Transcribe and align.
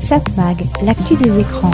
Satmag, 0.00 0.64
l'actu 0.84 1.16
des 1.16 1.40
écrans. 1.40 1.70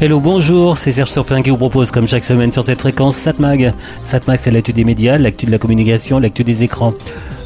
Hello, 0.00 0.20
bonjour, 0.20 0.76
c'est 0.76 0.92
Serge 0.92 1.10
Surpin 1.10 1.42
qui 1.42 1.50
vous 1.50 1.56
propose 1.56 1.90
comme 1.90 2.06
chaque 2.06 2.24
semaine 2.24 2.52
sur 2.52 2.62
cette 2.62 2.80
fréquence 2.80 3.16
Satmag. 3.16 3.72
Satmag 4.02 4.38
c'est 4.38 4.50
l'actu 4.50 4.72
des 4.72 4.84
médias, 4.84 5.18
l'actu 5.18 5.46
de 5.46 5.50
la 5.50 5.58
communication, 5.58 6.18
l'actu 6.18 6.44
des 6.44 6.62
écrans. 6.62 6.94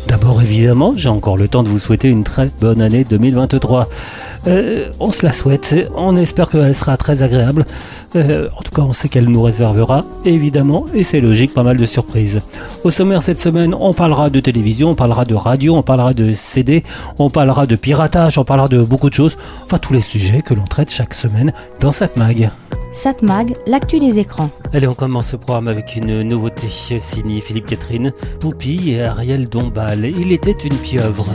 D'abord 0.09 0.41
évidemment, 0.41 0.95
j'ai 0.97 1.11
encore 1.11 1.37
le 1.37 1.49
temps 1.49 1.63
de 1.63 1.69
vous 1.69 1.79
souhaiter 1.79 2.09
une 2.09 2.25
très 2.25 2.51
bonne 2.63 2.81
année 2.81 3.05
2023. 3.05 3.89
Euh, 4.47 4.89
on 5.01 5.11
se 5.11 5.25
la 5.27 5.35
souhaite, 5.35 5.75
on 5.95 6.17
espère 6.17 6.49
qu'elle 6.49 6.75
sera 6.75 6.97
très 6.97 7.23
agréable. 7.23 7.67
Euh, 8.17 8.49
en 8.57 8.63
tout 8.63 8.73
cas, 8.73 8.81
on 8.81 8.95
sait 8.95 9.11
qu'elle 9.11 9.27
nous 9.29 9.43
réservera, 9.43 10.07
évidemment, 10.25 10.87
et 10.95 11.05
c'est 11.05 11.21
logique, 11.21 11.53
pas 11.53 11.63
mal 11.63 11.77
de 11.77 11.85
surprises. 11.85 12.41
Au 12.85 12.91
sommaire 12.91 13.23
cette 13.23 13.39
semaine, 13.39 13.75
on 13.79 13.93
parlera 13.93 14.31
de 14.31 14.41
télévision, 14.41 14.91
on 14.91 14.95
parlera 14.95 15.27
de 15.27 15.35
radio, 15.35 15.77
on 15.77 15.83
parlera 15.83 16.15
de 16.15 16.33
CD, 16.33 16.85
on 17.19 17.29
parlera 17.29 17.67
de 17.67 17.77
piratage, 17.77 18.39
on 18.39 18.45
parlera 18.45 18.69
de 18.69 18.83
beaucoup 18.83 19.11
de 19.11 19.15
choses. 19.15 19.37
Enfin, 19.67 19.77
tous 19.77 19.93
les 19.93 20.01
sujets 20.01 20.41
que 20.41 20.55
l'on 20.55 20.65
traite 20.65 20.91
chaque 20.91 21.13
semaine 21.13 21.53
dans 21.81 21.93
cette 21.93 22.17
mag. 22.17 22.51
Satmag, 22.99 23.55
l'actu 23.65 24.01
des 24.01 24.19
écrans. 24.19 24.51
Allez, 24.73 24.89
on 24.89 24.95
commence 24.95 25.29
ce 25.29 25.37
programme 25.37 25.69
avec 25.69 25.95
une 25.95 26.23
nouveauté 26.23 26.67
signée 26.67 27.41
Philippe 27.41 27.67
Catherine, 27.67 28.13
Poupie 28.41 28.91
et 28.91 29.03
Ariel 29.05 29.49
Dombal. 29.49 30.05
Il 30.05 30.33
était 30.33 30.51
une 30.51 30.77
pieuvre. 30.77 31.31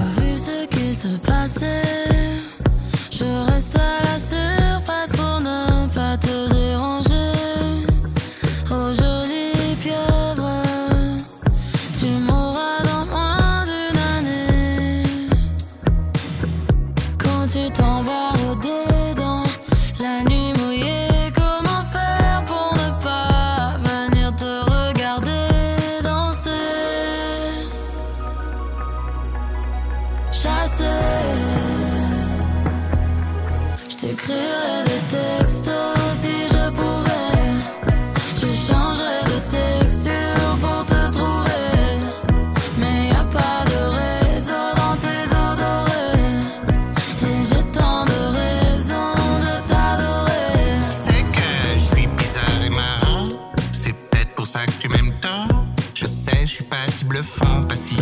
see 57.75 57.97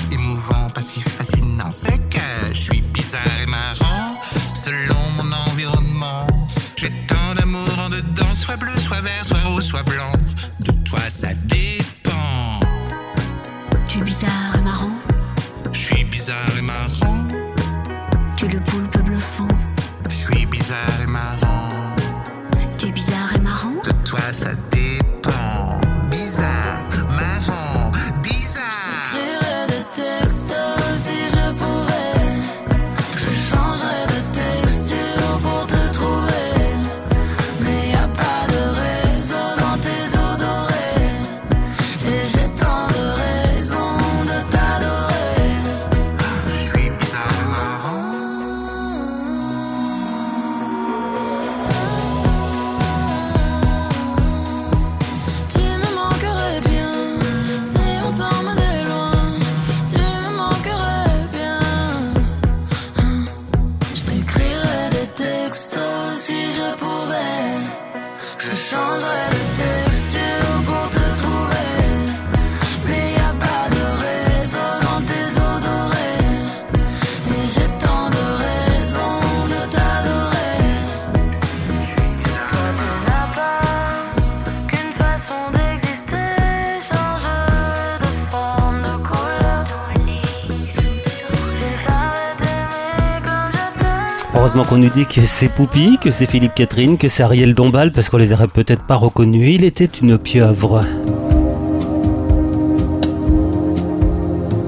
Heureusement 94.61 94.77
qu'on 94.77 94.83
nous 94.83 94.93
dit 94.93 95.07
que 95.07 95.21
c'est 95.21 95.49
Poupie, 95.49 95.97
que 95.99 96.11
c'est 96.11 96.27
Philippe 96.27 96.53
Catherine, 96.53 96.97
que 96.99 97.07
c'est 97.07 97.23
Ariel 97.23 97.55
Dombal, 97.55 97.91
parce 97.91 98.09
qu'on 98.09 98.17
les 98.17 98.31
aurait 98.31 98.47
peut-être 98.47 98.83
pas 98.83 98.95
reconnus. 98.95 99.55
Il 99.55 99.63
était 99.63 99.85
une 99.85 100.19
pieuvre. 100.19 100.83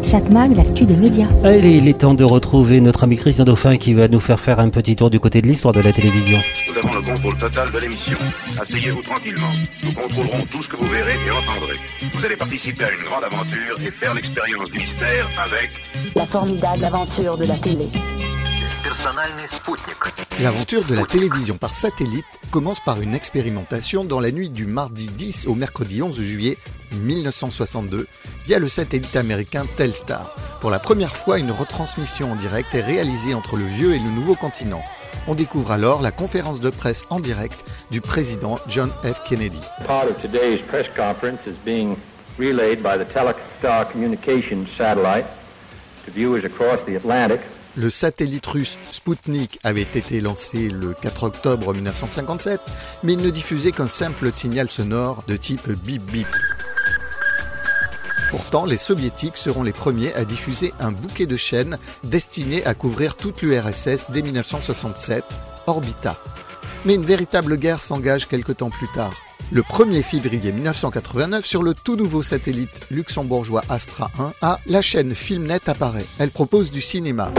Satmag, 0.02 0.56
l'actu 0.56 0.86
des 0.86 0.96
médias. 0.96 1.28
Allez, 1.44 1.78
il 1.78 1.88
est 1.88 2.00
temps 2.00 2.16
de 2.16 2.24
retrouver 2.24 2.81
notre 2.81 3.04
ami 3.04 3.18
Christian 3.18 3.46
Dauphin 3.46 3.78
qui 3.78 3.94
va 3.94 4.08
nous 4.08 4.20
faire 4.20 4.40
faire 4.40 4.59
un 4.59 4.70
petit 4.70 4.96
tour 4.96 5.12
du 5.12 5.20
côté 5.20 5.44
de 5.44 5.48
l'histoire 5.48 5.76
de 5.76 5.81
la 5.81 5.92
télévision. 5.92 6.40
Nous 6.70 6.80
avons 6.80 7.00
le 7.00 7.06
contrôle 7.06 7.38
total 7.38 7.72
de 7.72 7.78
l'émission. 7.78 8.18
Asseyez-vous 8.60 9.02
tranquillement. 9.02 9.52
Nous 9.84 9.92
contrôlerons 9.94 10.44
tout 10.50 10.64
ce 10.64 10.70
que 10.70 10.78
vous 10.78 10.88
verrez 10.88 11.14
et 11.14 11.30
entendrez. 11.30 11.78
Vous 12.12 12.25
allez 12.25 12.36
participer 12.36 12.86
à 12.86 12.92
une 12.92 13.04
grande 13.04 13.25
aventure 13.25 13.78
et 13.80 13.92
faire 13.92 14.16
l'expérience 14.16 14.70
du 14.72 14.80
mystère 14.80 15.30
avec... 15.46 15.70
La 16.16 16.25
formidable 16.25 16.84
aventure 16.84 17.38
de 17.38 17.46
la 17.46 17.56
télé. 17.56 17.88
L'aventure 20.40 20.84
de 20.86 20.96
la 20.96 21.06
télévision 21.06 21.58
par 21.58 21.74
satellite 21.74 22.26
commence 22.52 22.82
par 22.82 23.02
une 23.02 23.14
expérimentation 23.14 24.04
dans 24.04 24.20
la 24.20 24.32
nuit 24.32 24.50
du 24.50 24.66
mardi 24.66 25.08
10 25.08 25.48
au 25.48 25.56
mercredi 25.56 26.02
11 26.02 26.22
juillet 26.22 26.58
1962 26.92 28.08
via 28.46 28.60
le 28.60 28.68
satellite 28.68 29.16
américain 29.16 29.66
Telstar. 29.78 30.36
Pour 30.60 30.70
la 30.70 30.80
première 30.80 31.16
fois, 31.16 31.40
une 31.40 31.52
retransmission 31.52 32.34
en 32.34 32.36
direct 32.36 32.76
est 32.76 32.82
réalisée 32.82 33.34
entre 33.34 33.56
le 33.56 33.64
vieux 33.64 33.94
et 33.94 34.00
le 34.00 34.10
nouveau 34.10 34.36
continent. 34.36 34.84
On 35.28 35.36
découvre 35.36 35.72
alors 35.72 36.02
la 36.02 36.12
conférence 36.12 36.60
de 36.60 36.70
presse 36.70 37.06
en 37.10 37.22
direct 37.22 37.64
du 37.90 38.02
président 38.02 38.60
John 38.68 38.92
F. 39.04 39.24
Kennedy. 39.24 39.62
Part 39.88 40.08
of 40.08 40.22
today's 40.22 40.62
press 40.68 40.88
conference 40.94 41.40
is 41.48 41.56
being 41.64 41.96
relayed 42.38 42.84
by 42.84 42.98
the 42.98 43.07
Telstar 43.13 43.90
Communications 43.92 44.68
satellite 44.78 45.25
to 46.06 46.12
viewers 46.12 46.44
across 46.44 46.80
the 46.86 46.98
Atlantic 46.98 47.40
le 47.75 47.90
satellite 47.90 48.46
russe 48.46 48.78
Sputnik 48.92 49.60
avait 49.64 49.81
été 49.81 50.22
lancé 50.22 50.70
le 50.70 50.94
4 50.94 51.24
octobre 51.24 51.74
1957, 51.74 52.62
mais 53.04 53.14
il 53.14 53.20
ne 53.20 53.30
diffusait 53.30 53.72
qu'un 53.72 53.88
simple 53.88 54.31
signal 54.31 54.70
sonore 54.70 55.24
de 55.28 55.36
type 55.36 55.70
bip 55.70 56.04
bip. 56.12 56.28
Pourtant, 58.30 58.66
les 58.66 58.78
soviétiques 58.78 59.38
seront 59.38 59.64
les 59.64 59.74
premiers 59.74 60.14
à 60.16 60.25
diffuser 60.25 60.74
un 60.80 60.92
bouquet 60.92 61.28
de 61.28 61.36
chaînes 61.36 61.78
destiné 62.04 62.66
à 62.66 62.74
couvrir 62.74 63.16
toute 63.16 63.42
l'URSS 63.42 64.08
dès 64.10 64.24
1967, 64.24 65.24
Orbita. 65.68 66.18
Mais 66.86 66.96
une 66.96 67.04
véritable 67.04 67.58
guerre 67.58 67.80
s'engage 67.80 68.28
quelque 68.28 68.52
temps 68.52 68.72
plus 68.72 68.92
tard. 68.94 69.14
Le 69.51 69.62
1er 69.62 70.01
février 70.01 70.51
1989, 70.51 71.45
sur 71.45 71.62
le 71.63 71.74
tout 71.74 71.95
nouveau 71.95 72.22
satellite 72.22 72.88
luxembourgeois 72.90 73.63
Astra 73.69 74.10
1A, 74.18 74.57
la 74.68 74.81
chaîne 74.81 75.13
Filmnet 75.13 75.60
apparaît. 75.68 76.06
Elle 76.19 76.31
propose 76.31 76.72
du 76.72 76.81
cinéma. 76.81 77.31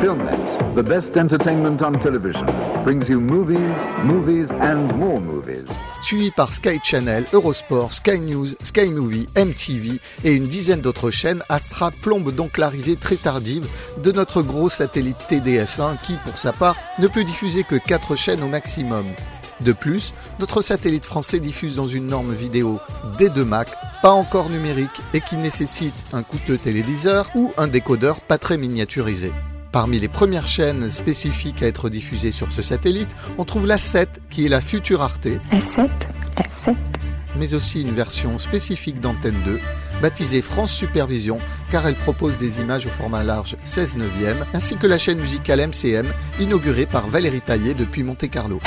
FilmNet, 0.00 0.74
the 0.76 0.84
best 0.84 1.16
entertainment 1.16 1.80
on 1.80 1.98
television, 2.00 2.46
brings 2.84 3.08
you 3.08 3.20
movies, 3.20 3.76
movies 4.04 4.50
and 4.60 4.92
more 4.96 5.20
movies. 5.20 5.64
Suivi 6.02 6.30
par 6.30 6.52
Sky 6.52 6.80
Channel, 6.82 7.24
Eurosport, 7.32 7.92
Sky 7.92 8.20
News, 8.20 8.48
Sky 8.62 8.90
Movie, 8.90 9.26
MTV 9.36 10.00
et 10.24 10.32
une 10.34 10.46
dizaine 10.46 10.80
d'autres 10.80 11.10
chaînes, 11.10 11.42
Astra 11.48 11.90
plombe 11.90 12.34
donc 12.34 12.58
l'arrivée 12.58 12.96
très 12.96 13.16
tardive 13.16 13.66
de 14.02 14.12
notre 14.12 14.42
gros 14.42 14.68
satellite 14.68 15.18
TDF1 15.28 16.00
qui, 16.02 16.14
pour 16.24 16.36
sa 16.36 16.52
part, 16.52 16.76
ne 16.98 17.06
peut 17.06 17.24
diffuser 17.24 17.62
que 17.64 17.76
4 17.76 18.16
chaînes 18.16 18.42
au 18.42 18.48
maximum. 18.48 19.04
De 19.64 19.72
plus, 19.72 20.12
notre 20.40 20.60
satellite 20.60 21.04
français 21.04 21.38
diffuse 21.38 21.76
dans 21.76 21.86
une 21.86 22.08
norme 22.08 22.32
vidéo 22.32 22.80
D2 23.18 23.44
Mac, 23.44 23.68
pas 24.02 24.10
encore 24.10 24.50
numérique 24.50 25.02
et 25.14 25.20
qui 25.20 25.36
nécessite 25.36 25.94
un 26.12 26.24
coûteux 26.24 26.58
téléviseur 26.58 27.30
ou 27.36 27.52
un 27.56 27.68
décodeur 27.68 28.20
pas 28.20 28.38
très 28.38 28.56
miniaturisé. 28.56 29.30
Parmi 29.70 30.00
les 30.00 30.08
premières 30.08 30.48
chaînes 30.48 30.90
spécifiques 30.90 31.62
à 31.62 31.66
être 31.66 31.88
diffusées 31.88 32.32
sur 32.32 32.50
ce 32.50 32.60
satellite, 32.60 33.14
on 33.38 33.44
trouve 33.44 33.66
la 33.66 33.78
7 33.78 34.20
qui 34.30 34.44
est 34.46 34.48
la 34.48 34.60
future 34.60 35.00
Arte, 35.00 35.28
La 35.52 35.60
7, 35.60 35.90
la 36.36 36.48
7. 36.48 36.74
mais 37.36 37.54
aussi 37.54 37.82
une 37.82 37.92
version 37.92 38.38
spécifique 38.38 39.00
d'Antenne 39.00 39.40
2, 39.44 39.60
baptisée 40.02 40.42
France 40.42 40.72
Supervision 40.72 41.38
car 41.70 41.86
elle 41.86 41.94
propose 41.94 42.38
des 42.38 42.60
images 42.60 42.86
au 42.86 42.90
format 42.90 43.22
large 43.22 43.56
16 43.62 43.96
neuvième, 43.96 44.44
ainsi 44.54 44.76
que 44.76 44.88
la 44.88 44.98
chaîne 44.98 45.20
musicale 45.20 45.68
MCM, 45.68 46.12
inaugurée 46.40 46.86
par 46.86 47.06
Valérie 47.06 47.40
Paillet 47.40 47.74
depuis 47.74 48.02
Monte-Carlo. 48.02 48.60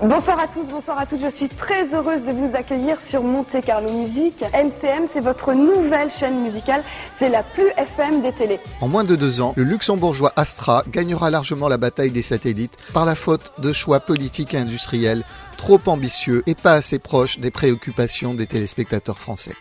Bonsoir 0.00 0.38
à 0.38 0.46
tous, 0.46 0.62
bonsoir 0.70 1.00
à 1.00 1.06
toutes. 1.06 1.24
Je 1.24 1.30
suis 1.30 1.48
très 1.48 1.92
heureuse 1.92 2.22
de 2.22 2.30
vous 2.30 2.54
accueillir 2.54 3.00
sur 3.00 3.20
Monte 3.24 3.60
Carlo 3.66 3.90
Musique. 3.90 4.44
MCM, 4.54 5.08
c'est 5.12 5.18
votre 5.18 5.54
nouvelle 5.54 6.08
chaîne 6.08 6.44
musicale. 6.44 6.84
C'est 7.18 7.30
la 7.30 7.42
plus 7.42 7.68
FM 7.76 8.22
des 8.22 8.30
télés. 8.30 8.60
En 8.80 8.86
moins 8.86 9.02
de 9.02 9.16
deux 9.16 9.40
ans, 9.40 9.54
le 9.56 9.64
luxembourgeois 9.64 10.32
Astra 10.36 10.84
gagnera 10.88 11.30
largement 11.30 11.66
la 11.66 11.78
bataille 11.78 12.12
des 12.12 12.22
satellites 12.22 12.76
par 12.94 13.06
la 13.06 13.16
faute 13.16 13.52
de 13.58 13.72
choix 13.72 13.98
politiques 13.98 14.54
et 14.54 14.58
industriels 14.58 15.24
trop 15.56 15.80
ambitieux 15.86 16.44
et 16.46 16.54
pas 16.54 16.74
assez 16.74 17.00
proches 17.00 17.40
des 17.40 17.50
préoccupations 17.50 18.34
des 18.34 18.46
téléspectateurs 18.46 19.18
français. 19.18 19.56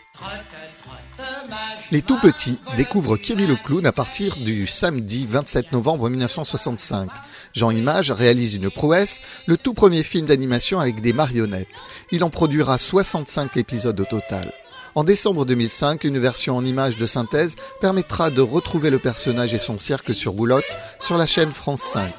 Les 1.89 2.01
tout 2.01 2.17
petits 2.17 2.59
découvrent 2.75 3.15
Kirill 3.15 3.47
le 3.47 3.55
clown 3.55 3.85
à 3.85 3.93
partir 3.93 4.35
du 4.35 4.67
samedi 4.67 5.25
27 5.25 5.71
novembre 5.71 6.09
1965. 6.09 7.09
Jean 7.53 7.71
Image 7.71 8.11
réalise 8.11 8.55
une 8.55 8.69
prouesse, 8.69 9.21
le 9.45 9.55
tout 9.55 9.73
premier 9.73 10.03
film 10.03 10.25
d'animation 10.25 10.81
avec 10.81 10.99
des 10.99 11.13
marionnettes. 11.13 11.81
Il 12.11 12.25
en 12.25 12.29
produira 12.29 12.77
65 12.77 13.55
épisodes 13.55 13.99
au 14.01 14.03
total. 14.03 14.51
En 14.95 15.05
décembre 15.05 15.45
2005, 15.45 16.03
une 16.03 16.19
version 16.19 16.57
en 16.57 16.65
images 16.65 16.97
de 16.97 17.05
synthèse 17.05 17.55
permettra 17.79 18.31
de 18.31 18.41
retrouver 18.41 18.89
le 18.89 18.99
personnage 18.99 19.53
et 19.53 19.59
son 19.59 19.79
cirque 19.79 20.13
sur 20.13 20.33
boulotte 20.33 20.77
sur 20.99 21.17
la 21.17 21.25
chaîne 21.25 21.51
France 21.51 21.83
5. 21.83 22.11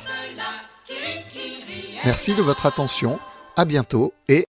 Merci 2.06 2.34
de 2.34 2.42
votre 2.42 2.64
attention, 2.64 3.18
à 3.54 3.66
bientôt 3.66 4.14
et 4.28 4.46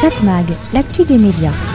Satmag, 0.00 0.46
l'actu 0.72 1.04
des 1.04 1.18
médias. 1.18 1.69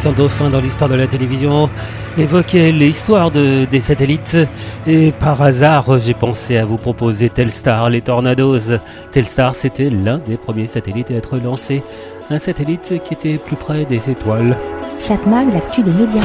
Christian 0.00 0.16
Dauphin 0.16 0.48
dans 0.48 0.62
l'histoire 0.62 0.88
de 0.88 0.94
la 0.94 1.06
télévision 1.06 1.68
évoquait 2.16 2.72
l'histoire 2.72 3.30
de, 3.30 3.66
des 3.66 3.80
satellites 3.80 4.38
et 4.86 5.12
par 5.12 5.42
hasard 5.42 5.98
j'ai 5.98 6.14
pensé 6.14 6.56
à 6.56 6.64
vous 6.64 6.78
proposer 6.78 7.28
Telstar, 7.28 7.90
les 7.90 8.00
Tornados. 8.00 8.78
Telstar 9.12 9.54
c'était 9.54 9.90
l'un 9.90 10.16
des 10.16 10.38
premiers 10.38 10.68
satellites 10.68 11.10
à 11.10 11.16
être 11.16 11.36
lancé, 11.36 11.82
un 12.30 12.38
satellite 12.38 12.94
qui 13.04 13.12
était 13.12 13.36
plus 13.36 13.56
près 13.56 13.84
des 13.84 14.08
étoiles. 14.08 14.56
Satmag, 14.98 15.52
l'actu 15.52 15.82
des 15.82 15.92
médias. 15.92 16.22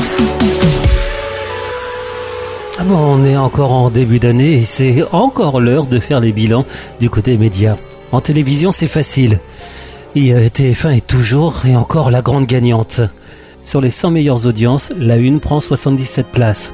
Ah 2.79 2.83
bon, 2.85 2.95
on 2.95 3.25
est 3.25 3.35
encore 3.35 3.73
en 3.73 3.89
début 3.89 4.19
d'année 4.19 4.53
et 4.53 4.63
c'est 4.63 5.03
encore 5.11 5.59
l'heure 5.59 5.87
de 5.87 5.99
faire 5.99 6.21
les 6.21 6.31
bilans 6.31 6.63
du 7.01 7.09
côté 7.09 7.37
média. 7.37 7.75
En 8.13 8.21
télévision 8.21 8.71
c'est 8.71 8.87
facile. 8.87 9.41
Et 10.15 10.33
euh, 10.33 10.47
TF1 10.47 10.95
est 10.95 11.05
toujours 11.05 11.65
et 11.65 11.75
encore 11.75 12.09
la 12.09 12.21
grande 12.21 12.45
gagnante. 12.45 13.01
Sur 13.65 13.81
les 13.81 13.89
100 13.89 14.11
meilleures 14.11 14.45
audiences, 14.45 14.93
la 14.95 15.17
une 15.17 15.39
prend 15.39 15.59
77 15.59 16.27
places. 16.27 16.71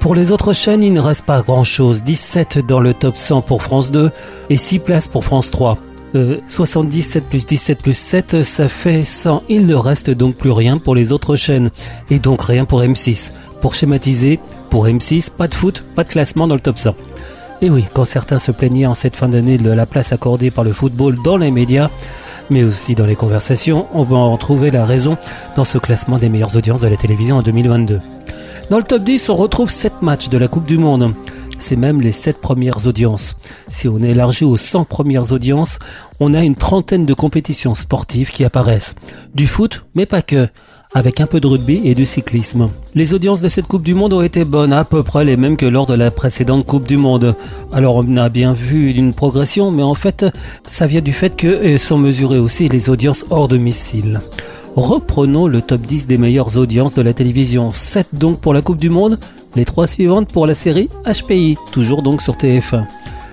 Pour 0.00 0.14
les 0.14 0.32
autres 0.32 0.54
chaînes, 0.54 0.82
il 0.82 0.94
ne 0.94 1.00
reste 1.00 1.26
pas 1.26 1.42
grand-chose. 1.42 2.02
17 2.02 2.64
dans 2.66 2.80
le 2.80 2.94
top 2.94 3.18
100 3.18 3.42
pour 3.42 3.62
France 3.62 3.90
2 3.92 4.10
et 4.48 4.56
6 4.56 4.78
places 4.78 5.06
pour 5.06 5.22
France 5.22 5.50
3. 5.50 5.76
Euh, 6.14 6.38
77 6.48 7.24
plus 7.24 7.44
17 7.44 7.82
plus 7.82 7.96
7, 7.96 8.42
ça 8.42 8.70
fait 8.70 9.04
100. 9.04 9.42
Il 9.50 9.66
ne 9.66 9.74
reste 9.74 10.08
donc 10.08 10.36
plus 10.36 10.50
rien 10.50 10.78
pour 10.78 10.94
les 10.94 11.12
autres 11.12 11.36
chaînes. 11.36 11.70
Et 12.10 12.18
donc 12.18 12.42
rien 12.42 12.64
pour 12.64 12.80
M6. 12.80 13.32
Pour 13.60 13.74
schématiser, 13.74 14.40
pour 14.70 14.86
M6, 14.86 15.30
pas 15.30 15.46
de 15.46 15.54
foot, 15.54 15.84
pas 15.94 16.04
de 16.04 16.08
classement 16.08 16.46
dans 16.46 16.54
le 16.54 16.60
top 16.60 16.78
100. 16.78 16.94
Et 17.60 17.68
oui, 17.68 17.84
quand 17.92 18.06
certains 18.06 18.38
se 18.38 18.50
plaignaient 18.50 18.86
en 18.86 18.94
cette 18.94 19.16
fin 19.16 19.28
d'année 19.28 19.58
de 19.58 19.70
la 19.70 19.84
place 19.84 20.12
accordée 20.12 20.50
par 20.50 20.64
le 20.64 20.72
football 20.72 21.18
dans 21.22 21.36
les 21.36 21.50
médias, 21.50 21.90
mais 22.50 22.64
aussi 22.64 22.94
dans 22.94 23.06
les 23.06 23.16
conversations, 23.16 23.86
on 23.94 24.04
va 24.04 24.16
en 24.16 24.36
trouver 24.36 24.70
la 24.70 24.84
raison 24.84 25.16
dans 25.56 25.64
ce 25.64 25.78
classement 25.78 26.18
des 26.18 26.28
meilleures 26.28 26.56
audiences 26.56 26.82
de 26.82 26.88
la 26.88 26.96
télévision 26.96 27.36
en 27.36 27.42
2022. 27.42 28.00
Dans 28.70 28.78
le 28.78 28.84
top 28.84 29.04
10, 29.04 29.28
on 29.28 29.34
retrouve 29.34 29.70
7 29.70 30.02
matchs 30.02 30.28
de 30.28 30.38
la 30.38 30.48
Coupe 30.48 30.66
du 30.66 30.78
Monde. 30.78 31.14
C'est 31.58 31.76
même 31.76 32.00
les 32.00 32.12
7 32.12 32.40
premières 32.40 32.86
audiences. 32.86 33.36
Si 33.68 33.88
on 33.88 33.98
élargit 33.98 34.44
aux 34.44 34.56
100 34.56 34.84
premières 34.84 35.32
audiences, 35.32 35.78
on 36.20 36.34
a 36.34 36.42
une 36.42 36.56
trentaine 36.56 37.06
de 37.06 37.14
compétitions 37.14 37.74
sportives 37.74 38.30
qui 38.30 38.44
apparaissent. 38.44 38.94
Du 39.34 39.46
foot, 39.46 39.84
mais 39.94 40.06
pas 40.06 40.22
que 40.22 40.48
avec 40.94 41.20
un 41.20 41.26
peu 41.26 41.40
de 41.40 41.48
rugby 41.48 41.80
et 41.84 41.94
du 41.94 42.06
cyclisme. 42.06 42.70
Les 42.94 43.12
audiences 43.12 43.40
de 43.40 43.48
cette 43.48 43.66
Coupe 43.66 43.82
du 43.82 43.94
Monde 43.94 44.12
ont 44.12 44.22
été 44.22 44.44
bonnes, 44.44 44.72
à 44.72 44.84
peu 44.84 45.02
près 45.02 45.24
les 45.24 45.36
mêmes 45.36 45.56
que 45.56 45.66
lors 45.66 45.86
de 45.86 45.94
la 45.94 46.12
précédente 46.12 46.64
Coupe 46.64 46.86
du 46.86 46.96
Monde. 46.96 47.34
Alors 47.72 47.96
on 47.96 48.16
a 48.16 48.28
bien 48.28 48.52
vu 48.52 48.90
une 48.90 49.12
progression, 49.12 49.72
mais 49.72 49.82
en 49.82 49.94
fait, 49.94 50.24
ça 50.66 50.86
vient 50.86 51.00
du 51.00 51.12
fait 51.12 51.34
que 51.36 51.76
sont 51.76 51.98
mesurées 51.98 52.38
aussi 52.38 52.68
les 52.68 52.88
audiences 52.88 53.26
hors 53.30 53.48
domicile. 53.48 54.20
Reprenons 54.76 55.46
le 55.46 55.60
top 55.60 55.82
10 55.82 56.06
des 56.06 56.18
meilleures 56.18 56.56
audiences 56.56 56.94
de 56.94 57.02
la 57.02 57.12
télévision. 57.12 57.70
7 57.70 58.08
donc 58.12 58.40
pour 58.40 58.54
la 58.54 58.62
Coupe 58.62 58.80
du 58.80 58.90
Monde, 58.90 59.18
les 59.56 59.64
3 59.64 59.86
suivantes 59.86 60.28
pour 60.28 60.46
la 60.46 60.54
série 60.54 60.88
HPI, 61.06 61.58
toujours 61.72 62.02
donc 62.02 62.22
sur 62.22 62.34
TF1. 62.34 62.84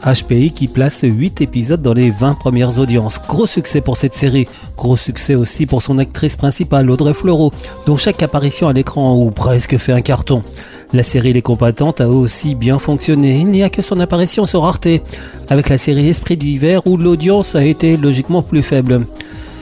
HPI 0.03 0.51
qui 0.51 0.67
place 0.67 1.01
8 1.03 1.41
épisodes 1.41 1.81
dans 1.81 1.93
les 1.93 2.09
20 2.09 2.35
premières 2.35 2.79
audiences. 2.79 3.19
Gros 3.27 3.45
succès 3.45 3.81
pour 3.81 3.97
cette 3.97 4.13
série. 4.13 4.47
Gros 4.77 4.97
succès 4.97 5.35
aussi 5.35 5.65
pour 5.65 5.81
son 5.81 5.97
actrice 5.97 6.35
principale, 6.35 6.89
Audrey 6.89 7.13
Fleurot, 7.13 7.51
dont 7.85 7.97
chaque 7.97 8.23
apparition 8.23 8.67
à 8.67 8.73
l'écran 8.73 9.15
ou 9.15 9.31
presque 9.31 9.77
fait 9.77 9.93
un 9.93 10.01
carton. 10.01 10.43
La 10.93 11.03
série 11.03 11.33
Les 11.33 11.41
Compatentes 11.41 12.01
a 12.01 12.09
aussi 12.09 12.55
bien 12.55 12.79
fonctionné. 12.79 13.37
Il 13.37 13.47
n'y 13.47 13.63
a 13.63 13.69
que 13.69 13.81
son 13.81 13.99
apparition 13.99 14.45
sur 14.45 14.65
Arte, 14.65 14.87
avec 15.49 15.69
la 15.69 15.77
série 15.77 16.09
Esprit 16.09 16.35
d'hiver 16.35 16.81
où 16.85 16.97
l'audience 16.97 17.55
a 17.55 17.63
été 17.63 17.95
logiquement 17.95 18.41
plus 18.41 18.63
faible. 18.63 19.05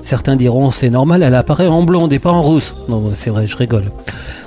Certains 0.02 0.36
diront 0.36 0.72
c'est 0.72 0.90
normal, 0.90 1.24
elle 1.24 1.36
apparaît 1.36 1.68
en 1.68 1.84
blonde 1.84 2.14
et 2.14 2.20
pas 2.20 2.32
en 2.32 2.42
rousse. 2.42 2.74
Non, 2.88 3.10
c'est 3.14 3.30
vrai, 3.30 3.48
je 3.48 3.56
rigole. 3.56 3.92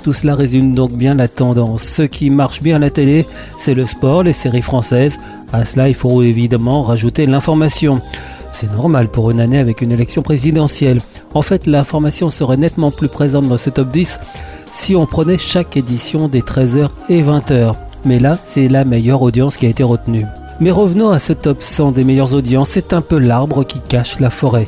Tout 0.03 0.13
cela 0.13 0.35
résume 0.35 0.73
donc 0.73 0.91
bien 0.91 1.15
la 1.15 1.27
tendance. 1.27 1.83
Ce 1.83 2.03
qui 2.03 2.29
marche 2.29 2.61
bien 2.61 2.75
à 2.77 2.79
la 2.79 2.89
télé, 2.89 3.25
c'est 3.57 3.73
le 3.73 3.85
sport, 3.85 4.23
les 4.23 4.33
séries 4.33 4.61
françaises. 4.61 5.19
À 5.51 5.65
cela, 5.65 5.87
il 5.87 5.95
faut 5.95 6.21
évidemment 6.21 6.83
rajouter 6.83 7.25
l'information. 7.25 8.01
C'est 8.51 8.71
normal 8.71 9.07
pour 9.07 9.31
une 9.31 9.39
année 9.39 9.59
avec 9.59 9.81
une 9.81 9.91
élection 9.91 10.21
présidentielle. 10.21 11.01
En 11.33 11.41
fait, 11.41 11.65
l'information 11.65 12.29
serait 12.29 12.57
nettement 12.57 12.91
plus 12.91 13.07
présente 13.07 13.47
dans 13.47 13.57
ce 13.57 13.69
top 13.69 13.89
10 13.91 14.19
si 14.71 14.95
on 14.95 15.05
prenait 15.05 15.37
chaque 15.37 15.77
édition 15.77 16.27
des 16.27 16.41
13h 16.41 16.89
et 17.09 17.21
20h. 17.21 17.75
Mais 18.05 18.19
là, 18.19 18.37
c'est 18.45 18.67
la 18.67 18.83
meilleure 18.83 19.21
audience 19.21 19.55
qui 19.55 19.65
a 19.65 19.69
été 19.69 19.83
retenue. 19.83 20.25
Mais 20.59 20.71
revenons 20.71 21.09
à 21.09 21.19
ce 21.19 21.33
top 21.33 21.61
100 21.61 21.93
des 21.93 22.03
meilleures 22.03 22.33
audiences. 22.33 22.69
C'est 22.69 22.93
un 22.93 23.01
peu 23.01 23.17
l'arbre 23.17 23.63
qui 23.63 23.79
cache 23.79 24.19
la 24.19 24.29
forêt. 24.29 24.67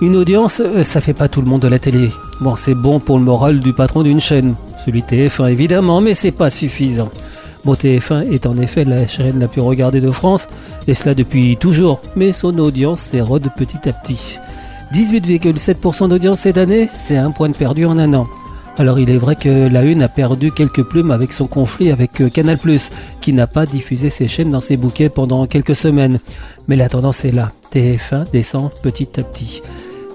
Une 0.00 0.16
audience, 0.16 0.60
euh, 0.64 0.82
ça 0.82 1.00
fait 1.00 1.12
pas 1.12 1.28
tout 1.28 1.40
le 1.40 1.46
monde 1.46 1.62
de 1.62 1.68
la 1.68 1.78
télé. 1.78 2.10
Bon, 2.40 2.56
c'est 2.56 2.74
bon 2.74 2.98
pour 2.98 3.18
le 3.18 3.24
moral 3.24 3.60
du 3.60 3.72
patron 3.72 4.02
d'une 4.02 4.20
chaîne. 4.20 4.54
Celui 4.84 5.02
TF1 5.02 5.50
évidemment, 5.50 6.00
mais 6.00 6.14
c'est 6.14 6.32
pas 6.32 6.50
suffisant. 6.50 7.10
Bon, 7.64 7.74
TF1 7.74 8.30
est 8.30 8.46
en 8.46 8.58
effet 8.58 8.84
la 8.84 9.06
chaîne 9.06 9.38
la 9.38 9.48
plus 9.48 9.60
regardée 9.60 10.00
de 10.00 10.10
France, 10.10 10.48
et 10.86 10.94
cela 10.94 11.14
depuis 11.14 11.56
toujours, 11.56 12.00
mais 12.16 12.32
son 12.32 12.58
audience 12.58 13.00
s'érode 13.00 13.48
petit 13.56 13.88
à 13.88 13.92
petit. 13.92 14.38
18,7% 14.92 16.08
d'audience 16.08 16.40
cette 16.40 16.58
année, 16.58 16.86
c'est 16.88 17.16
un 17.16 17.30
point 17.30 17.48
de 17.48 17.56
perdu 17.56 17.86
en 17.86 17.96
un 17.96 18.12
an. 18.14 18.26
Alors 18.76 18.98
il 18.98 19.08
est 19.08 19.16
vrai 19.16 19.36
que 19.36 19.68
la 19.68 19.82
Une 19.82 20.02
a 20.02 20.08
perdu 20.08 20.50
quelques 20.50 20.82
plumes 20.82 21.12
avec 21.12 21.32
son 21.32 21.46
conflit 21.46 21.92
avec 21.92 22.20
euh, 22.20 22.28
Canal+, 22.28 22.58
qui 23.20 23.32
n'a 23.32 23.46
pas 23.46 23.66
diffusé 23.66 24.10
ses 24.10 24.26
chaînes 24.26 24.50
dans 24.50 24.60
ses 24.60 24.76
bouquets 24.76 25.08
pendant 25.08 25.46
quelques 25.46 25.76
semaines. 25.76 26.18
Mais 26.66 26.76
la 26.76 26.88
tendance 26.88 27.24
est 27.24 27.30
là, 27.32 27.52
TF1 27.72 28.30
descend 28.32 28.70
petit 28.82 29.20
à 29.20 29.22
petit. 29.22 29.62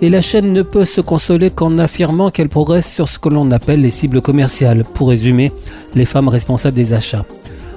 Et 0.02 0.10
la 0.10 0.22
chaîne 0.22 0.54
ne 0.54 0.62
peut 0.62 0.86
se 0.86 1.02
consoler 1.02 1.52
qu'en 1.52 1.78
affirmant 1.78 2.30
qu'elle 2.30 2.48
progresse 2.48 2.90
sur 2.90 3.10
ce 3.10 3.20
que 3.20 3.28
l'on 3.28 3.52
appelle 3.52 3.82
les 3.82 3.92
cibles 3.92 4.22
commerciales, 4.22 4.86
pour 4.94 5.10
résumer, 5.10 5.52
les 5.94 6.06
femmes 6.06 6.30
responsables 6.30 6.76
des 6.76 6.94
achats. 6.94 7.26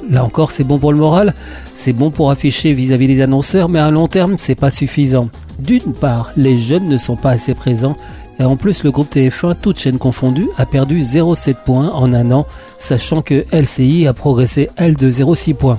Là 0.09 0.25
encore, 0.25 0.51
c'est 0.51 0.65
bon 0.65 0.79
pour 0.79 0.93
le 0.93 0.99
moral, 0.99 1.35
c'est 1.75 1.93
bon 1.93 2.11
pour 2.11 2.31
afficher 2.31 2.73
vis-à-vis 2.75 3.09
des 3.09 3.21
annonceurs, 3.23 3.69
mais 3.69 3.79
à 3.79 3.91
long 3.91 4.07
terme, 4.07 4.35
c'est 4.39 4.55
pas 4.55 4.71
suffisant. 4.71 5.31
D'une 5.59 5.93
part, 5.93 6.31
les 6.37 6.59
jeunes 6.59 6.89
ne 6.89 6.97
sont 6.97 7.17
pas 7.17 7.31
assez 7.31 7.55
présents, 7.55 7.97
et 8.39 8.45
en 8.45 8.57
plus, 8.57 8.85
le 8.85 8.91
groupe 8.91 9.13
TF1, 9.13 9.57
toutes 9.61 9.79
chaînes 9.79 9.99
confondues, 9.99 10.49
a 10.59 10.67
perdu 10.67 11.01
0,7 11.01 11.55
points 11.65 11.91
en 11.93 12.13
un 12.13 12.31
an, 12.33 12.47
sachant 12.79 13.23
que 13.23 13.45
LCI 13.53 14.07
a 14.07 14.13
progressé, 14.13 14.69
elle, 14.77 14.97
de 14.97 15.11
0,6 15.11 15.55
points. 15.55 15.79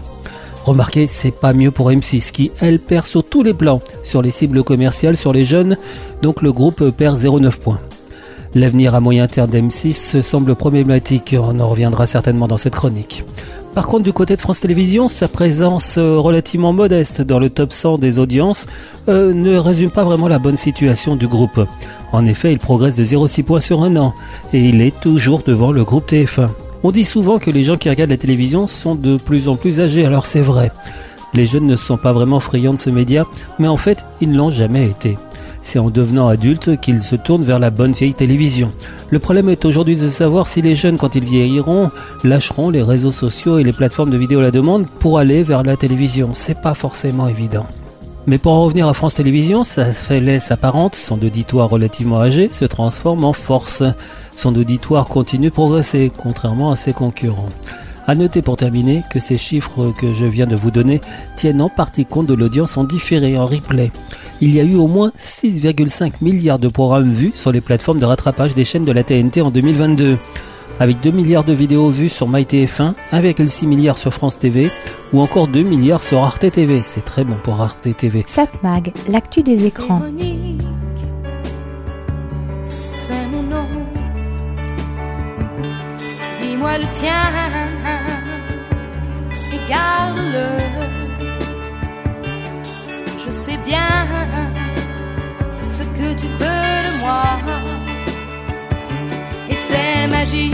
Remarquez, 0.64 1.08
c'est 1.08 1.32
pas 1.32 1.54
mieux 1.54 1.72
pour 1.72 1.92
M6 1.92 2.32
qui, 2.32 2.52
elle, 2.62 2.80
perd 2.80 3.06
sur 3.06 3.24
tous 3.24 3.44
les 3.44 3.54
plans, 3.54 3.82
sur 4.02 4.22
les 4.22 4.32
cibles 4.32 4.64
commerciales, 4.64 5.18
sur 5.18 5.34
les 5.34 5.44
jeunes, 5.44 5.78
donc 6.22 6.42
le 6.42 6.54
groupe 6.54 6.90
perd 6.92 7.18
0,9 7.18 7.60
points. 7.60 7.80
L'avenir 8.56 8.96
à 8.96 9.02
moyen 9.02 9.28
terme 9.28 9.50
d'M6 9.50 10.22
semble 10.22 10.56
problématique, 10.56 11.36
on 11.38 11.60
en 11.60 11.68
reviendra 11.68 12.06
certainement 12.06 12.48
dans 12.48 12.58
cette 12.58 12.76
chronique. 12.76 13.26
Par 13.74 13.88
contre, 13.88 14.04
du 14.04 14.14
côté 14.14 14.36
de 14.36 14.42
France 14.42 14.60
Télévisions, 14.60 15.08
sa 15.08 15.28
présence 15.28 15.98
euh, 15.98 16.20
relativement 16.20 16.74
modeste 16.74 17.22
dans 17.22 17.40
le 17.40 17.50
top 17.50 17.74
100 17.74 17.98
des 17.98 18.20
audiences 18.20 18.68
euh, 19.10 19.34
ne 19.34 19.58
résume 19.58 19.90
pas 19.90 20.04
vraiment 20.04 20.28
la 20.28 20.38
bonne 20.38 20.58
situation 20.58 21.16
du 21.16 21.28
groupe. 21.28 21.60
En 22.12 22.26
effet, 22.28 22.52
il 22.52 22.60
progresse 22.60 22.96
de 22.96 23.04
0,6 23.04 23.44
points 23.44 23.60
sur 23.60 23.82
un 23.82 23.98
an 23.98 24.14
et 24.54 24.60
il 24.60 24.82
est 24.82 24.98
toujours 25.02 25.42
devant 25.46 25.72
le 25.72 25.84
groupe 25.84 26.08
TF1. 26.08 26.50
On 26.86 26.92
dit 26.92 27.06
souvent 27.06 27.40
que 27.40 27.50
les 27.50 27.64
gens 27.64 27.78
qui 27.78 27.90
regardent 27.90 28.10
la 28.10 28.18
télévision 28.18 28.68
sont 28.68 28.96
de 28.96 29.16
plus 29.16 29.48
en 29.48 29.56
plus 29.56 29.80
âgés, 29.80 30.06
alors 30.06 30.26
c'est 30.26 30.42
vrai. 30.42 30.70
Les 31.34 31.46
jeunes 31.46 31.66
ne 31.66 31.78
sont 31.78 31.98
pas 31.98 32.12
vraiment 32.12 32.42
friands 32.42 32.74
de 32.74 32.80
ce 32.80 32.90
média, 32.90 33.26
mais 33.58 33.70
en 33.70 33.78
fait, 33.78 34.06
ils 34.20 34.30
ne 34.30 34.38
l'ont 34.38 34.52
jamais 34.52 34.88
été. 34.88 35.18
C'est 35.62 35.80
en 35.80 35.90
devenant 35.90 36.28
adultes 36.28 36.80
qu'ils 36.82 37.02
se 37.02 37.16
tournent 37.16 37.46
vers 37.46 37.58
la 37.58 37.70
bonne 37.70 37.94
vieille 37.94 38.14
télévision. 38.14 38.70
Le 39.12 39.20
problème 39.20 39.48
est 39.48 39.64
aujourd'hui 39.64 39.96
de 39.96 40.10
savoir 40.10 40.46
si 40.46 40.62
les 40.62 40.76
jeunes, 40.76 40.98
quand 40.98 41.16
ils 41.16 41.24
vieilliront, 41.24 41.90
lâcheront 42.26 42.70
les 42.70 42.84
réseaux 42.84 43.14
sociaux 43.14 43.60
et 43.60 43.64
les 43.64 43.72
plateformes 43.72 44.12
de 44.12 44.18
vidéo 44.18 44.40
à 44.40 44.44
la 44.44 44.52
demande 44.52 44.86
pour 45.00 45.20
aller 45.20 45.42
vers 45.42 45.64
la 45.64 45.78
télévision. 45.78 46.32
C'est 46.34 46.60
pas 46.60 46.74
forcément 46.74 47.30
évident. 47.30 47.66
Mais 48.26 48.38
pour 48.38 48.54
en 48.54 48.64
revenir 48.64 48.88
à 48.88 48.94
France 48.94 49.16
Télévisions, 49.16 49.66
sa 49.66 49.92
faiblesse 49.92 50.50
apparente, 50.52 50.96
son 50.96 51.22
auditoire 51.22 51.70
relativement 51.70 52.22
âgé, 52.22 52.50
se 52.50 52.64
transforme 52.64 53.26
en 53.26 53.34
force. 53.34 53.84
Son 54.34 54.56
auditoire 54.56 55.08
continue 55.08 55.48
de 55.48 55.54
progresser, 55.54 56.10
contrairement 56.16 56.72
à 56.72 56.78
ses 56.78 56.94
concurrents. 56.94 57.50
À 58.08 58.16
noter 58.16 58.42
pour 58.42 58.56
terminer 58.56 59.04
que 59.12 59.20
ces 59.20 59.38
chiffres 59.38 59.94
que 59.98 60.14
je 60.14 60.26
viens 60.26 60.48
de 60.48 60.56
vous 60.56 60.72
donner 60.72 61.02
tiennent 61.36 61.62
en 61.62 61.70
partie 61.70 62.06
compte 62.06 62.28
de 62.28 62.34
l'audience 62.34 62.78
en 62.78 62.86
différé, 62.86 63.38
en 63.38 63.46
replay. 63.46 63.92
Il 64.40 64.54
y 64.56 64.60
a 64.62 64.64
eu 64.64 64.76
au 64.76 64.88
moins 64.88 65.12
6,5 65.20 66.14
milliards 66.22 66.60
de 66.60 66.70
programmes 66.70 67.12
vus 67.12 67.34
sur 67.36 67.52
les 67.52 67.62
plateformes 67.62 68.00
de 68.00 68.06
rattrapage 68.06 68.56
des 68.56 68.64
chaînes 68.64 68.86
de 68.86 68.92
la 68.94 69.04
TNT 69.04 69.42
en 69.42 69.52
2022 69.52 70.18
avec 70.80 71.00
2 71.02 71.12
milliards 71.12 71.44
de 71.44 71.54
vidéos 71.54 71.90
vues 71.90 72.10
sur 72.10 72.30
MyTF1, 72.30 72.94
1,6 73.12 73.68
milliards 73.68 73.98
sur 73.98 74.14
France 74.14 74.40
TV 74.40 74.72
ou 75.12 75.22
encore 75.22 75.48
2 75.48 75.64
milliards 75.64 76.02
sur 76.02 76.24
Arte 76.24 76.50
TV. 76.52 76.82
C'est 76.84 77.06
très 77.06 77.24
bon 77.24 77.36
pour 77.44 77.62
Arte 77.62 77.96
TV. 77.96 78.24
Satmag, 78.26 78.94
l'actu 79.08 79.44
des 79.44 79.66
écrans. 79.66 80.02
C'est 82.96 83.26
mon 83.32 83.44
nom. 83.44 83.68
Dis-moi 86.42 86.78
le 86.78 86.88
tien 86.90 87.24
et 89.54 89.70
garde-le. 89.70 90.48
Je 93.26 93.32
sais 93.32 93.58
bien 93.66 94.08
ce 95.72 95.84
que 95.84 96.14
tu 96.20 96.28
veux 96.28 96.40
de 96.40 97.00
moi 97.02 97.83
c'est 99.74 100.08
magique. 100.08 100.54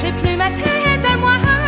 J'ai 0.00 0.12
plus 0.12 0.36
ma 0.36 0.50
tête 0.50 1.04
à 1.12 1.16
moi. 1.16 1.67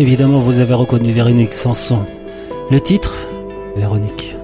Évidemment, 0.00 0.40
vous 0.40 0.60
avez 0.60 0.72
reconnu 0.72 1.12
Véronique 1.12 1.52
Sanson. 1.52 2.06
Le 2.70 2.80
titre 2.80 3.28
Véronique. 3.76 4.34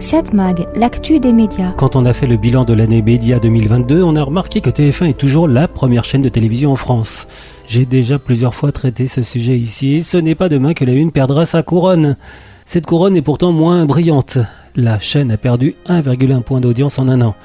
Cette 0.00 0.32
mag, 0.32 0.66
l'actu 0.74 1.20
des 1.20 1.32
médias. 1.32 1.70
Quand 1.76 1.94
on 1.94 2.04
a 2.04 2.12
fait 2.12 2.26
le 2.26 2.36
bilan 2.36 2.64
de 2.64 2.72
l'année 2.72 3.00
média 3.00 3.38
2022, 3.38 4.02
on 4.02 4.16
a 4.16 4.24
remarqué 4.24 4.60
que 4.60 4.70
TF1 4.70 5.10
est 5.10 5.16
toujours 5.16 5.46
la 5.46 5.68
première 5.68 6.02
chaîne 6.02 6.22
de 6.22 6.28
télévision 6.28 6.72
en 6.72 6.76
France. 6.76 7.28
J'ai 7.68 7.86
déjà 7.86 8.18
plusieurs 8.18 8.56
fois 8.56 8.72
traité 8.72 9.06
ce 9.06 9.22
sujet 9.22 9.56
ici, 9.56 10.02
ce 10.02 10.16
n'est 10.16 10.34
pas 10.34 10.48
demain 10.48 10.74
que 10.74 10.84
la 10.84 10.94
Une 10.94 11.12
perdra 11.12 11.46
sa 11.46 11.62
couronne. 11.62 12.16
Cette 12.64 12.86
couronne 12.86 13.14
est 13.14 13.22
pourtant 13.22 13.52
moins 13.52 13.86
brillante. 13.86 14.38
La 14.74 14.98
chaîne 14.98 15.30
a 15.30 15.36
perdu 15.36 15.76
1,1 15.86 16.42
point 16.42 16.60
d'audience 16.60 16.98
en 16.98 17.06
un 17.06 17.20
an. 17.20 17.36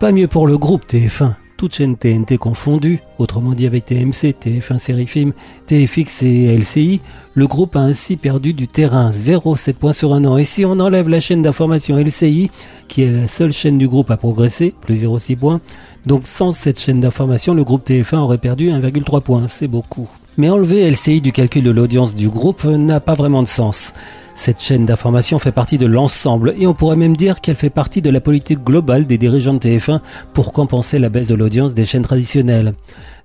Pas 0.00 0.12
mieux 0.12 0.28
pour 0.28 0.46
le 0.46 0.56
groupe 0.56 0.86
TF1 0.86 1.34
toutes 1.58 1.74
chaînes 1.74 1.98
TNT 1.98 2.38
confondues, 2.38 3.00
autrement 3.18 3.52
dit 3.52 3.66
avec 3.66 3.84
TMC, 3.84 4.34
TF1 4.42 4.78
Série 4.78 5.06
Film, 5.06 5.34
TFX 5.66 6.22
et 6.22 6.56
LCI, 6.56 7.02
le 7.34 7.46
groupe 7.46 7.76
a 7.76 7.80
ainsi 7.80 8.16
perdu 8.16 8.54
du 8.54 8.66
terrain, 8.66 9.10
0,7 9.10 9.74
points 9.74 9.92
sur 9.92 10.14
un 10.14 10.24
an. 10.24 10.38
Et 10.38 10.44
si 10.44 10.64
on 10.64 10.80
enlève 10.80 11.10
la 11.10 11.20
chaîne 11.20 11.42
d'information 11.42 11.98
LCI, 11.98 12.50
qui 12.88 13.02
est 13.02 13.12
la 13.12 13.28
seule 13.28 13.52
chaîne 13.52 13.76
du 13.76 13.88
groupe 13.88 14.10
à 14.10 14.16
progresser, 14.16 14.72
plus 14.80 15.04
0,6 15.04 15.36
points, 15.36 15.60
donc 16.06 16.22
sans 16.24 16.52
cette 16.52 16.80
chaîne 16.80 17.02
d'information, 17.02 17.52
le 17.52 17.62
groupe 17.62 17.86
TF1 17.86 18.16
aurait 18.16 18.38
perdu 18.38 18.70
1,3 18.70 19.20
points, 19.20 19.48
c'est 19.48 19.68
beaucoup. 19.68 20.08
Mais 20.40 20.48
enlever 20.48 20.90
LCI 20.90 21.20
du 21.20 21.32
calcul 21.32 21.62
de 21.62 21.70
l'audience 21.70 22.14
du 22.14 22.30
groupe 22.30 22.64
n'a 22.64 22.98
pas 22.98 23.14
vraiment 23.14 23.42
de 23.42 23.46
sens. 23.46 23.92
Cette 24.34 24.62
chaîne 24.62 24.86
d'information 24.86 25.38
fait 25.38 25.52
partie 25.52 25.76
de 25.76 25.84
l'ensemble 25.84 26.54
et 26.58 26.66
on 26.66 26.72
pourrait 26.72 26.96
même 26.96 27.14
dire 27.14 27.42
qu'elle 27.42 27.56
fait 27.56 27.68
partie 27.68 28.00
de 28.00 28.08
la 28.08 28.22
politique 28.22 28.64
globale 28.64 29.06
des 29.06 29.18
dirigeants 29.18 29.52
de 29.52 29.58
TF1 29.58 30.00
pour 30.32 30.54
compenser 30.54 30.98
la 30.98 31.10
baisse 31.10 31.26
de 31.26 31.34
l'audience 31.34 31.74
des 31.74 31.84
chaînes 31.84 32.04
traditionnelles. 32.04 32.72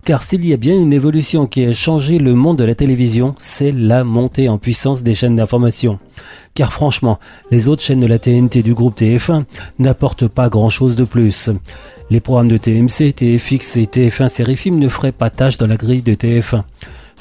Car 0.03 0.23
s'il 0.23 0.45
y 0.45 0.51
a 0.51 0.57
bien 0.57 0.75
une 0.75 0.91
évolution 0.91 1.47
qui 1.47 1.65
a 1.65 1.71
changé 1.71 2.19
le 2.19 2.33
monde 2.33 2.57
de 2.57 2.65
la 2.65 2.75
télévision, 2.75 3.33
c'est 3.39 3.71
la 3.71 4.03
montée 4.03 4.49
en 4.49 4.57
puissance 4.57 5.01
des 5.01 5.13
chaînes 5.13 5.37
d'information. 5.37 5.99
Car 6.53 6.73
franchement, 6.73 7.17
les 7.49 7.69
autres 7.69 7.81
chaînes 7.81 8.01
de 8.01 8.07
la 8.07 8.19
TNT 8.19 8.61
du 8.61 8.73
groupe 8.73 8.99
TF1 8.99 9.45
n'apportent 9.79 10.27
pas 10.27 10.49
grand 10.49 10.69
chose 10.69 10.97
de 10.97 11.05
plus. 11.05 11.49
Les 12.09 12.19
programmes 12.19 12.49
de 12.49 12.57
TMC, 12.57 13.13
TFX 13.13 13.77
et 13.77 13.85
TF1 13.85 14.27
Série 14.27 14.57
Film 14.57 14.79
ne 14.79 14.89
feraient 14.89 15.13
pas 15.13 15.29
tâche 15.29 15.57
dans 15.57 15.67
la 15.67 15.77
grille 15.77 16.01
de 16.01 16.13
TF1. 16.13 16.63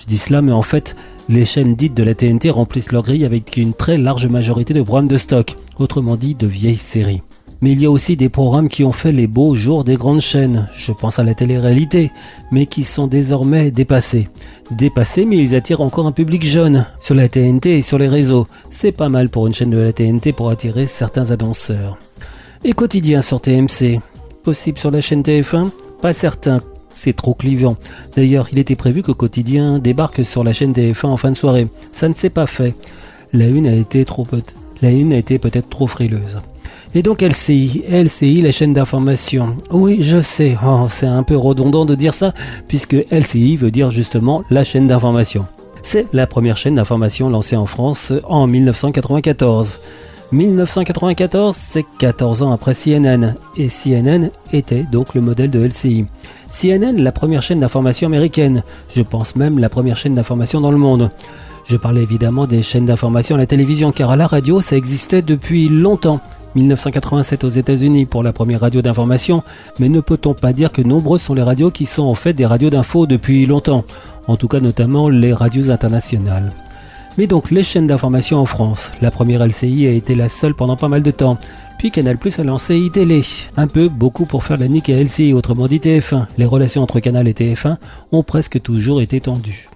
Je 0.01 0.07
dis 0.07 0.19
cela, 0.19 0.43
mais 0.43 0.53
en 0.53 0.63
fait, 0.63 0.97
les 1.29 1.45
chaînes 1.45 1.75
dites 1.75 1.95
de 1.95 2.03
la 2.03 2.15
TNT 2.15 2.51
remplissent 2.51 2.93
leur 2.93 3.03
grille 3.03 3.25
avec 3.25 3.57
une 3.57 3.73
très 3.73 3.97
large 3.97 4.27
majorité 4.27 4.75
de 4.75 4.83
programmes 4.83 5.09
de 5.09 5.17
stock, 5.17 5.57
autrement 5.79 6.17
dit 6.17 6.35
de 6.35 6.47
vieilles 6.47 6.77
séries. 6.77 7.23
Mais 7.61 7.73
il 7.73 7.81
y 7.81 7.87
a 7.87 7.91
aussi 7.91 8.17
des 8.17 8.29
programmes 8.29 8.69
qui 8.69 8.85
ont 8.85 8.93
fait 8.93 9.13
les 9.13 9.27
beaux 9.27 9.55
jours 9.55 9.85
des 9.85 9.95
grandes 9.95 10.21
chaînes, 10.21 10.69
je 10.77 10.93
pense 10.93 11.19
à 11.19 11.23
la 11.23 11.33
télé-réalité, 11.33 12.11
mais 12.51 12.67
qui 12.67 12.85
sont 12.85 13.07
désormais 13.07 13.71
dépassés. 13.71 14.29
Dépassés, 14.71 15.25
mais 15.25 15.39
ils 15.39 15.55
attirent 15.55 15.81
encore 15.81 16.07
un 16.07 16.13
public 16.13 16.45
jeune, 16.45 16.87
sur 17.01 17.15
la 17.15 17.29
TNT 17.29 17.79
et 17.79 17.83
sur 17.83 17.97
les 17.97 18.09
réseaux. 18.09 18.47
C'est 18.69 18.93
pas 18.93 19.09
mal 19.09 19.31
pour 19.31 19.47
une 19.47 19.55
chaîne 19.55 19.71
de 19.71 19.79
la 19.79 19.95
TNT 19.95 20.35
pour 20.35 20.51
attirer 20.51 20.85
certains 20.85 21.31
annonceurs. 21.31 21.99
Et 22.65 22.73
quotidien 22.75 23.23
sur 23.23 23.41
TMC 23.41 23.99
Possible 24.43 24.77
sur 24.77 24.91
la 24.91 25.01
chaîne 25.01 25.23
TF1 25.23 25.71
Pas 26.03 26.13
certain, 26.13 26.61
c'est 26.95 27.15
trop 27.15 27.35
clivant. 27.35 27.77
D'ailleurs, 28.17 28.49
il 28.53 28.59
était 28.59 28.77
prévu 28.77 29.03
que 29.03 29.13
Quotidien 29.13 29.79
débarque 29.79 30.25
sur 30.25 30.45
la 30.45 30.53
chaîne 30.53 30.73
TF1 30.73 31.07
en 31.07 31.17
fin 31.17 31.31
de 31.31 31.37
soirée. 31.37 31.69
Ça 31.93 32.09
ne 32.09 32.15
s'est 32.15 32.31
pas 32.31 32.47
fait. 32.47 32.75
La 33.33 33.49
une 33.49 33.67
a 33.67 33.75
été 33.75 34.05
trop 34.05 34.27
la 34.81 34.91
une 34.91 35.13
a 35.13 35.23
peut-être 35.23 35.69
trop 35.71 35.87
frileuse. 35.87 36.41
Et 36.95 37.03
donc 37.03 37.23
LCI, 37.23 37.85
LCI, 37.89 38.43
la 38.43 38.53
chaîne 38.53 38.73
d'information. 38.73 39.57
Oui, 39.71 39.99
je 40.01 40.21
sais, 40.21 40.57
oh, 40.65 40.87
c'est 40.89 41.07
un 41.07 41.23
peu 41.23 41.37
redondant 41.37 41.85
de 41.85 41.95
dire 41.95 42.15
ça, 42.15 42.33
puisque 42.69 42.97
LCI 43.11 43.57
veut 43.57 43.71
dire 43.71 43.91
justement 43.91 44.45
la 44.51 44.63
chaîne 44.63 44.87
d'information. 44.87 45.47
C'est 45.83 46.07
la 46.13 46.27
première 46.27 46.57
chaîne 46.57 46.77
d'information 46.77 47.29
lancée 47.29 47.57
en 47.57 47.67
France 47.67 48.13
en 48.25 48.47
1994. 48.47 49.81
1994, 50.33 51.55
c'est 51.55 51.85
14 51.99 52.43
ans 52.43 52.53
après 52.53 52.75
CNN, 52.75 53.35
et 53.57 53.69
CNN 53.69 54.31
était 54.53 54.85
donc 54.85 55.15
le 55.15 55.21
modèle 55.21 55.51
de 55.51 55.65
LCI. 55.65 56.07
CNN, 56.51 56.97
la 56.97 57.13
première 57.13 57.43
chaîne 57.43 57.61
d'information 57.61 58.09
américaine, 58.09 58.63
je 58.89 59.03
pense 59.03 59.37
même 59.37 59.59
la 59.59 59.69
première 59.69 59.97
chaîne 59.97 60.15
d'information 60.15 60.61
dans 60.61 60.71
le 60.71 60.79
monde. 60.79 61.11
Je 61.67 61.77
parlais 61.77 62.03
évidemment 62.03 62.47
des 62.47 62.63
chaînes 62.63 62.87
d'information 62.87 63.37
à 63.37 63.39
la 63.39 63.47
télévision, 63.47 63.93
car 63.93 64.11
à 64.11 64.17
la 64.17 64.27
radio, 64.27 64.61
ça 64.61 64.77
existait 64.77 65.23
depuis 65.23 65.69
longtemps. 65.69 66.21
1987 66.55 67.45
aux 67.45 67.49
États-Unis 67.49 68.07
pour 68.07 68.23
la 68.23 68.33
première 68.33 68.61
radio 68.61 68.81
d'information, 68.81 69.43
mais 69.79 69.89
ne 69.89 70.01
peut-on 70.01 70.35
pas 70.35 70.53
dire 70.53 70.71
que 70.71 70.83
nombreuses 70.83 71.23
sont 71.23 71.35
les 71.35 71.43
radios 71.43 71.71
qui 71.71 71.87
sont 71.87 72.05
en 72.05 72.15
fait 72.15 72.33
des 72.33 72.47
radios 72.47 72.71
d'info 72.71 73.07
depuis 73.07 73.47
longtemps, 73.47 73.85
en 74.29 74.37
tout 74.37 74.49
cas 74.49 74.61
notamment 74.61 75.09
les 75.09 75.33
radios 75.33 75.71
internationales. 75.71 76.53
Mais 77.17 77.27
donc 77.27 77.51
les 77.51 77.63
chaînes 77.63 77.87
d'information 77.87 78.39
en 78.39 78.47
France. 78.47 78.93
La 79.01 79.11
première 79.11 79.47
LCI 79.47 79.87
a 79.87 79.91
été 79.91 80.15
la 80.15 80.29
seule 80.29 80.55
pendant 80.55 80.77
pas 80.77 80.89
mal 80.89 81.03
de 81.03 81.11
temps. 81.11 81.39
Puis 81.79 81.91
Canal 81.91 82.19
Plus 82.19 82.39
a 82.39 82.45
lancé 82.45 82.77
iTélé. 82.77 83.23
Un 83.57 83.69
peu, 83.69 83.89
beaucoup 83.89 84.27
pour 84.27 84.43
faire 84.43 84.59
la 84.59 84.69
nique 84.69 84.91
à 84.91 85.01
LCI, 85.01 85.33
autrement 85.33 85.69
dit 85.69 85.79
TF1. 85.79 86.27
Les 86.39 86.45
relations 86.45 86.83
entre 86.83 87.01
Canal 87.01 87.29
et 87.29 87.33
TF1 87.33 87.77
ont 88.13 88.23
presque 88.23 88.61
toujours 88.61 89.01
été 89.01 89.21
tendues. 89.21 89.69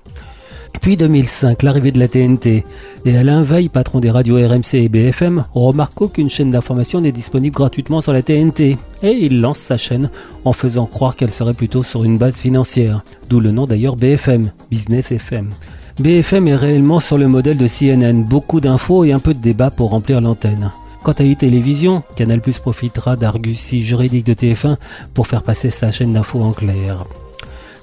Puis 0.80 0.96
2005, 0.96 1.62
l'arrivée 1.62 1.92
de 1.92 1.98
la 1.98 2.08
TNT. 2.08 2.64
Et 3.04 3.16
Alain 3.16 3.42
Veil, 3.42 3.68
patron 3.68 4.00
des 4.00 4.10
radios 4.10 4.36
RMC 4.36 4.74
et 4.74 4.88
BFM, 4.88 5.44
remarque 5.54 5.94
qu'aucune 5.94 6.30
chaîne 6.30 6.50
d'information 6.50 7.00
n'est 7.00 7.12
disponible 7.12 7.54
gratuitement 7.54 8.00
sur 8.00 8.12
la 8.12 8.22
TNT. 8.22 8.76
Et 9.02 9.10
il 9.10 9.40
lance 9.40 9.58
sa 9.58 9.76
chaîne 9.76 10.10
en 10.44 10.52
faisant 10.52 10.86
croire 10.86 11.16
qu'elle 11.16 11.30
serait 11.30 11.54
plutôt 11.54 11.82
sur 11.82 12.04
une 12.04 12.18
base 12.18 12.38
financière. 12.38 13.02
D'où 13.28 13.40
le 13.40 13.50
nom 13.50 13.66
d'ailleurs 13.66 13.96
BFM, 13.96 14.52
Business 14.70 15.12
FM. 15.12 15.50
BFM 16.00 16.46
est 16.46 16.54
réellement 16.54 17.00
sur 17.00 17.18
le 17.18 17.26
modèle 17.26 17.56
de 17.56 17.66
CNN, 17.66 18.22
beaucoup 18.22 18.60
d'infos 18.60 19.04
et 19.04 19.10
un 19.10 19.18
peu 19.18 19.34
de 19.34 19.40
débat 19.40 19.72
pour 19.72 19.90
remplir 19.90 20.20
l'antenne. 20.20 20.70
Quant 21.02 21.10
à 21.12 21.24
e-télévision, 21.24 22.04
Canal 22.14 22.40
Plus 22.40 22.60
profitera 22.60 23.16
d'argusies 23.16 23.82
juridiques 23.82 24.26
de 24.26 24.32
TF1 24.32 24.76
pour 25.12 25.26
faire 25.26 25.42
passer 25.42 25.70
sa 25.70 25.90
chaîne 25.90 26.12
d'infos 26.12 26.40
en 26.40 26.52
clair. 26.52 27.04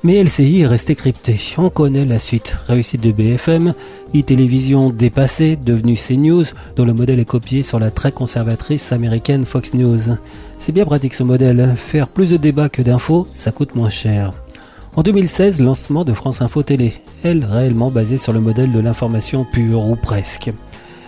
Mais 0.03 0.23
LCI 0.23 0.61
est 0.61 0.67
resté 0.67 0.95
crypté. 0.95 1.37
On 1.57 1.69
connaît 1.69 2.05
la 2.05 2.19
suite. 2.19 2.55
Réussite 2.69 3.01
de 3.01 3.11
BFM, 3.11 3.73
e-télévision 4.15 4.91
dépassée, 4.91 5.57
devenue 5.57 5.97
CNews, 5.97 6.45
dont 6.77 6.85
le 6.85 6.93
modèle 6.93 7.19
est 7.19 7.25
copié 7.25 7.63
sur 7.63 7.79
la 7.79 7.91
très 7.91 8.13
conservatrice 8.13 8.93
américaine 8.93 9.43
Fox 9.43 9.73
News. 9.73 10.15
C'est 10.57 10.71
bien 10.71 10.85
pratique 10.85 11.15
ce 11.15 11.23
modèle. 11.23 11.73
Faire 11.75 12.07
plus 12.07 12.29
de 12.29 12.37
débats 12.37 12.69
que 12.69 12.81
d'infos, 12.81 13.27
ça 13.33 13.51
coûte 13.51 13.75
moins 13.75 13.89
cher. 13.89 14.31
En 14.97 15.03
2016, 15.03 15.61
lancement 15.61 16.05
de 16.05 16.13
France 16.13 16.41
Info 16.41 16.63
Télé, 16.63 16.93
elle 17.21 17.43
réellement 17.43 17.91
basée 17.91 18.17
sur 18.17 18.31
le 18.31 18.39
modèle 18.39 18.71
de 18.71 18.79
l'information 18.79 19.43
pure 19.43 19.85
ou 19.85 19.97
presque. 19.97 20.53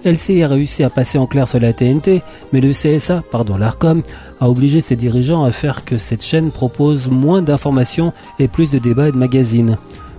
LCI 0.03 0.43
a 0.43 0.49
réussi 0.49 0.83
à 0.83 0.89
passer 0.89 1.17
en 1.17 1.25
clair 1.25 1.47
sur 1.47 1.61
la 1.61 1.71
TNT, 1.71 2.21
mais 2.51 2.59
le 2.59 2.71
CSA, 2.71 3.23
pardon 3.31 3.55
l'ARCOM, 3.55 4.03
a 4.41 4.49
obligé 4.49 4.81
ses 4.81 4.97
dirigeants 4.97 5.45
à 5.45 5.53
faire 5.53 5.85
que 5.85 5.97
cette 5.97 6.23
chaîne 6.23 6.51
propose 6.51 7.09
moins 7.09 7.41
d'informations 7.41 8.11
et 8.39 8.49
plus 8.49 8.71
de 8.71 8.77
débats 8.77 9.07
et 9.07 9.13
de 9.13 9.17
magazines. 9.17 9.77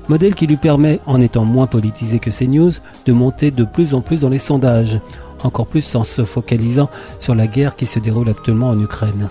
Modèle 0.09 0.35
qui 0.35 0.47
lui 0.47 0.57
permet, 0.57 0.99
en 1.05 1.21
étant 1.21 1.45
moins 1.45 1.67
politisé 1.67 2.19
que 2.19 2.31
CNews, 2.31 2.73
de 3.05 3.13
monter 3.13 3.51
de 3.51 3.65
plus 3.65 3.93
en 3.93 4.01
plus 4.01 4.21
dans 4.21 4.31
les 4.31 4.39
sondages, 4.39 4.99
encore 5.45 5.67
plus 5.67 5.95
en 5.95 6.05
se 6.05 6.25
focalisant 6.25 6.89
sur 7.21 7.35
la 7.35 7.47
guerre 7.47 7.77
qui 7.77 7.85
se 7.85 7.99
déroule 7.99 8.31
actuellement 8.31 8.71
en 8.71 8.81
Ukraine. 8.81 9.29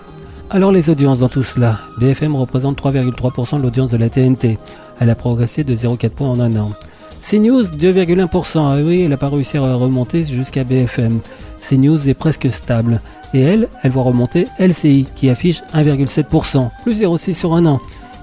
Alors 0.50 0.72
les 0.72 0.88
audiences 0.88 1.18
dans 1.18 1.28
tout 1.28 1.42
cela. 1.42 1.78
BFM 1.98 2.34
représente 2.34 2.80
3,3% 2.80 3.58
de 3.58 3.62
l'audience 3.62 3.90
de 3.90 3.98
la 3.98 4.08
TNT. 4.08 4.58
Elle 4.98 5.10
a 5.10 5.14
progressé 5.14 5.62
de 5.62 5.74
0,4 5.74 6.08
points 6.08 6.30
en 6.30 6.40
un 6.40 6.56
an. 6.56 6.72
CNews 7.20 7.64
2,1%. 7.64 8.58
Ah 8.58 8.82
oui, 8.82 9.02
elle 9.02 9.10
n'a 9.10 9.18
pas 9.18 9.28
réussi 9.28 9.58
à 9.58 9.74
remonter 9.74 10.24
jusqu'à 10.24 10.64
BFM. 10.64 11.20
CNews 11.60 12.08
est 12.08 12.14
presque 12.14 12.50
stable. 12.50 13.02
Et 13.34 13.42
elle, 13.42 13.68
elle 13.82 13.90
voit 13.90 14.04
remonter 14.04 14.46
LCI 14.58 15.06
qui 15.14 15.28
affiche 15.28 15.62
1,7%, 15.74 16.70
plus 16.82 17.02
0,6 17.02 17.34
sur 17.34 17.52
un 17.52 17.66
an. 17.66 17.80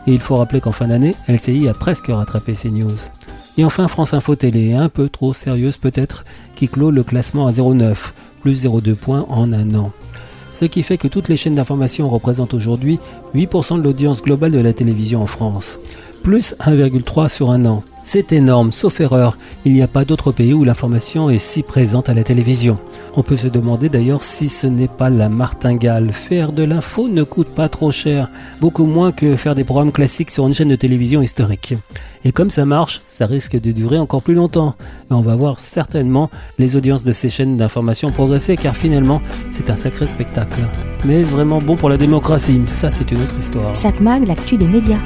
Et 0.08 0.14
il 0.14 0.20
faut 0.20 0.38
rappeler 0.38 0.62
qu'en 0.62 0.72
fin 0.72 0.88
d'année, 0.88 1.16
LCI 1.28 1.68
a 1.68 1.76
presque 1.76 2.08
rattrapé 2.08 2.54
CNews. 2.54 2.98
Et 3.60 3.66
enfin 3.66 3.88
France 3.88 4.16
Info 4.16 4.36
Télé, 4.36 4.74
un 4.74 4.90
peu 4.90 5.10
trop 5.10 5.34
sérieuse 5.36 5.78
peut-être, 5.78 6.26
qui 6.56 6.70
clôt 6.70 6.90
le 6.90 7.04
classement 7.04 7.46
à 7.46 7.52
0,9, 7.52 7.96
plus 8.42 8.66
0,2 8.66 8.96
points 8.96 9.28
en 9.30 9.54
un 9.54 9.76
an 9.76 9.92
ce 10.56 10.66
qui 10.66 10.82
fait 10.82 10.98
que 10.98 11.08
toutes 11.08 11.28
les 11.28 11.36
chaînes 11.36 11.56
d'information 11.56 12.10
représentent 12.10 12.54
aujourd'hui 12.54 13.00
8% 13.36 13.78
de 13.78 13.84
l'audience 13.84 14.24
globale 14.24 14.52
de 14.52 14.60
la 14.60 14.74
télévision 14.74 15.22
en 15.22 15.28
France, 15.28 15.80
plus 16.24 16.56
1,3 16.60 17.30
sur 17.30 17.52
un 17.52 17.66
an. 17.66 17.84
C'est 18.08 18.34
énorme, 18.34 18.72
sauf 18.72 19.02
erreur, 19.02 19.36
il 19.66 19.74
n'y 19.74 19.82
a 19.82 19.88
pas 19.88 20.06
d'autre 20.06 20.32
pays 20.32 20.54
où 20.54 20.64
l'information 20.64 21.32
est 21.32 21.40
si 21.40 21.64
présente 21.64 22.08
à 22.08 22.14
la 22.14 22.24
télévision. 22.24 22.78
On 23.16 23.24
peut 23.24 23.36
se 23.36 23.48
demander 23.48 23.90
d'ailleurs 23.90 24.22
si 24.22 24.48
ce 24.48 24.68
n'est 24.68 24.88
pas 24.88 25.10
la 25.10 25.28
martingale. 25.28 26.12
Faire 26.12 26.52
de 26.52 26.64
l'info 26.64 27.10
ne 27.10 27.24
coûte 27.24 27.48
pas 27.48 27.68
trop 27.68 27.92
cher, 27.92 28.30
beaucoup 28.62 28.86
moins 28.86 29.12
que 29.12 29.36
faire 29.36 29.56
des 29.56 29.64
programmes 29.64 29.92
classiques 29.92 30.30
sur 30.30 30.46
une 30.46 30.54
chaîne 30.54 30.68
de 30.68 30.76
télévision 30.76 31.24
historique. 31.24 31.74
Et 32.24 32.32
comme 32.32 32.52
ça 32.52 32.66
marche, 32.66 33.02
ça 33.08 33.26
risque 33.26 33.60
de 33.60 33.72
durer 33.72 33.98
encore 33.98 34.22
plus 34.22 34.36
longtemps. 34.36 34.76
Et 35.10 35.14
on 35.14 35.22
va 35.22 35.36
voir 35.36 35.60
certainement 35.60 36.30
les 36.60 36.76
audiences 36.76 37.04
de 37.04 37.12
ces 37.12 37.32
chaînes 37.32 37.58
d'information 37.58 38.12
progresser 38.12 38.56
car 38.56 38.78
finalement 38.78 39.20
c'est 39.50 39.72
un 39.72 39.76
sacré 39.76 40.06
spectacle. 40.06 40.62
Mais 41.06 41.24
vraiment 41.24 41.60
bon 41.60 41.76
pour 41.76 41.90
la 41.90 41.98
démocratie 41.98 42.62
Ça, 42.68 42.92
c'est 42.92 43.12
une 43.12 43.24
autre 43.24 43.38
histoire. 43.40 43.74
L'actu 44.28 44.58
des 44.58 44.68
médias. 44.68 45.00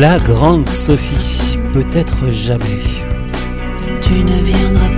La 0.00 0.18
grande 0.18 0.66
Sophie, 0.66 1.56
peut-être 1.72 2.28
jamais. 2.28 2.82
Tu 4.02 4.24
ne 4.24 4.42
viendras 4.42 4.93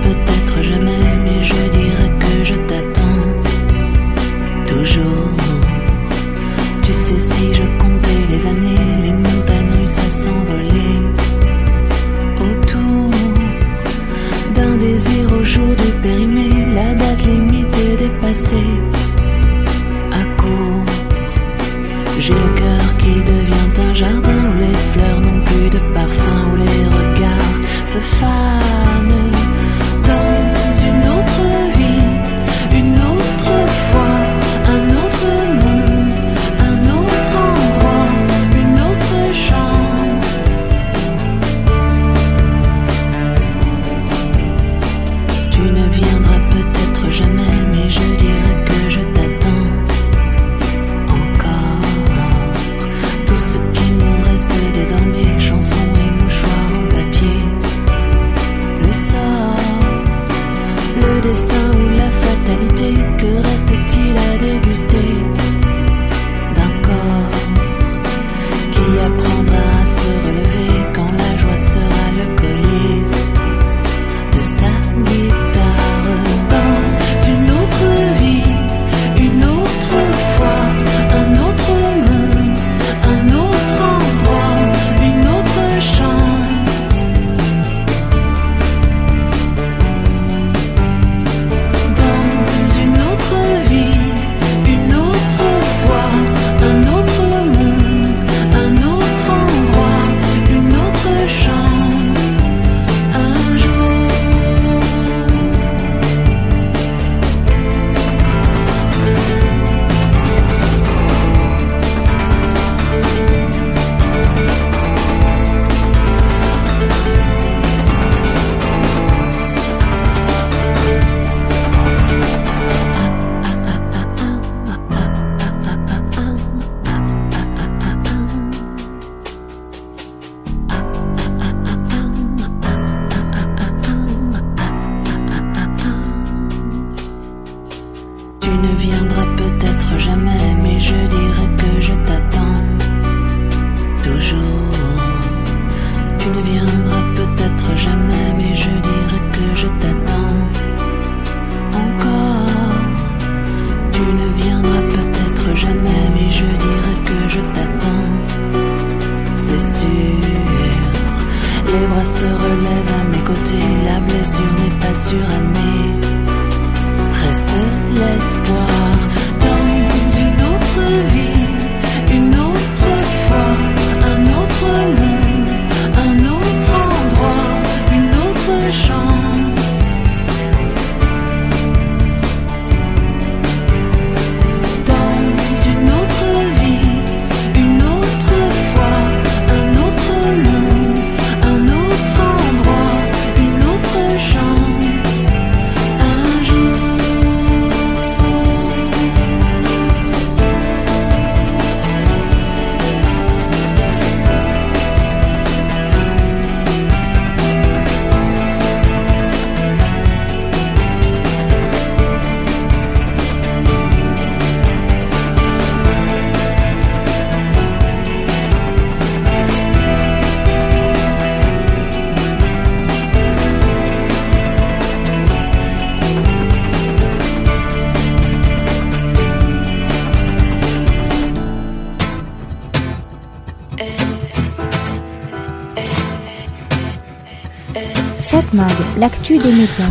L'actu 238.97 239.37
des 239.37 239.51
médias. 239.51 239.89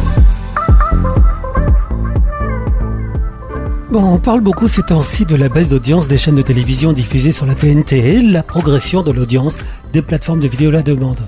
Bon, 3.90 4.02
on 4.02 4.18
parle 4.18 4.40
beaucoup 4.40 4.68
ces 4.68 4.82
temps-ci 4.82 5.24
de 5.24 5.36
la 5.36 5.48
baisse 5.48 5.70
d'audience 5.70 6.08
des 6.08 6.16
chaînes 6.16 6.34
de 6.34 6.42
télévision 6.42 6.92
diffusées 6.92 7.32
sur 7.32 7.46
la 7.46 7.54
TNT 7.54 7.98
et 7.98 8.22
la 8.22 8.42
progression 8.42 9.02
de 9.02 9.12
l'audience 9.12 9.58
des 9.92 10.02
plateformes 10.02 10.40
de 10.40 10.48
vidéo 10.48 10.70
à 10.70 10.72
la 10.72 10.82
demande. 10.82 11.20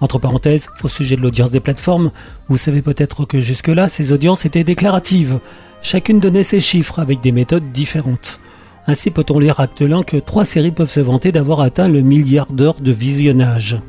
Entre 0.00 0.18
parenthèses, 0.18 0.68
au 0.82 0.88
sujet 0.88 1.16
de 1.16 1.22
l'audience 1.22 1.50
des 1.50 1.60
plateformes, 1.60 2.10
vous 2.48 2.56
savez 2.56 2.82
peut-être 2.82 3.24
que 3.24 3.40
jusque-là, 3.40 3.88
ces 3.88 4.12
audiences 4.12 4.46
étaient 4.46 4.64
déclaratives. 4.64 5.40
Chacune 5.82 6.20
donnait 6.20 6.42
ses 6.42 6.60
chiffres 6.60 6.98
avec 6.98 7.20
des 7.20 7.32
méthodes 7.32 7.72
différentes. 7.72 8.40
Ainsi 8.86 9.10
peut-on 9.10 9.38
lire 9.38 9.60
actuellement 9.60 10.02
que 10.02 10.16
trois 10.16 10.44
séries 10.44 10.72
peuvent 10.72 10.90
se 10.90 11.00
vanter 11.00 11.30
d'avoir 11.30 11.60
atteint 11.60 11.88
le 11.88 12.00
milliard 12.00 12.52
d'heures 12.52 12.80
de 12.80 12.92
visionnage. 12.92 13.80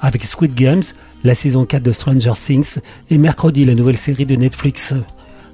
Avec 0.00 0.24
Squid 0.24 0.54
Games, 0.54 0.82
la 1.24 1.34
saison 1.34 1.64
4 1.64 1.82
de 1.82 1.92
Stranger 1.92 2.32
Things 2.34 2.76
et 3.10 3.18
mercredi 3.18 3.64
la 3.64 3.74
nouvelle 3.74 3.96
série 3.96 4.26
de 4.26 4.36
Netflix. 4.36 4.94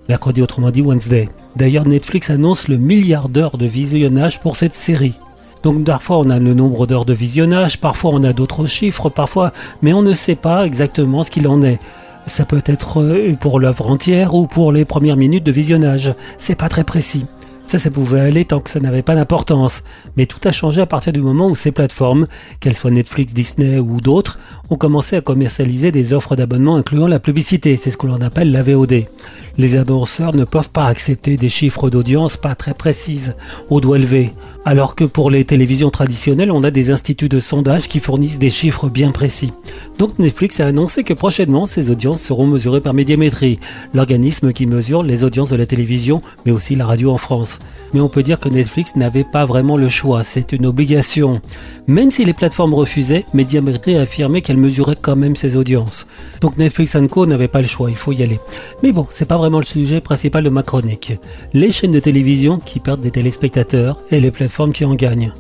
Mercredi 0.09 0.43
autrement 0.43 0.71
dit 0.71 0.83
Wednesday. 0.83 1.29
D'ailleurs 1.57 1.87
Netflix 1.87 2.31
annonce 2.31 2.69
le 2.69 2.77
milliard 2.77 3.29
d'heures 3.29 3.59
de 3.59 3.67
visionnage 3.67 4.41
pour 4.41 4.57
cette 4.57 4.75
série. 4.75 5.19
Donc 5.63 5.85
parfois 5.85 6.19
on 6.19 6.31
a 6.31 6.39
le 6.39 6.55
nombre 6.55 6.87
d'heures 6.87 7.07
de 7.07 7.15
visionnage, 7.15 7.81
parfois 7.81 8.13
on 8.15 8.23
a 8.23 8.33
d'autres 8.33 8.67
chiffres, 8.67 9.09
parfois, 9.09 9.53
mais 9.83 9.93
on 9.93 10.03
ne 10.03 10.13
sait 10.13 10.37
pas 10.37 10.65
exactement 10.65 11.23
ce 11.23 11.31
qu'il 11.31 11.49
en 11.49 11.63
est. 11.63 11.81
Ça 12.27 12.45
peut 12.45 12.63
être 12.67 13.03
euh, 13.03 13.35
pour 13.41 13.61
l'œuvre 13.61 13.89
entière 13.89 14.35
ou 14.35 14.47
pour 14.47 14.73
les 14.73 14.85
premières 14.85 15.17
minutes 15.17 15.45
de 15.45 15.53
visionnage. 15.53 16.15
C'est 16.39 16.59
pas 16.59 16.69
très 16.69 16.85
précis. 16.85 17.27
Ça, 17.67 17.81
ça 17.81 17.91
pouvait 17.91 18.21
aller 18.21 18.45
tant 18.45 18.61
que 18.61 18.71
ça 18.71 18.79
n'avait 18.79 19.03
pas 19.03 19.17
d'importance. 19.17 19.83
Mais 20.17 20.27
tout 20.27 20.39
a 20.45 20.53
changé 20.53 20.81
à 20.81 20.87
partir 20.87 21.13
du 21.13 21.21
moment 21.21 21.49
où 21.49 21.57
ces 21.57 21.73
plateformes, 21.73 22.29
qu'elles 22.61 22.77
soient 22.77 22.93
Netflix, 22.93 23.35
Disney 23.35 23.81
ou 23.81 24.01
d'autres, 24.01 24.39
ont 24.71 24.77
commencé 24.77 25.17
à 25.17 25.21
commercialiser 25.21 25.91
des 25.91 26.13
offres 26.13 26.37
d'abonnement 26.37 26.77
incluant 26.77 27.09
la 27.09 27.19
publicité. 27.19 27.77
C'est 27.77 27.91
ce 27.91 27.97
que 27.97 28.07
l'on 28.07 28.21
appelle 28.21 28.53
la 28.53 28.63
VOD. 28.63 29.07
Les 29.59 29.77
annonceurs 29.77 30.37
ne 30.37 30.45
peuvent 30.45 30.69
pas 30.69 30.87
accepter 30.87 31.39
des 31.39 31.49
chiffres 31.49 31.89
d'audience 31.89 32.37
pas 32.37 32.55
très 32.55 32.75
précises, 32.75 33.37
au 33.71 33.81
doigt 33.81 33.99
levé. 33.99 34.33
Alors 34.67 34.95
que 34.95 35.05
pour 35.05 35.31
les 35.31 35.45
télévisions 35.45 35.91
traditionnelles, 35.91 36.53
on 36.53 36.63
a 36.63 36.71
des 36.71 36.91
instituts 36.91 37.31
de 37.31 37.41
sondage 37.41 37.89
qui 37.89 37.99
fournissent 37.99 38.39
des 38.39 38.51
chiffres 38.51 38.91
bien 38.91 39.13
précis. 39.13 39.53
Donc 39.99 40.19
Netflix 40.19 40.61
a 40.61 40.67
annoncé 40.67 41.05
que 41.05 41.15
prochainement, 41.15 41.67
ces 41.67 41.89
audiences 41.89 42.21
seront 42.21 42.47
mesurées 42.47 42.83
par 42.83 42.93
Médiamétrie, 42.93 43.59
l'organisme 43.95 44.53
qui 44.53 44.67
mesure 44.67 45.03
les 45.03 45.25
audiences 45.25 45.51
de 45.51 45.57
la 45.57 45.67
télévision, 45.67 46.21
mais 46.45 46.53
aussi 46.53 46.75
la 46.75 46.85
radio 46.85 47.11
en 47.11 47.19
France. 47.19 47.56
Mais 47.95 48.01
on 48.01 48.09
peut 48.09 48.23
dire 48.23 48.41
que 48.41 48.49
Netflix 48.49 48.97
n'avait 48.97 49.25
pas 49.25 49.47
vraiment 49.47 49.77
le 49.77 49.89
choix, 49.89 50.25
c'est 50.25 50.53
une 50.53 50.67
obligation. 50.67 51.41
Même 51.87 52.11
si 52.11 52.25
les 52.25 52.33
plateformes 52.33 52.75
refusaient, 52.75 53.25
Médiamétrie 53.33 53.97
a 53.97 54.03
affirmé 54.03 54.43
qu'elle 54.43 54.57
mesurait 54.57 54.97
quand 55.01 55.17
même 55.17 55.37
ses 55.37 55.57
audiences. 55.57 56.07
Donc 56.41 56.59
Netflix 56.59 56.97
Co 57.11 57.27
n'avait 57.27 57.49
pas 57.49 57.63
le 57.63 57.69
choix, 57.69 57.91
il 57.91 57.97
faut 57.97 58.13
y 58.13 58.23
aller. 58.23 58.41
Mais 58.83 58.93
bon, 58.93 59.07
c'est 59.11 59.29
pas 59.29 59.39
vraiment 59.39 59.59
le 59.59 59.65
sujet 59.65 60.01
principal 60.01 60.45
de 60.45 60.51
ma 60.51 60.63
chronique. 60.63 61.13
Les 61.53 61.73
chaînes 61.73 61.93
de 61.93 62.01
télévision 62.01 62.59
qui 62.59 62.81
perdent 62.81 63.01
des 63.01 63.11
téléspectateurs 63.11 63.99
et 64.11 64.21
les 64.21 64.31
plateformes 64.31 64.73
qui 64.73 64.85
en 64.85 64.95
gagnent. 64.95 65.33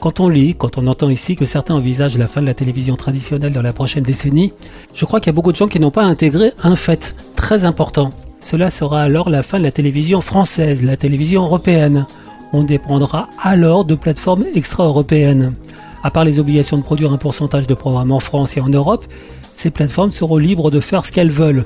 Quand 0.00 0.20
on 0.20 0.28
lit, 0.28 0.54
quand 0.54 0.76
on 0.76 0.86
entend 0.86 1.08
ici 1.08 1.34
que 1.34 1.46
certains 1.46 1.74
envisagent 1.74 2.18
la 2.18 2.26
fin 2.26 2.42
de 2.42 2.46
la 2.46 2.54
télévision 2.54 2.94
traditionnelle 2.94 3.52
dans 3.52 3.62
la 3.62 3.72
prochaine 3.72 4.02
décennie, 4.02 4.52
je 4.94 5.06
crois 5.06 5.18
qu'il 5.18 5.28
y 5.28 5.30
a 5.30 5.32
beaucoup 5.32 5.52
de 5.52 5.56
gens 5.56 5.66
qui 5.66 5.80
n'ont 5.80 5.90
pas 5.90 6.04
intégré 6.04 6.52
un 6.62 6.76
fait 6.76 7.14
très 7.36 7.64
important. 7.64 8.12
Cela 8.44 8.68
sera 8.68 9.00
alors 9.00 9.30
la 9.30 9.42
fin 9.42 9.58
de 9.58 9.64
la 9.64 9.70
télévision 9.70 10.20
française, 10.20 10.84
la 10.84 10.98
télévision 10.98 11.44
européenne. 11.44 12.04
On 12.52 12.62
dépendra 12.62 13.30
alors 13.42 13.86
de 13.86 13.94
plateformes 13.94 14.44
extra-européennes. 14.54 15.54
À 16.02 16.10
part 16.10 16.26
les 16.26 16.38
obligations 16.38 16.76
de 16.76 16.82
produire 16.82 17.10
un 17.14 17.16
pourcentage 17.16 17.66
de 17.66 17.72
programmes 17.72 18.12
en 18.12 18.20
France 18.20 18.58
et 18.58 18.60
en 18.60 18.68
Europe, 18.68 19.06
ces 19.54 19.70
plateformes 19.70 20.12
seront 20.12 20.36
libres 20.36 20.70
de 20.70 20.80
faire 20.80 21.06
ce 21.06 21.10
qu'elles 21.10 21.30
veulent. 21.30 21.64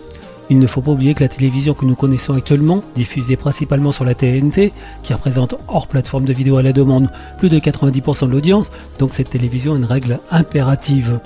Il 0.51 0.61
ne 0.61 0.69
faut 0.69 0.81
pas 0.81 0.93
oublier 0.93 1.15
que 1.15 1.25
la 1.25 1.29
télévision 1.29 1.75
que 1.75 1.85
nous 1.85 1.97
connaissons 1.97 2.35
actuellement, 2.35 2.81
diffusée 2.95 3.37
principalement 3.37 3.91
sur 3.91 4.05
la 4.05 4.15
TNT, 4.15 4.73
qui 5.03 5.13
représente 5.13 5.57
hors 5.67 5.89
plateforme 5.89 6.27
de 6.27 6.33
vidéo 6.33 6.59
à 6.59 6.63
la 6.63 6.73
demande 6.73 7.11
plus 7.39 7.49
de 7.49 7.59
90% 7.59 8.27
de 8.27 8.31
l'audience, 8.31 8.71
donc 9.01 9.13
cette 9.13 9.31
télévision 9.31 9.75
a 9.75 9.79
une 9.79 9.85
règle 9.85 10.21
impérative. 10.31 11.19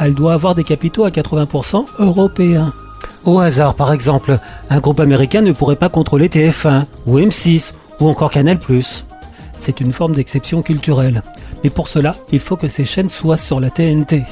Elle 0.00 0.14
doit 0.14 0.32
avoir 0.32 0.54
des 0.54 0.64
capitaux 0.64 1.04
à 1.04 1.10
80% 1.10 1.84
européens. 1.98 2.72
Au 3.24 3.38
hasard, 3.38 3.74
par 3.74 3.92
exemple, 3.92 4.38
un 4.70 4.78
groupe 4.78 5.00
américain 5.00 5.40
ne 5.40 5.52
pourrait 5.52 5.76
pas 5.76 5.88
contrôler 5.88 6.28
TF1 6.28 6.84
ou 7.06 7.18
M6 7.18 7.72
ou 8.00 8.08
encore 8.08 8.30
Canal+. 8.30 8.58
C'est 9.58 9.80
une 9.80 9.92
forme 9.92 10.14
d'exception 10.14 10.62
culturelle. 10.62 11.22
Mais 11.64 11.70
pour 11.70 11.88
cela, 11.88 12.14
il 12.30 12.40
faut 12.40 12.56
que 12.56 12.68
ces 12.68 12.84
chaînes 12.84 13.10
soient 13.10 13.36
sur 13.36 13.58
la 13.58 13.70
TNT. 13.70 14.22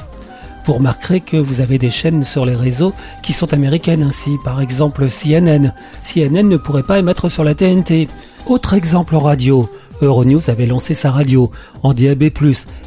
Vous 0.65 0.73
remarquerez 0.73 1.21
que 1.21 1.37
vous 1.37 1.61
avez 1.61 1.77
des 1.77 1.89
chaînes 1.89 2.23
sur 2.23 2.45
les 2.45 2.55
réseaux 2.55 2.93
qui 3.21 3.33
sont 3.33 3.53
américaines 3.53 4.01
ainsi, 4.01 4.37
par 4.43 4.61
exemple 4.61 5.07
CNN. 5.09 5.73
CNN 6.01 6.47
ne 6.47 6.57
pourrait 6.57 6.83
pas 6.83 6.99
émettre 6.99 7.29
sur 7.29 7.43
la 7.43 7.53
TNT. 7.53 8.07
Autre 8.47 8.73
exemple 8.73 9.15
radio, 9.15 9.69
Euronews 10.01 10.49
avait 10.49 10.65
lancé 10.65 10.93
sa 10.93 11.11
radio 11.11 11.51
en 11.83 11.93
DAB+, 11.93 12.31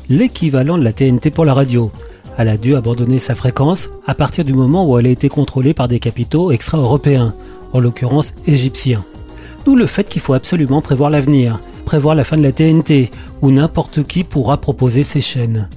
l'équivalent 0.09 0.79
de 0.79 0.85
la 0.85 0.93
TNT 0.93 1.31
pour 1.31 1.45
la 1.45 1.55
radio. 1.55 1.93
Elle 2.39 2.49
a 2.49 2.57
dû 2.57 2.77
abandonner 2.77 3.19
sa 3.19 3.35
fréquence 3.35 3.91
à 4.07 4.15
partir 4.15 4.45
du 4.45 4.55
moment 4.55 4.87
où 4.87 4.97
elle 4.97 5.07
a 5.07 5.11
été 5.11 5.29
contrôlée 5.29 5.75
par 5.75 5.89
des 5.89 5.99
capitaux 5.99 6.53
extra-européens, 6.53 7.35
en 7.73 7.81
l'occurrence 7.81 8.33
égyptiens. 8.47 9.05
D'où 9.65 9.75
le 9.75 9.87
fait 9.87 10.09
qu'il 10.09 10.23
faut 10.23 10.35
absolument 10.35 10.81
prévoir 10.81 11.11
l'avenir, 11.11 11.59
prévoir 11.85 12.15
la 12.15 12.23
fin 12.23 12.37
de 12.37 12.43
la 12.43 12.53
TNT, 12.53 13.11
où 13.43 13.51
n'importe 13.51 14.05
qui 14.05 14.23
pourra 14.23 14.57
proposer 14.57 15.03
ses 15.03 15.21
chaînes. 15.21 15.69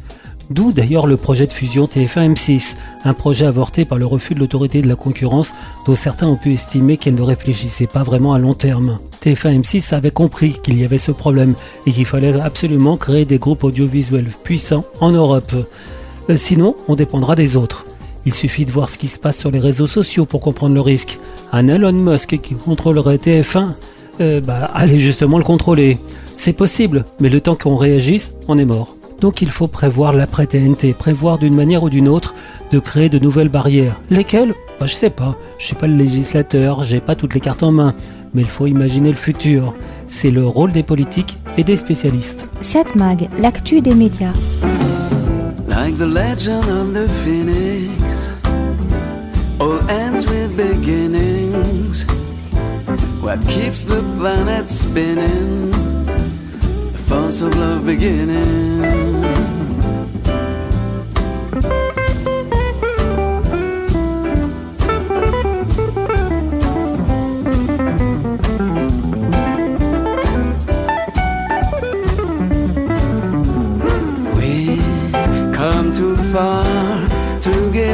D'où 0.51 0.71
d'ailleurs 0.71 1.07
le 1.07 1.17
projet 1.17 1.47
de 1.47 1.51
fusion 1.51 1.85
TF1-M6, 1.85 2.75
un 3.05 3.13
projet 3.15 3.45
avorté 3.45 3.83
par 3.83 3.97
le 3.97 4.05
refus 4.05 4.35
de 4.35 4.39
l'autorité 4.39 4.83
de 4.83 4.87
la 4.87 4.95
concurrence 4.95 5.53
dont 5.87 5.95
certains 5.95 6.27
ont 6.27 6.35
pu 6.35 6.53
estimer 6.53 6.97
qu'elle 6.97 7.15
ne 7.15 7.21
réfléchissait 7.21 7.87
pas 7.87 8.03
vraiment 8.03 8.33
à 8.33 8.39
long 8.39 8.53
terme. 8.53 8.99
TF1-M6 9.23 9.95
avait 9.95 10.11
compris 10.11 10.59
qu'il 10.61 10.79
y 10.79 10.85
avait 10.85 10.99
ce 10.99 11.11
problème 11.11 11.55
et 11.87 11.91
qu'il 11.91 12.05
fallait 12.05 12.39
absolument 12.39 12.97
créer 12.97 13.25
des 13.25 13.39
groupes 13.39 13.63
audiovisuels 13.63 14.29
puissants 14.43 14.83
en 14.99 15.11
Europe. 15.11 15.55
Euh, 16.31 16.37
sinon, 16.37 16.75
on 16.87 16.95
dépendra 16.95 17.35
des 17.35 17.57
autres. 17.57 17.85
Il 18.25 18.33
suffit 18.33 18.65
de 18.65 18.71
voir 18.71 18.89
ce 18.89 18.97
qui 18.97 19.07
se 19.07 19.19
passe 19.19 19.37
sur 19.37 19.51
les 19.51 19.59
réseaux 19.59 19.87
sociaux 19.87 20.25
pour 20.25 20.39
comprendre 20.39 20.75
le 20.75 20.81
risque. 20.81 21.19
Un 21.51 21.67
Elon 21.67 21.91
Musk 21.91 22.39
qui 22.39 22.55
contrôlerait 22.55 23.17
TF1, 23.17 23.71
euh, 24.21 24.39
bah, 24.39 24.71
allez 24.73 24.99
justement 24.99 25.37
le 25.37 25.43
contrôler. 25.43 25.97
C'est 26.37 26.53
possible, 26.53 27.03
mais 27.19 27.29
le 27.29 27.41
temps 27.41 27.55
qu'on 27.55 27.75
réagisse, 27.75 28.33
on 28.47 28.57
est 28.57 28.65
mort. 28.65 28.95
Donc 29.19 29.41
il 29.41 29.49
faut 29.49 29.67
prévoir 29.67 30.13
l'après-TNT, 30.13 30.93
prévoir 30.93 31.37
d'une 31.37 31.53
manière 31.53 31.83
ou 31.83 31.89
d'une 31.89 32.07
autre 32.07 32.33
de 32.71 32.79
créer 32.79 33.09
de 33.09 33.19
nouvelles 33.19 33.49
barrières. 33.49 33.99
Lesquelles? 34.09 34.53
Bah, 34.79 34.85
Je 34.85 34.93
sais 34.93 35.09
pas. 35.09 35.35
Je 35.57 35.65
suis 35.65 35.75
pas 35.75 35.87
le 35.87 35.95
législateur, 35.95 36.83
j'ai 36.83 37.01
pas 37.01 37.15
toutes 37.15 37.33
les 37.33 37.41
cartes 37.41 37.63
en 37.63 37.71
main. 37.71 37.93
Mais 38.33 38.43
il 38.43 38.47
faut 38.47 38.67
imaginer 38.67 39.09
le 39.09 39.17
futur. 39.17 39.73
C'est 40.07 40.31
le 40.31 40.45
rôle 40.47 40.71
des 40.71 40.83
politiques 40.83 41.37
et 41.57 41.65
des 41.65 41.75
spécialistes. 41.75 42.47
7 42.61 42.95
Mag, 42.95 43.27
l'actu 43.37 43.81
des 43.81 43.93
médias. 43.93 44.31
Like 45.83 45.97
the 45.97 46.05
legend 46.05 46.69
of 46.69 46.93
the 46.93 47.09
phoenix, 47.23 48.33
all 49.59 49.81
ends 49.89 50.27
with 50.27 50.55
beginnings. 50.55 52.03
What 53.19 53.41
keeps 53.47 53.83
the 53.85 54.01
planet 54.19 54.69
spinning? 54.69 55.71
The 56.91 57.03
force 57.07 57.41
of 57.41 57.57
love 57.57 57.87
beginning. 57.87 59.20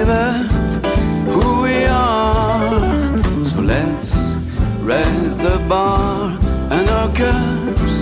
Who 0.07 1.63
we 1.63 1.85
are. 1.85 3.43
So 3.43 3.59
let's 3.59 4.35
raise 4.79 5.35
the 5.35 5.61
bar 5.67 6.31
and 6.71 6.89
our 6.89 7.09
cups 7.13 8.01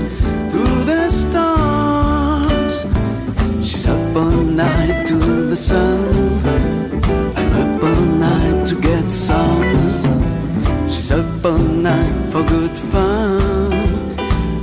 to 0.52 0.64
the 0.86 1.10
stars. 1.10 2.86
She's 3.68 3.88
up 3.88 4.16
all 4.16 4.44
night 4.44 5.08
to 5.08 5.16
the 5.16 5.56
sun. 5.56 6.00
I'm 7.36 7.52
up 7.62 7.84
all 7.84 8.06
night 8.30 8.68
to 8.68 8.76
get 8.80 9.10
some. 9.10 9.64
She's 10.88 11.12
up 11.12 11.44
all 11.44 11.58
night 11.58 12.32
for 12.32 12.44
good 12.44 12.78
fun. 12.92 13.74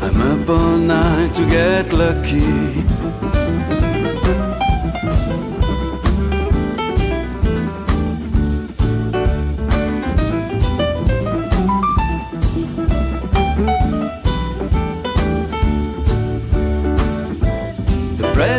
I'm 0.01 0.21
up 0.33 0.49
all 0.49 0.77
night 0.77 1.35
to 1.35 1.45
get 1.47 1.93
lucky. 1.93 3.42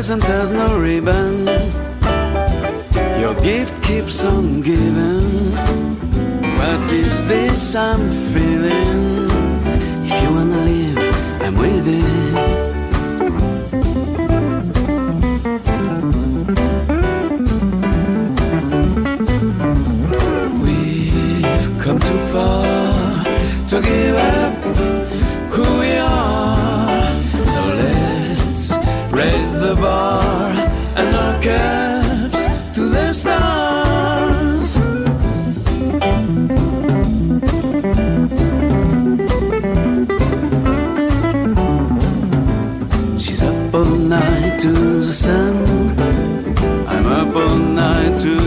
Present 0.06 0.24
has 0.24 0.52
no 0.52 0.78
ribbon. 0.78 1.48
Your 3.22 3.34
gift 3.36 3.82
keeps 3.82 4.22
on 4.22 4.60
giving. 4.60 5.54
What 6.60 6.92
is 6.92 7.14
this 7.30 7.74
I'm 7.74 8.12
feeling? 8.34 9.30
If 10.04 10.12
you 10.22 10.30
wanna 10.36 10.62
live, 10.72 10.98
I'm 11.46 11.56
with 11.56 11.88
it. 11.88 12.34
We've 20.66 21.72
come 21.82 22.00
too 22.00 22.22
far 22.34 23.24
to 23.70 23.82
give 23.82 24.16
up 24.16 24.83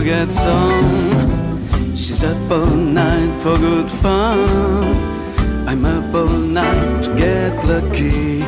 get 0.07 0.31
some. 0.31 1.67
She's 1.97 2.23
up 2.23 2.49
all 2.49 2.65
night 2.65 3.33
for 3.41 3.57
good 3.57 3.91
fun. 3.91 4.39
I'm 5.67 5.83
up 5.83 6.15
all 6.15 6.39
night 6.59 7.03
to 7.03 7.13
get 7.15 7.53
lucky. 7.65 8.39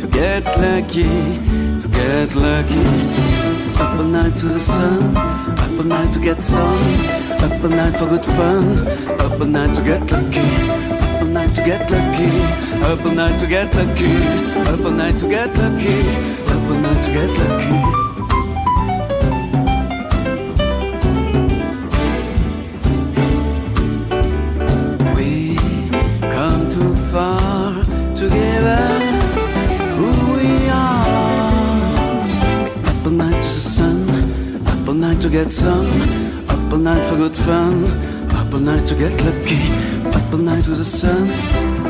To 0.00 0.06
get 0.08 0.44
lucky, 0.58 1.14
to 1.82 1.88
get 1.98 2.34
lucky. 2.34 2.86
Up 3.78 3.98
all 4.00 4.10
night 4.18 4.36
to 4.38 4.46
the 4.46 4.58
sun, 4.58 5.16
up 5.16 5.78
all 5.78 5.84
night 5.84 6.12
to 6.14 6.20
get 6.20 6.42
sun. 6.42 6.78
Up 7.44 7.62
all 7.62 7.70
night 7.70 7.96
for 7.96 8.08
good 8.08 8.26
fun, 8.36 8.64
up 9.20 9.40
all 9.40 9.46
night 9.46 9.76
to 9.76 9.82
get 9.82 10.02
lucky. 10.10 10.84
Night 11.34 11.56
to 11.56 11.64
get 11.64 11.90
lucky, 11.90 12.30
up 12.84 13.04
all 13.04 13.12
night 13.12 13.40
to 13.40 13.46
get 13.48 13.74
lucky. 13.74 14.14
Up 14.70 14.80
all 14.84 14.92
night 14.92 15.18
to 15.18 15.28
get 15.28 15.50
lucky, 15.58 15.98
up 16.64 16.70
all 16.70 16.76
night 16.78 17.04
to 17.04 17.10
get 17.12 17.30
lucky. 17.40 17.80
We 25.14 25.56
come 26.20 26.68
too 26.70 26.94
far 27.10 27.84
together. 28.14 28.84
Who 29.96 30.08
we 30.36 30.68
are. 30.68 31.06
Up 32.88 33.04
all 33.04 33.12
night 33.12 33.42
to 33.42 33.48
the 33.48 33.64
sun. 33.76 34.08
Up 34.66 34.88
all 34.88 34.94
night 34.94 35.20
to 35.20 35.28
get 35.28 35.52
some. 35.52 35.86
Up 36.48 36.72
all 36.72 36.78
night 36.78 37.06
for 37.08 37.16
good 37.16 37.36
fun. 37.36 37.84
Up 38.30 38.52
all 38.52 38.60
night 38.60 38.86
to 38.88 38.94
get 38.94 39.12
lucky. 39.22 39.60
Up 40.16 40.32
all 40.32 40.38
night 40.38 40.64
to 40.64 40.70
the 40.70 40.84
sun. 40.84 41.28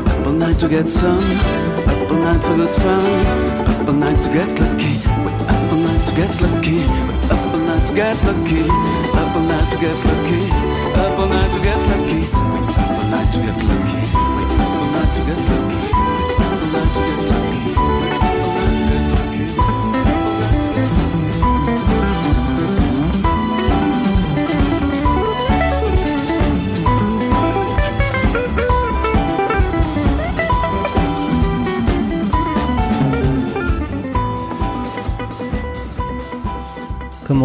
Up 0.07 0.27
all 0.27 0.33
night 0.33 0.59
to 0.59 0.67
get 0.67 0.89
some. 0.89 2.04
Night 2.25 2.41
for 2.41 2.55
good 2.55 2.69
fun. 2.81 3.67
Up 3.67 3.87
all 3.87 3.93
night 3.93 4.17
to 4.23 4.29
get 4.33 4.49
lucky. 4.59 4.97
We 5.23 5.31
up 5.45 5.71
all 5.71 5.77
night 5.77 6.07
to 6.07 6.15
get 6.15 6.41
lucky. 6.41 6.77
We 6.77 7.13
up 7.29 7.53
all 7.53 7.59
night 7.59 7.87
to 7.87 7.93
get 7.93 8.23
lucky. 8.25 8.61
Up 9.13 9.35
all 9.35 9.43
night 9.43 9.69
to 9.69 9.77
get 9.77 10.03
lucky. 10.03 10.49
Up 10.49 11.19
all 11.19 11.27
night 11.27 11.51
to 11.53 11.59
get 11.61 11.77
lucky. 11.85 12.21
We 12.25 12.61
up 12.81 12.97
all 12.97 13.05
night 13.13 13.31
to 13.31 13.37
get 13.45 13.57
lucky. 13.69 14.01
We 14.33 14.43
up 14.57 14.73
all 14.73 14.89
night 14.89 15.11
to 15.13 15.21
get 15.21 15.39
lucky. 15.45 15.77
We 15.85 16.33
up 16.41 16.61
all 16.63 16.69
night 16.73 16.89
to 16.95 16.99
get 17.05 17.29
lucky. 17.29 17.44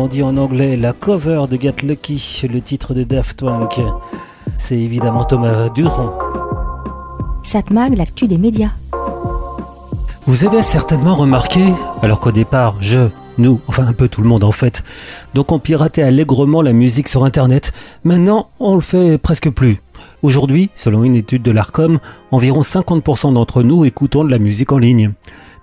On 0.01 0.07
dit 0.07 0.23
en 0.23 0.39
anglais, 0.39 0.79
la 0.79 0.95
cover 0.95 1.43
de 1.51 1.61
Get 1.61 1.77
Lucky, 1.83 2.43
le 2.51 2.63
titre 2.63 2.95
de 2.95 3.03
Daft 3.03 3.41
Punk. 3.41 3.81
C'est 4.57 4.79
évidemment 4.79 5.25
Thomas 5.25 5.69
Durand. 5.69 6.17
Satmag, 7.43 7.97
l'actu 7.97 8.27
des 8.27 8.39
médias. 8.39 8.71
Vous 10.27 10.45
avez 10.47 10.63
certainement 10.63 11.17
remarqué, 11.17 11.63
alors 12.01 12.21
qu'au 12.21 12.33
départ, 12.33 12.77
je, 12.81 13.09
nous, 13.37 13.61
enfin 13.69 13.87
un 13.87 13.93
peu 13.93 14.09
tout 14.09 14.23
le 14.23 14.29
monde 14.29 14.45
en 14.45 14.53
fait, 14.53 14.83
donc 15.35 15.53
on 15.53 15.59
piratait 15.59 16.03
allègrement 16.03 16.63
la 16.63 16.73
musique 16.73 17.09
sur 17.09 17.25
Internet, 17.25 17.73
maintenant 18.05 18.49
on 18.59 18.77
le 18.77 18.81
fait 18.81 19.19
presque 19.19 19.51
plus. 19.51 19.83
Aujourd'hui, 20.23 20.71
selon 20.75 21.05
une 21.05 21.17
étude 21.17 21.43
de 21.43 21.51
l'ARCOM, 21.51 21.99
environ 22.31 22.63
50% 22.63 23.35
d'entre 23.35 23.63
nous 23.63 23.85
écoutons 23.85 24.25
de 24.25 24.31
la 24.31 24.39
musique 24.39 24.73
en 24.73 24.79
ligne. 24.79 25.13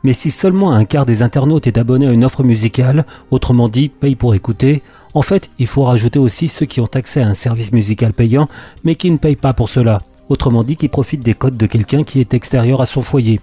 Mais 0.07 0.13
si 0.13 0.31
seulement 0.31 0.71
un 0.71 0.85
quart 0.85 1.05
des 1.05 1.21
internautes 1.21 1.67
est 1.67 1.77
abonné 1.77 2.07
à 2.07 2.13
une 2.13 2.23
offre 2.23 2.41
musicale, 2.41 3.05
autrement 3.29 3.67
dit 3.67 3.89
paye 3.89 4.15
pour 4.15 4.33
écouter, 4.35 4.81
en 5.13 5.21
fait 5.21 5.49
il 5.59 5.67
faut 5.67 5.83
rajouter 5.83 6.17
aussi 6.17 6.47
ceux 6.47 6.65
qui 6.65 6.79
ont 6.79 6.87
accès 6.93 7.21
à 7.21 7.27
un 7.27 7.33
service 7.33 7.73
musical 7.73 8.13
payant 8.13 8.47
mais 8.85 8.95
qui 8.95 9.11
ne 9.11 9.17
payent 9.17 9.35
pas 9.35 9.51
pour 9.51 9.67
cela, 9.67 10.01
autrement 10.29 10.63
dit 10.63 10.77
qui 10.77 10.87
profitent 10.87 11.25
des 11.25 11.33
codes 11.33 11.57
de 11.57 11.65
quelqu'un 11.65 12.05
qui 12.05 12.21
est 12.21 12.33
extérieur 12.33 12.79
à 12.79 12.85
son 12.85 13.01
foyer. 13.01 13.41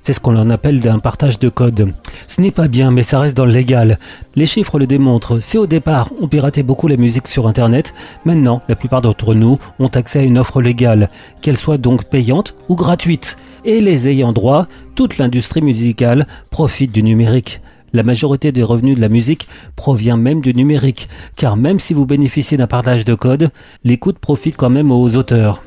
C'est 0.00 0.12
ce 0.12 0.20
qu'on 0.20 0.36
en 0.36 0.50
appelle 0.50 0.78
d'un 0.78 1.00
partage 1.00 1.40
de 1.40 1.48
code. 1.48 1.92
Ce 2.28 2.40
n'est 2.40 2.52
pas 2.52 2.68
bien, 2.68 2.92
mais 2.92 3.02
ça 3.02 3.18
reste 3.18 3.36
dans 3.36 3.46
le 3.46 3.52
légal. 3.52 3.98
Les 4.36 4.46
chiffres 4.46 4.78
le 4.78 4.86
démontrent. 4.86 5.40
Si 5.40 5.58
au 5.58 5.66
départ, 5.66 6.10
on 6.20 6.28
piratait 6.28 6.62
beaucoup 6.62 6.86
la 6.86 6.98
musique 6.98 7.26
sur 7.26 7.48
Internet, 7.48 7.92
maintenant, 8.24 8.62
la 8.68 8.76
plupart 8.76 9.00
d'entre 9.00 9.34
nous 9.34 9.58
ont 9.80 9.88
accès 9.88 10.20
à 10.20 10.22
une 10.22 10.38
offre 10.38 10.62
légale, 10.62 11.08
qu'elle 11.40 11.56
soit 11.56 11.78
donc 11.78 12.04
payante 12.04 12.54
ou 12.68 12.76
gratuite. 12.76 13.36
Et 13.66 13.80
les 13.80 14.08
ayants 14.08 14.32
droit, 14.32 14.66
toute 14.94 15.16
l'industrie 15.16 15.62
musicale 15.62 16.26
profite 16.50 16.92
du 16.92 17.02
numérique. 17.02 17.62
La 17.94 18.02
majorité 18.02 18.52
des 18.52 18.62
revenus 18.62 18.96
de 18.96 19.00
la 19.00 19.08
musique 19.08 19.48
provient 19.74 20.18
même 20.18 20.42
du 20.42 20.52
numérique, 20.52 21.08
car 21.36 21.56
même 21.56 21.78
si 21.78 21.94
vous 21.94 22.04
bénéficiez 22.04 22.58
d'un 22.58 22.66
partage 22.66 23.06
de 23.06 23.14
code, 23.14 23.50
l'écoute 23.82 24.18
profite 24.18 24.56
quand 24.56 24.68
même 24.68 24.90
aux 24.90 25.16
auteurs. 25.16 25.62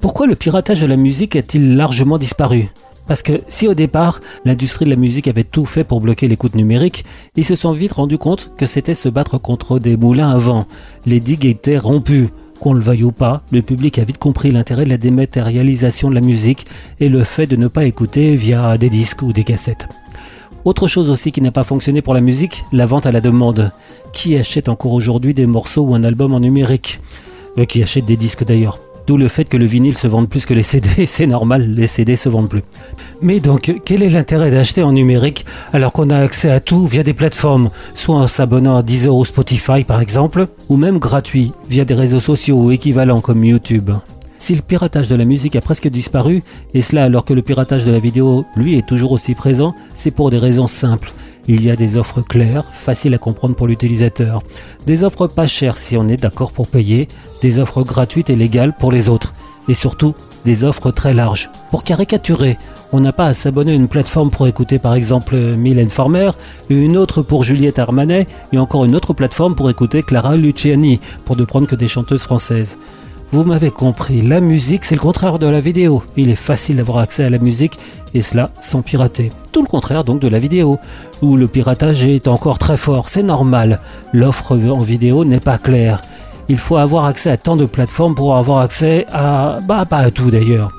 Pourquoi 0.00 0.26
le 0.26 0.36
piratage 0.36 0.80
de 0.80 0.86
la 0.86 0.96
musique 0.96 1.36
a-t-il 1.36 1.76
largement 1.76 2.16
disparu? 2.16 2.68
Parce 3.06 3.22
que 3.22 3.40
si 3.48 3.68
au 3.68 3.74
départ, 3.74 4.20
l'industrie 4.44 4.84
de 4.84 4.90
la 4.90 4.96
musique 4.96 5.28
avait 5.28 5.44
tout 5.44 5.66
fait 5.66 5.84
pour 5.84 6.00
bloquer 6.00 6.28
l'écoute 6.28 6.54
numérique, 6.54 7.04
ils 7.36 7.44
se 7.44 7.56
sont 7.56 7.72
vite 7.72 7.92
rendus 7.92 8.18
compte 8.18 8.54
que 8.56 8.66
c'était 8.66 8.94
se 8.94 9.08
battre 9.08 9.36
contre 9.38 9.78
des 9.78 9.96
moulins 9.96 10.30
à 10.30 10.38
vent. 10.38 10.66
Les 11.04 11.20
digues 11.20 11.46
étaient 11.46 11.78
rompues. 11.78 12.28
Qu'on 12.60 12.72
le 12.72 12.80
veuille 12.80 13.04
ou 13.04 13.12
pas, 13.12 13.42
le 13.52 13.62
public 13.62 13.98
a 13.98 14.04
vite 14.04 14.18
compris 14.18 14.50
l'intérêt 14.50 14.84
de 14.84 14.90
la 14.90 14.96
dématérialisation 14.96 16.10
de 16.10 16.14
la 16.14 16.20
musique 16.20 16.66
et 16.98 17.08
le 17.08 17.22
fait 17.22 17.46
de 17.46 17.54
ne 17.56 17.68
pas 17.68 17.84
écouter 17.84 18.34
via 18.34 18.76
des 18.78 18.90
disques 18.90 19.22
ou 19.22 19.32
des 19.32 19.44
cassettes. 19.44 19.88
Autre 20.64 20.88
chose 20.88 21.08
aussi 21.08 21.30
qui 21.30 21.40
n'a 21.40 21.52
pas 21.52 21.62
fonctionné 21.64 22.02
pour 22.02 22.14
la 22.14 22.20
musique, 22.20 22.64
la 22.72 22.86
vente 22.86 23.06
à 23.06 23.12
la 23.12 23.20
demande. 23.20 23.70
Qui 24.12 24.36
achète 24.36 24.68
encore 24.68 24.92
aujourd'hui 24.92 25.34
des 25.34 25.46
morceaux 25.46 25.82
ou 25.82 25.94
un 25.94 26.02
album 26.02 26.34
en 26.34 26.40
numérique? 26.40 27.00
Euh, 27.58 27.64
Qui 27.64 27.82
achète 27.82 28.06
des 28.06 28.16
disques 28.16 28.44
d'ailleurs? 28.44 28.80
D'où 29.08 29.16
le 29.16 29.28
fait 29.28 29.46
que 29.46 29.56
le 29.56 29.64
vinyle 29.64 29.96
se 29.96 30.06
vende 30.06 30.28
plus 30.28 30.44
que 30.44 30.52
les 30.52 30.62
CD, 30.62 30.86
c'est 31.06 31.26
normal, 31.26 31.70
les 31.70 31.86
CD 31.86 32.14
se 32.14 32.28
vendent 32.28 32.50
plus. 32.50 32.62
Mais 33.22 33.40
donc, 33.40 33.72
quel 33.86 34.02
est 34.02 34.10
l'intérêt 34.10 34.50
d'acheter 34.50 34.82
en 34.82 34.92
numérique 34.92 35.46
alors 35.72 35.94
qu'on 35.94 36.10
a 36.10 36.18
accès 36.18 36.50
à 36.50 36.60
tout 36.60 36.86
via 36.86 37.02
des 37.02 37.14
plateformes, 37.14 37.70
soit 37.94 38.16
en 38.16 38.26
s'abonnant 38.26 38.76
à 38.76 38.82
Deezer 38.82 39.16
ou 39.16 39.24
Spotify 39.24 39.82
par 39.82 40.02
exemple, 40.02 40.46
ou 40.68 40.76
même 40.76 40.98
gratuit 40.98 41.52
via 41.70 41.86
des 41.86 41.94
réseaux 41.94 42.20
sociaux 42.20 42.58
ou 42.58 42.70
équivalents 42.70 43.22
comme 43.22 43.42
YouTube? 43.42 43.90
Si 44.36 44.54
le 44.54 44.60
piratage 44.60 45.08
de 45.08 45.16
la 45.16 45.24
musique 45.24 45.56
a 45.56 45.62
presque 45.62 45.88
disparu, 45.88 46.42
et 46.74 46.82
cela 46.82 47.04
alors 47.04 47.24
que 47.24 47.32
le 47.32 47.40
piratage 47.40 47.86
de 47.86 47.90
la 47.90 47.98
vidéo, 48.00 48.44
lui, 48.56 48.76
est 48.76 48.86
toujours 48.86 49.12
aussi 49.12 49.34
présent, 49.34 49.74
c'est 49.94 50.10
pour 50.10 50.28
des 50.28 50.38
raisons 50.38 50.66
simples. 50.66 51.14
Il 51.50 51.64
y 51.64 51.70
a 51.70 51.76
des 51.76 51.96
offres 51.96 52.20
claires, 52.20 52.64
faciles 52.72 53.14
à 53.14 53.18
comprendre 53.18 53.54
pour 53.54 53.66
l'utilisateur. 53.66 54.42
Des 54.86 55.02
offres 55.02 55.26
pas 55.26 55.46
chères 55.46 55.78
si 55.78 55.96
on 55.96 56.06
est 56.06 56.18
d'accord 56.18 56.52
pour 56.52 56.68
payer, 56.68 57.08
des 57.40 57.58
offres 57.58 57.82
gratuites 57.82 58.28
et 58.28 58.36
légales 58.36 58.76
pour 58.76 58.92
les 58.92 59.08
autres. 59.08 59.32
Et 59.66 59.74
surtout, 59.74 60.14
des 60.44 60.62
offres 60.62 60.90
très 60.90 61.14
larges. 61.14 61.50
Pour 61.70 61.84
caricaturer, 61.84 62.58
on 62.92 63.00
n'a 63.00 63.14
pas 63.14 63.26
à 63.26 63.34
s'abonner 63.34 63.72
à 63.72 63.76
une 63.76 63.88
plateforme 63.88 64.30
pour 64.30 64.46
écouter 64.46 64.78
par 64.78 64.94
exemple 64.94 65.36
Mylène 65.36 65.88
Farmer, 65.88 66.30
une 66.68 66.98
autre 66.98 67.22
pour 67.22 67.44
Juliette 67.44 67.78
Armanet, 67.78 68.26
et 68.52 68.58
encore 68.58 68.84
une 68.84 68.94
autre 68.94 69.14
plateforme 69.14 69.54
pour 69.54 69.70
écouter 69.70 70.02
Clara 70.02 70.36
Luciani, 70.36 71.00
pour 71.24 71.36
ne 71.36 71.44
prendre 71.44 71.66
que 71.66 71.76
des 71.76 71.88
chanteuses 71.88 72.22
françaises. 72.22 72.76
Vous 73.30 73.44
m'avez 73.44 73.70
compris, 73.70 74.22
la 74.22 74.40
musique 74.40 74.86
c'est 74.86 74.94
le 74.94 75.02
contraire 75.02 75.38
de 75.38 75.46
la 75.46 75.60
vidéo. 75.60 76.02
Il 76.16 76.30
est 76.30 76.34
facile 76.34 76.76
d'avoir 76.76 76.98
accès 76.98 77.24
à 77.24 77.30
la 77.30 77.38
musique 77.38 77.78
et 78.14 78.22
cela 78.22 78.50
sans 78.58 78.80
pirater. 78.80 79.30
Tout 79.52 79.60
le 79.60 79.68
contraire 79.68 80.02
donc 80.02 80.18
de 80.18 80.28
la 80.28 80.38
vidéo, 80.38 80.78
où 81.20 81.36
le 81.36 81.46
piratage 81.46 82.06
est 82.06 82.26
encore 82.26 82.58
très 82.58 82.78
fort, 82.78 83.10
c'est 83.10 83.22
normal. 83.22 83.80
L'offre 84.14 84.52
en 84.52 84.78
vidéo 84.78 85.26
n'est 85.26 85.40
pas 85.40 85.58
claire. 85.58 86.00
Il 86.48 86.56
faut 86.56 86.78
avoir 86.78 87.04
accès 87.04 87.30
à 87.30 87.36
tant 87.36 87.56
de 87.56 87.66
plateformes 87.66 88.14
pour 88.14 88.34
avoir 88.34 88.60
accès 88.60 89.04
à... 89.12 89.58
bah 89.62 89.84
pas 89.84 89.98
à 89.98 90.10
tout 90.10 90.30
d'ailleurs. 90.30 90.72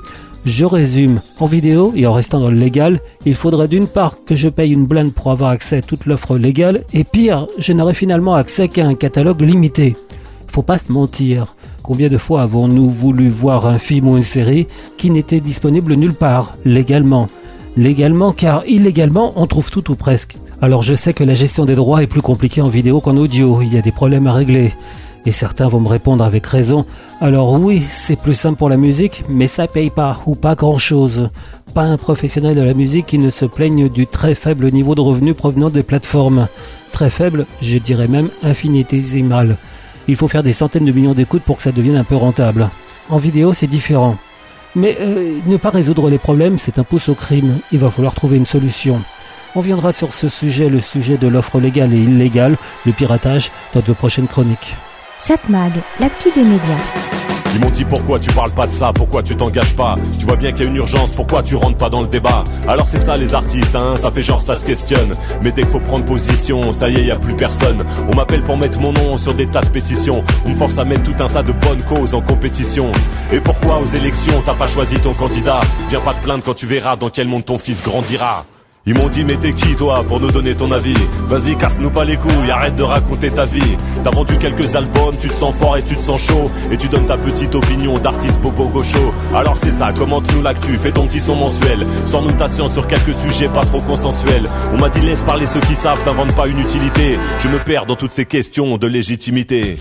Je 0.44 0.64
résume, 0.64 1.20
en 1.38 1.46
vidéo 1.46 1.92
et 1.94 2.08
en 2.08 2.12
restant 2.12 2.40
dans 2.40 2.50
le 2.50 2.56
légal, 2.56 2.98
il 3.26 3.36
faudrait 3.36 3.68
d'une 3.68 3.86
part 3.86 4.16
que 4.26 4.34
je 4.34 4.48
paye 4.48 4.72
une 4.72 4.86
blinde 4.86 5.12
pour 5.12 5.30
avoir 5.30 5.50
accès 5.50 5.76
à 5.76 5.82
toute 5.82 6.06
l'offre 6.06 6.36
légale, 6.36 6.82
et 6.92 7.04
pire, 7.04 7.46
je 7.58 7.72
n'aurai 7.72 7.94
finalement 7.94 8.34
accès 8.34 8.66
qu'à 8.66 8.86
un 8.86 8.94
catalogue 8.94 9.42
limité. 9.42 9.94
Faut 10.48 10.62
pas 10.62 10.78
se 10.78 10.90
mentir. 10.90 11.54
Combien 11.90 12.08
de 12.08 12.18
fois 12.18 12.42
avons-nous 12.42 12.88
voulu 12.88 13.28
voir 13.28 13.66
un 13.66 13.78
film 13.78 14.06
ou 14.06 14.16
une 14.16 14.22
série 14.22 14.68
qui 14.96 15.10
n'était 15.10 15.40
disponible 15.40 15.94
nulle 15.94 16.14
part, 16.14 16.54
légalement? 16.64 17.28
Légalement, 17.76 18.30
car 18.30 18.62
illégalement, 18.68 19.32
on 19.34 19.48
trouve 19.48 19.72
tout 19.72 19.90
ou 19.90 19.96
presque. 19.96 20.36
Alors 20.62 20.82
je 20.82 20.94
sais 20.94 21.12
que 21.14 21.24
la 21.24 21.34
gestion 21.34 21.64
des 21.64 21.74
droits 21.74 22.00
est 22.00 22.06
plus 22.06 22.22
compliquée 22.22 22.60
en 22.60 22.68
vidéo 22.68 23.00
qu'en 23.00 23.16
audio, 23.16 23.60
il 23.60 23.74
y 23.74 23.76
a 23.76 23.82
des 23.82 23.90
problèmes 23.90 24.28
à 24.28 24.32
régler. 24.32 24.72
Et 25.26 25.32
certains 25.32 25.66
vont 25.66 25.80
me 25.80 25.88
répondre 25.88 26.22
avec 26.22 26.46
raison. 26.46 26.86
Alors 27.20 27.54
oui, 27.54 27.82
c'est 27.90 28.20
plus 28.20 28.34
simple 28.34 28.56
pour 28.56 28.68
la 28.68 28.76
musique, 28.76 29.24
mais 29.28 29.48
ça 29.48 29.66
paye 29.66 29.90
pas, 29.90 30.20
ou 30.26 30.36
pas 30.36 30.54
grand 30.54 30.78
chose. 30.78 31.30
Pas 31.74 31.82
un 31.82 31.96
professionnel 31.96 32.54
de 32.54 32.62
la 32.62 32.74
musique 32.74 33.06
qui 33.06 33.18
ne 33.18 33.30
se 33.30 33.46
plaigne 33.46 33.88
du 33.88 34.06
très 34.06 34.36
faible 34.36 34.70
niveau 34.70 34.94
de 34.94 35.00
revenus 35.00 35.34
provenant 35.34 35.70
des 35.70 35.82
plateformes. 35.82 36.46
Très 36.92 37.10
faible, 37.10 37.46
je 37.60 37.78
dirais 37.78 38.06
même 38.06 38.30
infinitésimal. 38.44 39.56
Il 40.10 40.16
faut 40.16 40.26
faire 40.26 40.42
des 40.42 40.52
centaines 40.52 40.84
de 40.84 40.90
millions 40.90 41.14
d'écoutes 41.14 41.44
pour 41.44 41.54
que 41.54 41.62
ça 41.62 41.70
devienne 41.70 41.94
un 41.94 42.02
peu 42.02 42.16
rentable. 42.16 42.68
En 43.10 43.18
vidéo, 43.18 43.52
c'est 43.52 43.68
différent. 43.68 44.16
Mais 44.74 44.98
euh, 45.00 45.38
ne 45.46 45.56
pas 45.56 45.70
résoudre 45.70 46.10
les 46.10 46.18
problèmes, 46.18 46.58
c'est 46.58 46.80
un 46.80 46.82
pouce 46.82 47.08
au 47.08 47.14
crime. 47.14 47.60
Il 47.70 47.78
va 47.78 47.90
falloir 47.90 48.12
trouver 48.12 48.36
une 48.36 48.44
solution. 48.44 49.02
On 49.54 49.60
viendra 49.60 49.92
sur 49.92 50.12
ce 50.12 50.28
sujet, 50.28 50.68
le 50.68 50.80
sujet 50.80 51.16
de 51.16 51.28
l'offre 51.28 51.60
légale 51.60 51.94
et 51.94 51.98
illégale, 52.00 52.56
le 52.86 52.92
piratage, 52.92 53.52
dans 53.72 53.82
de 53.82 53.92
prochaines 53.92 54.26
chroniques. 54.26 54.74
Satmag, 55.16 55.74
l'actu 56.00 56.32
des 56.32 56.42
médias. 56.42 57.19
Ils 57.54 57.60
m'ont 57.60 57.70
dit 57.70 57.84
pourquoi 57.84 58.18
tu 58.18 58.30
parles 58.30 58.52
pas 58.52 58.66
de 58.66 58.72
ça, 58.72 58.92
pourquoi 58.92 59.22
tu 59.22 59.36
t'engages 59.36 59.74
pas? 59.74 59.96
Tu 60.18 60.26
vois 60.26 60.36
bien 60.36 60.52
qu'il 60.52 60.64
y 60.64 60.66
a 60.66 60.70
une 60.70 60.76
urgence, 60.76 61.10
pourquoi 61.10 61.42
tu 61.42 61.56
rentres 61.56 61.76
pas 61.76 61.90
dans 61.90 62.02
le 62.02 62.08
débat? 62.08 62.44
Alors 62.68 62.88
c'est 62.88 62.98
ça 62.98 63.16
les 63.16 63.34
artistes, 63.34 63.74
hein, 63.74 63.94
ça 64.00 64.10
fait 64.10 64.22
genre 64.22 64.40
ça 64.40 64.54
se 64.54 64.64
questionne. 64.64 65.14
Mais 65.42 65.50
dès 65.50 65.62
qu'il 65.62 65.70
faut 65.70 65.80
prendre 65.80 66.04
position, 66.04 66.72
ça 66.72 66.88
y 66.88 66.96
est, 66.96 67.04
y 67.04 67.10
a 67.10 67.16
plus 67.16 67.34
personne. 67.34 67.84
On 68.10 68.14
m'appelle 68.14 68.42
pour 68.42 68.56
mettre 68.56 68.78
mon 68.78 68.92
nom 68.92 69.18
sur 69.18 69.34
des 69.34 69.46
tas 69.46 69.62
de 69.62 69.68
pétitions. 69.68 70.22
On 70.44 70.50
me 70.50 70.54
force 70.54 70.78
à 70.78 70.84
mettre 70.84 71.02
tout 71.02 71.22
un 71.22 71.28
tas 71.28 71.42
de 71.42 71.52
bonnes 71.52 71.82
causes 71.82 72.14
en 72.14 72.20
compétition. 72.20 72.92
Et 73.32 73.40
pourquoi 73.40 73.78
aux 73.78 73.86
élections 73.86 74.42
t'as 74.44 74.54
pas 74.54 74.68
choisi 74.68 74.98
ton 75.00 75.12
candidat? 75.12 75.60
Viens 75.88 76.00
pas 76.00 76.14
te 76.14 76.22
plaindre 76.22 76.44
quand 76.44 76.54
tu 76.54 76.66
verras 76.66 76.96
dans 76.96 77.10
quel 77.10 77.28
monde 77.28 77.44
ton 77.44 77.58
fils 77.58 77.82
grandira. 77.82 78.44
Ils 78.86 78.94
m'ont 78.94 79.08
dit 79.08 79.24
mais 79.24 79.36
t'es 79.36 79.52
qui 79.52 79.76
toi 79.76 80.02
pour 80.04 80.20
nous 80.20 80.30
donner 80.30 80.54
ton 80.54 80.72
avis 80.72 80.96
Vas-y 81.26 81.54
casse-nous 81.56 81.90
pas 81.90 82.04
les 82.04 82.16
couilles, 82.16 82.50
arrête 82.50 82.76
de 82.76 82.82
raconter 82.82 83.30
ta 83.30 83.44
vie. 83.44 83.76
T'as 84.02 84.10
vendu 84.10 84.38
quelques 84.38 84.74
albums, 84.74 85.14
tu 85.20 85.28
te 85.28 85.34
sens 85.34 85.54
fort 85.54 85.76
et 85.76 85.82
tu 85.82 85.94
te 85.94 86.00
sens 86.00 86.22
chaud. 86.26 86.50
Et 86.72 86.78
tu 86.78 86.88
donnes 86.88 87.04
ta 87.04 87.18
petite 87.18 87.54
opinion 87.54 87.98
d'artiste 87.98 88.40
bobo 88.40 88.68
gaucho. 88.68 89.12
Alors 89.34 89.58
c'est 89.58 89.70
ça, 89.70 89.92
commente-nous 89.92 90.42
l'actu, 90.42 90.78
fais 90.78 90.92
ton 90.92 91.06
petit 91.06 91.20
son 91.20 91.36
mensuel. 91.36 91.86
Sans 92.06 92.22
notation 92.22 92.68
sur 92.68 92.88
quelques 92.88 93.14
sujets 93.14 93.48
pas 93.48 93.66
trop 93.66 93.80
consensuels. 93.82 94.48
On 94.72 94.78
m'a 94.78 94.88
dit 94.88 95.00
laisse 95.00 95.22
parler 95.24 95.46
ceux 95.46 95.60
qui 95.60 95.74
savent, 95.74 96.02
t'inventes 96.02 96.34
pas 96.34 96.48
une 96.48 96.58
utilité. 96.58 97.18
Je 97.40 97.48
me 97.48 97.58
perds 97.58 97.84
dans 97.84 97.96
toutes 97.96 98.12
ces 98.12 98.24
questions 98.24 98.78
de 98.78 98.86
légitimité 98.86 99.76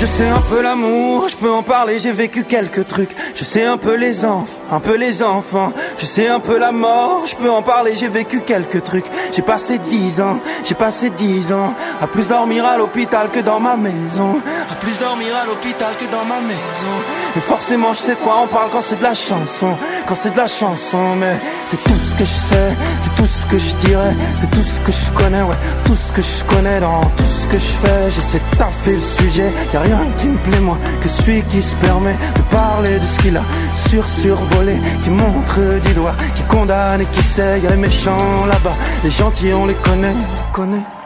Je 0.00 0.06
sais 0.06 0.30
un 0.30 0.40
peu 0.40 0.62
l'amour, 0.62 1.28
je 1.28 1.36
peux 1.36 1.50
en 1.50 1.62
parler, 1.62 1.98
j'ai 1.98 2.12
vécu 2.12 2.44
quelques 2.44 2.88
trucs. 2.88 3.10
Je 3.34 3.44
sais 3.44 3.64
un 3.64 3.76
peu 3.76 3.96
les 3.96 4.24
enfants, 4.24 4.58
un 4.72 4.80
peu 4.80 4.94
les 4.94 5.22
enfants. 5.22 5.74
Je 5.98 6.06
sais 6.06 6.26
un 6.26 6.40
peu 6.40 6.56
la 6.58 6.72
mort, 6.72 7.26
je 7.26 7.36
peux 7.36 7.50
en 7.50 7.60
parler, 7.60 7.94
j'ai 7.96 8.08
vécu 8.08 8.40
quelques 8.40 8.82
trucs. 8.82 9.04
J'ai 9.30 9.42
passé 9.42 9.76
dix 9.76 10.22
ans, 10.22 10.40
j'ai 10.64 10.74
passé 10.74 11.10
dix 11.10 11.52
ans 11.52 11.74
à 12.00 12.06
plus 12.06 12.28
dormir 12.28 12.64
à 12.64 12.78
l'hôpital 12.78 13.28
que 13.30 13.40
dans 13.40 13.60
ma 13.60 13.76
maison. 13.76 14.40
À 14.70 14.74
plus 14.76 14.98
dormir 14.98 15.36
à 15.36 15.44
l'hôpital 15.44 15.94
que 15.98 16.06
dans 16.06 16.24
ma 16.24 16.40
maison. 16.40 16.96
Et 17.36 17.40
forcément, 17.40 17.92
je 17.92 17.98
sais 17.98 18.14
de 18.14 18.20
quoi 18.20 18.38
on 18.42 18.46
parle 18.46 18.70
quand 18.72 18.80
c'est 18.80 18.96
de 18.96 19.02
la 19.02 19.12
chanson. 19.12 19.76
Quand 20.06 20.14
c'est 20.14 20.30
de 20.30 20.38
la 20.38 20.48
chanson, 20.48 21.14
mais 21.16 21.36
c'est 21.66 21.82
tout 21.84 21.98
je 22.24 22.40
sais, 22.48 22.76
c'est 23.02 23.14
tout 23.14 23.26
ce 23.26 23.46
que 23.46 23.58
je 23.58 23.74
dirais, 23.86 24.14
c'est 24.36 24.50
tout 24.50 24.62
ce 24.62 24.80
que 24.80 24.92
je 24.92 25.10
connais, 25.12 25.42
ouais. 25.42 25.56
Tout 25.84 25.94
ce 25.94 26.12
que 26.12 26.22
je 26.22 26.44
connais 26.44 26.80
dans 26.80 27.00
tout 27.00 27.24
ce 27.24 27.46
que 27.46 27.58
je 27.58 27.72
fais. 27.82 28.10
J'essaie 28.10 28.42
de 28.50 28.56
taffer 28.56 28.94
le 28.94 29.00
sujet, 29.00 29.52
y 29.72 29.76
a 29.76 29.80
rien 29.80 30.00
qui 30.16 30.28
me 30.28 30.38
plaît 30.38 30.60
moins 30.60 30.78
que 31.00 31.08
celui 31.08 31.42
qui 31.44 31.62
se 31.62 31.74
permet 31.76 32.16
de 32.36 32.42
parler 32.54 32.98
de 32.98 33.06
ce 33.06 33.18
qu'il 33.18 33.36
a 33.36 33.42
sur 33.88 34.06
survolé, 34.06 34.76
qui 35.02 35.10
montre 35.10 35.60
du 35.86 35.92
doigt, 35.94 36.14
qui 36.34 36.42
condamne 36.44 37.00
et 37.00 37.06
qui 37.06 37.22
sait. 37.22 37.60
Y 37.60 37.66
a 37.66 37.70
les 37.70 37.76
méchants 37.76 38.46
là-bas, 38.46 38.76
les 39.02 39.10
gentils 39.10 39.52
on 39.52 39.66
les 39.66 39.74
connaît, 39.74 40.14
connaît. 40.52 40.99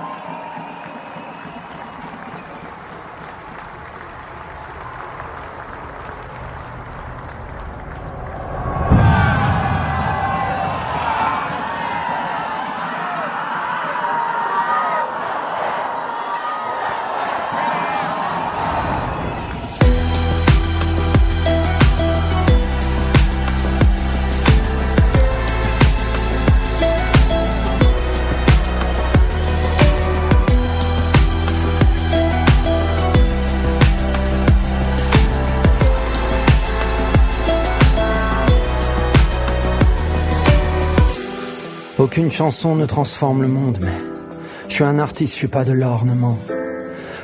Aucune 42.24 42.32
chanson 42.32 42.74
ne 42.74 42.86
transforme 42.86 43.42
le 43.42 43.48
monde, 43.48 43.76
mais 43.82 43.92
je 44.68 44.76
suis 44.76 44.84
un 44.84 44.98
artiste, 44.98 45.34
je 45.34 45.38
suis 45.40 45.46
pas 45.46 45.66
de 45.66 45.72
l'ornement. 45.72 46.38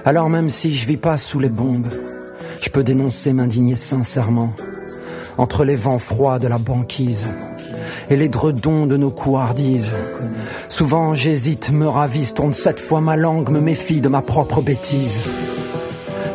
Alors 0.04 0.28
même 0.28 0.50
si 0.50 0.74
je 0.74 0.86
vis 0.86 0.98
pas 0.98 1.16
sous 1.16 1.40
les 1.40 1.48
bombes, 1.48 1.88
je 2.60 2.68
peux 2.68 2.84
dénoncer, 2.84 3.32
m'indigner 3.32 3.76
sincèrement. 3.76 4.52
Entre 5.38 5.64
les 5.64 5.74
vents 5.74 5.98
froids 5.98 6.38
de 6.38 6.48
la 6.48 6.58
banquise 6.58 7.30
et 8.10 8.16
les 8.16 8.28
dredons 8.28 8.84
de 8.84 8.98
nos 8.98 9.10
couardises. 9.10 9.88
Souvent 10.68 11.14
j'hésite, 11.14 11.70
me 11.70 11.88
ravise, 11.88 12.34
tourne 12.34 12.52
sept 12.52 12.78
fois 12.78 13.00
ma 13.00 13.16
langue, 13.16 13.48
me 13.48 13.62
méfie 13.62 14.02
de 14.02 14.08
ma 14.10 14.20
propre 14.20 14.60
bêtise. 14.60 15.20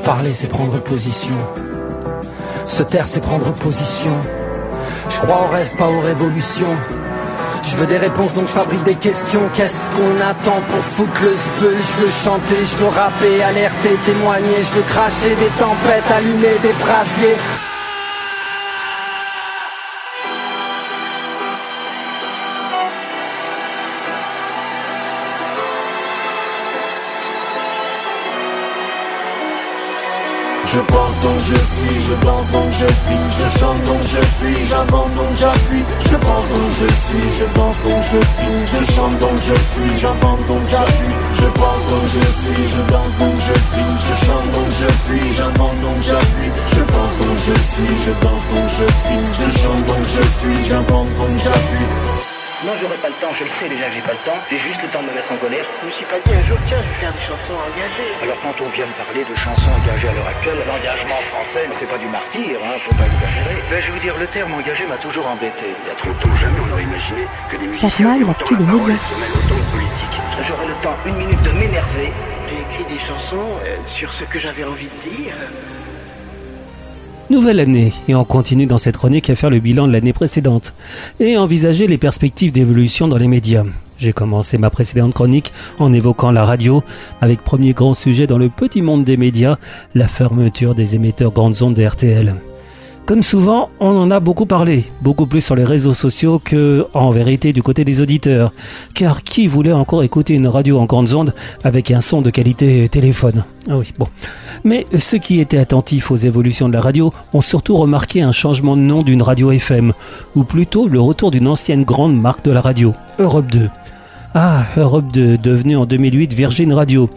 Parler 0.04 0.34
c'est 0.34 0.48
prendre 0.48 0.82
position. 0.82 1.36
Se 2.66 2.82
taire 2.82 3.06
c'est 3.06 3.22
prendre 3.22 3.54
position. 3.54 4.18
Je 5.08 5.18
crois 5.18 5.46
aux 5.46 5.54
rêves, 5.54 5.76
pas 5.78 5.88
aux 5.88 6.02
révolutions. 6.02 7.05
Je 7.68 7.78
veux 7.78 7.88
des 7.88 7.98
réponses 7.98 8.34
donc 8.34 8.48
je 8.48 8.54
fabrique 8.54 8.84
des 8.84 8.96
questions. 8.96 9.42
Qu'est-ce 9.54 9.90
qu'on 9.92 10.16
attend 10.22 10.62
pour 10.70 10.84
foutre 10.84 11.24
le 11.24 11.34
zbeul? 11.34 11.76
Je 11.76 12.06
veux 12.06 12.12
chanter, 12.12 12.58
je 12.64 12.78
veux 12.78 12.90
rapper, 12.90 13.44
alerter, 13.44 13.98
témoigner. 14.06 14.58
Je 14.60 14.76
veux 14.76 14.84
cracher 14.84 15.36
des 15.36 15.52
tempêtes, 15.60 16.12
allumer 16.16 16.58
des 16.62 16.74
brasiers. 16.74 17.38
Je 30.68 30.80
donc 31.26 31.40
je 31.42 31.56
suis, 31.74 31.98
je 32.08 32.16
danse 32.26 32.52
donc 32.52 32.70
je 32.72 32.86
vis, 32.86 33.28
je 33.40 33.60
chante 33.60 33.84
donc 33.84 34.02
je 34.14 34.22
fuis, 34.38 34.66
j'invente 34.70 35.14
donc 35.16 35.34
j'appuie. 35.34 35.84
Je 36.12 36.18
pense 36.18 36.46
donc 36.54 36.70
je 36.80 36.88
suis, 37.04 37.26
je 37.40 37.46
danse 37.58 37.78
donc 37.84 38.02
je 38.12 38.20
crie, 38.38 38.62
je 38.72 38.94
chante 38.94 39.18
donc 39.18 39.38
je 39.48 39.56
fuis, 39.74 39.94
j'invente 40.02 40.46
donc 40.48 40.64
j'appuie. 40.70 41.16
Je 41.42 41.48
pense 41.60 41.84
donc 41.90 42.06
je 42.16 42.24
suis, 42.40 42.64
je 42.76 42.82
danse 42.94 43.14
donc 43.18 43.36
je 43.48 43.56
crie, 43.72 43.96
je 44.06 44.26
chante 44.26 44.48
donc 44.54 44.70
je 44.80 44.90
fuis, 45.06 45.34
j'invente 45.38 45.78
donc 45.82 46.00
j'appuie. 46.08 46.52
Je 46.76 46.84
pense 46.94 47.14
donc 47.22 47.38
je 47.48 47.56
suis, 47.72 47.94
je 48.06 48.12
danse 48.24 48.46
donc 48.54 48.68
je 48.78 48.86
crie, 48.86 49.26
je 49.40 49.48
chante 49.62 49.84
donc 49.90 50.04
je 50.14 50.22
fuis, 50.38 50.62
j'invente 50.70 51.10
donc 51.18 51.34
j'appuie. 51.44 52.15
Non, 52.66 52.74
j'aurai 52.82 52.98
pas 52.98 53.10
le 53.14 53.20
temps, 53.22 53.30
je 53.30 53.44
le 53.44 53.50
sais 53.50 53.70
déjà 53.70 53.86
que 53.86 53.94
j'ai 53.94 54.02
pas 54.02 54.18
le 54.18 54.26
temps, 54.26 54.42
j'ai 54.50 54.58
juste 54.58 54.82
le 54.82 54.90
temps 54.90 55.06
de 55.06 55.06
me 55.06 55.14
mettre 55.14 55.30
en 55.30 55.38
colère. 55.38 55.62
Je 55.82 55.86
me 55.86 55.92
suis 55.92 56.06
pas 56.10 56.18
dit 56.18 56.34
un 56.34 56.42
jour, 56.50 56.58
tiens, 56.66 56.82
je 56.82 56.90
vais 56.90 56.98
faire 56.98 57.14
des 57.14 57.22
chansons 57.22 57.54
engagées. 57.62 58.10
Alors 58.26 58.42
quand 58.42 58.58
on 58.58 58.70
vient 58.74 58.90
de 58.90 58.98
parler 58.98 59.22
de 59.22 59.36
chansons 59.38 59.70
engagées 59.70 60.10
à 60.10 60.14
l'heure 60.18 60.26
actuelle, 60.34 60.58
l'engagement 60.66 61.22
français, 61.30 61.70
c'est 61.78 61.86
pas 61.86 62.02
du 62.02 62.10
martyr, 62.10 62.58
hein, 62.66 62.82
faut 62.82 62.96
pas 62.98 63.06
exagérer. 63.06 63.62
Ben, 63.70 63.78
je 63.86 63.92
veux 63.94 64.02
dire, 64.02 64.18
le 64.18 64.26
terme 64.34 64.54
engagé 64.58 64.82
m'a 64.90 64.98
toujours 64.98 65.30
embêté. 65.30 65.78
Il 65.78 65.88
y 65.88 65.92
a 65.94 65.94
trop 65.94 66.10
tôt, 66.18 66.34
jamais 66.42 66.58
on 66.58 66.74
aurait 66.74 66.90
imaginé 66.90 67.30
que 67.54 67.58
des 67.58 67.68
musiciens 67.70 67.90
qui 67.90 68.02
ont 68.02 68.34
l'actu 68.34 68.34
autant 68.34 68.56
des 68.58 68.66
médias. 68.66 68.98
J'aurai 70.42 70.66
le 70.66 70.78
temps, 70.82 70.98
une 71.06 71.18
minute, 71.22 71.42
de 71.46 71.52
m'énerver. 71.54 72.10
J'ai 72.50 72.62
écrit 72.66 72.86
des 72.90 73.00
chansons 73.00 73.62
euh, 73.62 73.78
sur 73.86 74.12
ce 74.12 74.24
que 74.26 74.40
j'avais 74.40 74.64
envie 74.64 74.90
de 74.90 75.10
dire. 75.10 75.38
Nouvelle 77.32 77.60
année, 77.60 77.92
et 78.08 78.14
on 78.14 78.24
continue 78.24 78.68
dans 78.68 78.78
cette 78.78 78.98
chronique 78.98 79.32
à 79.32 79.36
faire 79.36 79.50
le 79.50 79.58
bilan 79.58 79.88
de 79.88 79.94
l'année 79.94 80.14
précédente 80.14 80.76
et 81.20 81.38
envisager 81.38 81.88
les 81.88 81.98
perspectives 81.98 82.52
d'évolution 82.52 83.08
dans 83.08 83.18
les 83.18 83.28
médias. 83.28 83.64
J'ai 83.98 84.14
commencé 84.14 84.60
ma 84.60 84.70
précédente 84.70 85.16
chronique 85.16 85.52
en 85.80 85.92
évoquant 85.92 86.32
la 86.32 86.46
radio, 86.46 86.84
avec 87.22 87.42
premier 87.44 87.74
grand 87.74 87.96
sujet 87.96 88.28
dans 88.28 88.38
le 88.38 88.50
petit 88.50 88.84
monde 88.84 89.04
des 89.04 89.18
médias, 89.18 89.58
la 89.96 90.08
fermeture 90.08 90.76
des 90.76 90.94
émetteurs 90.94 91.32
grandes 91.32 91.64
ondes 91.64 91.74
de 91.74 91.84
RTL. 91.84 92.36
Comme 93.06 93.22
souvent, 93.22 93.70
on 93.80 93.96
en 93.96 94.10
a 94.10 94.20
beaucoup 94.20 94.48
parlé, 94.48 94.84
beaucoup 95.04 95.28
plus 95.28 95.42
sur 95.42 95.56
les 95.56 95.64
réseaux 95.64 95.94
sociaux 95.94 96.40
que, 96.44 96.88
en 96.96 97.12
vérité, 97.12 97.54
du 97.54 97.62
côté 97.62 97.86
des 97.86 98.02
auditeurs. 98.02 98.52
Car 98.96 99.22
qui 99.22 99.46
voulait 99.46 99.72
encore 99.72 100.02
écouter 100.02 100.34
une 100.34 100.48
radio 100.48 100.80
en 100.80 100.86
grandes 100.86 101.14
ondes 101.14 101.36
avec 101.64 101.92
un 101.92 102.02
son 102.02 102.24
de 102.24 102.32
qualité 102.32 102.90
téléphone? 102.90 103.44
Ah 103.70 103.78
oui, 103.78 103.94
bon. 104.00 104.08
Mais 104.64 104.88
ceux 104.98 105.20
qui 105.20 105.40
étaient 105.40 105.60
attentifs 105.60 106.10
aux 106.10 106.16
évolutions 106.16 106.68
de 106.68 106.74
la 106.74 106.82
radio 106.82 107.14
ont 107.34 107.42
surtout 107.42 107.76
remarqué 107.76 108.24
un 108.24 108.32
changement 108.32 108.76
de 108.76 108.82
nom 108.82 109.04
d'une 109.04 109.22
radio 109.22 109.52
FM, 109.52 109.94
ou 110.36 110.44
plutôt 110.44 110.88
le 110.88 111.00
retour 111.00 111.30
d'une 111.30 111.48
ancienne 111.48 111.84
grande 111.84 112.20
marque 112.20 112.44
de 112.44 112.52
la 112.52 112.62
radio, 112.62 112.96
Europe 113.20 113.52
2. 113.52 113.70
Ah, 114.34 114.64
Europe 114.78 115.12
2, 115.14 115.38
devenue 115.38 115.78
en 115.78 115.86
2008 115.86 116.34
Virgin 116.34 116.74
Radio. 116.74 117.08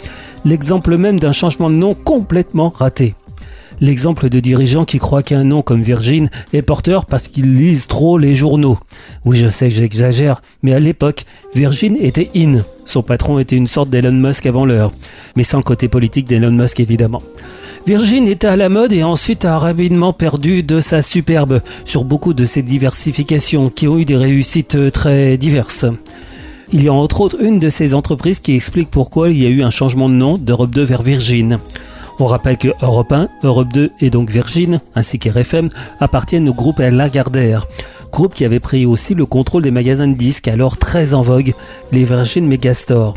L'exemple 0.45 0.99
même 0.99 1.18
d'un 1.18 1.32
changement 1.32 1.70
de 1.70 1.76
nom 1.76 1.95
complètement 1.95 2.74
raté. 2.76 3.14
L'exemple 3.80 4.28
de 4.28 4.40
dirigeants 4.40 4.84
qui 4.84 4.98
croient 4.98 5.22
qu'un 5.22 5.44
nom 5.44 5.62
comme 5.62 5.82
Virgin 5.82 6.28
est 6.52 6.62
porteur 6.62 7.06
parce 7.06 7.28
qu'ils 7.28 7.54
lisent 7.54 7.86
trop 7.86 8.18
les 8.18 8.34
journaux. 8.34 8.78
Oui, 9.24 9.38
je 9.38 9.48
sais 9.48 9.68
que 9.68 9.74
j'exagère, 9.74 10.40
mais 10.62 10.74
à 10.74 10.80
l'époque, 10.80 11.24
Virgin 11.54 11.96
était 12.00 12.30
in. 12.34 12.62
Son 12.84 13.02
patron 13.02 13.38
était 13.38 13.56
une 13.56 13.66
sorte 13.66 13.90
d'Elon 13.90 14.12
Musk 14.12 14.46
avant 14.46 14.66
l'heure, 14.66 14.92
mais 15.36 15.44
sans 15.44 15.58
le 15.58 15.62
côté 15.62 15.88
politique 15.88 16.26
d'Elon 16.26 16.50
Musk 16.50 16.80
évidemment. 16.80 17.22
Virgin 17.86 18.26
était 18.26 18.48
à 18.48 18.56
la 18.56 18.68
mode 18.68 18.92
et 18.92 19.04
ensuite 19.04 19.44
a 19.44 19.58
rapidement 19.58 20.12
perdu 20.12 20.62
de 20.62 20.80
sa 20.80 21.00
superbe 21.00 21.60
sur 21.84 22.04
beaucoup 22.04 22.34
de 22.34 22.44
ses 22.44 22.62
diversifications 22.62 23.70
qui 23.70 23.86
ont 23.86 23.98
eu 23.98 24.04
des 24.04 24.16
réussites 24.16 24.92
très 24.92 25.38
diverses. 25.38 25.86
Il 26.72 26.82
y 26.82 26.88
a 26.88 26.92
entre 26.92 27.22
autres 27.22 27.40
une 27.40 27.58
de 27.58 27.70
ces 27.70 27.94
entreprises 27.94 28.40
qui 28.40 28.54
explique 28.54 28.90
pourquoi 28.90 29.30
il 29.30 29.42
y 29.42 29.46
a 29.46 29.48
eu 29.48 29.62
un 29.62 29.70
changement 29.70 30.10
de 30.10 30.14
nom 30.14 30.36
d'Europe 30.36 30.70
2 30.70 30.82
vers 30.82 31.02
Virgin. 31.02 31.60
On 32.20 32.26
rappelle 32.26 32.58
que 32.58 32.68
Europe 32.82 33.12
1, 33.12 33.28
Europe 33.44 33.72
2 33.72 33.92
et 34.00 34.10
donc 34.10 34.30
Virgin, 34.30 34.80
ainsi 34.96 35.20
qu'RFM, 35.20 35.68
appartiennent 36.00 36.48
au 36.48 36.54
groupe 36.54 36.80
Lagardère, 36.80 37.66
groupe 38.10 38.34
qui 38.34 38.44
avait 38.44 38.58
pris 38.58 38.86
aussi 38.86 39.14
le 39.14 39.24
contrôle 39.24 39.62
des 39.62 39.70
magasins 39.70 40.08
de 40.08 40.16
disques 40.16 40.48
alors 40.48 40.78
très 40.78 41.14
en 41.14 41.22
vogue, 41.22 41.54
les 41.92 42.04
Virgin 42.04 42.46
Megastore. 42.46 43.16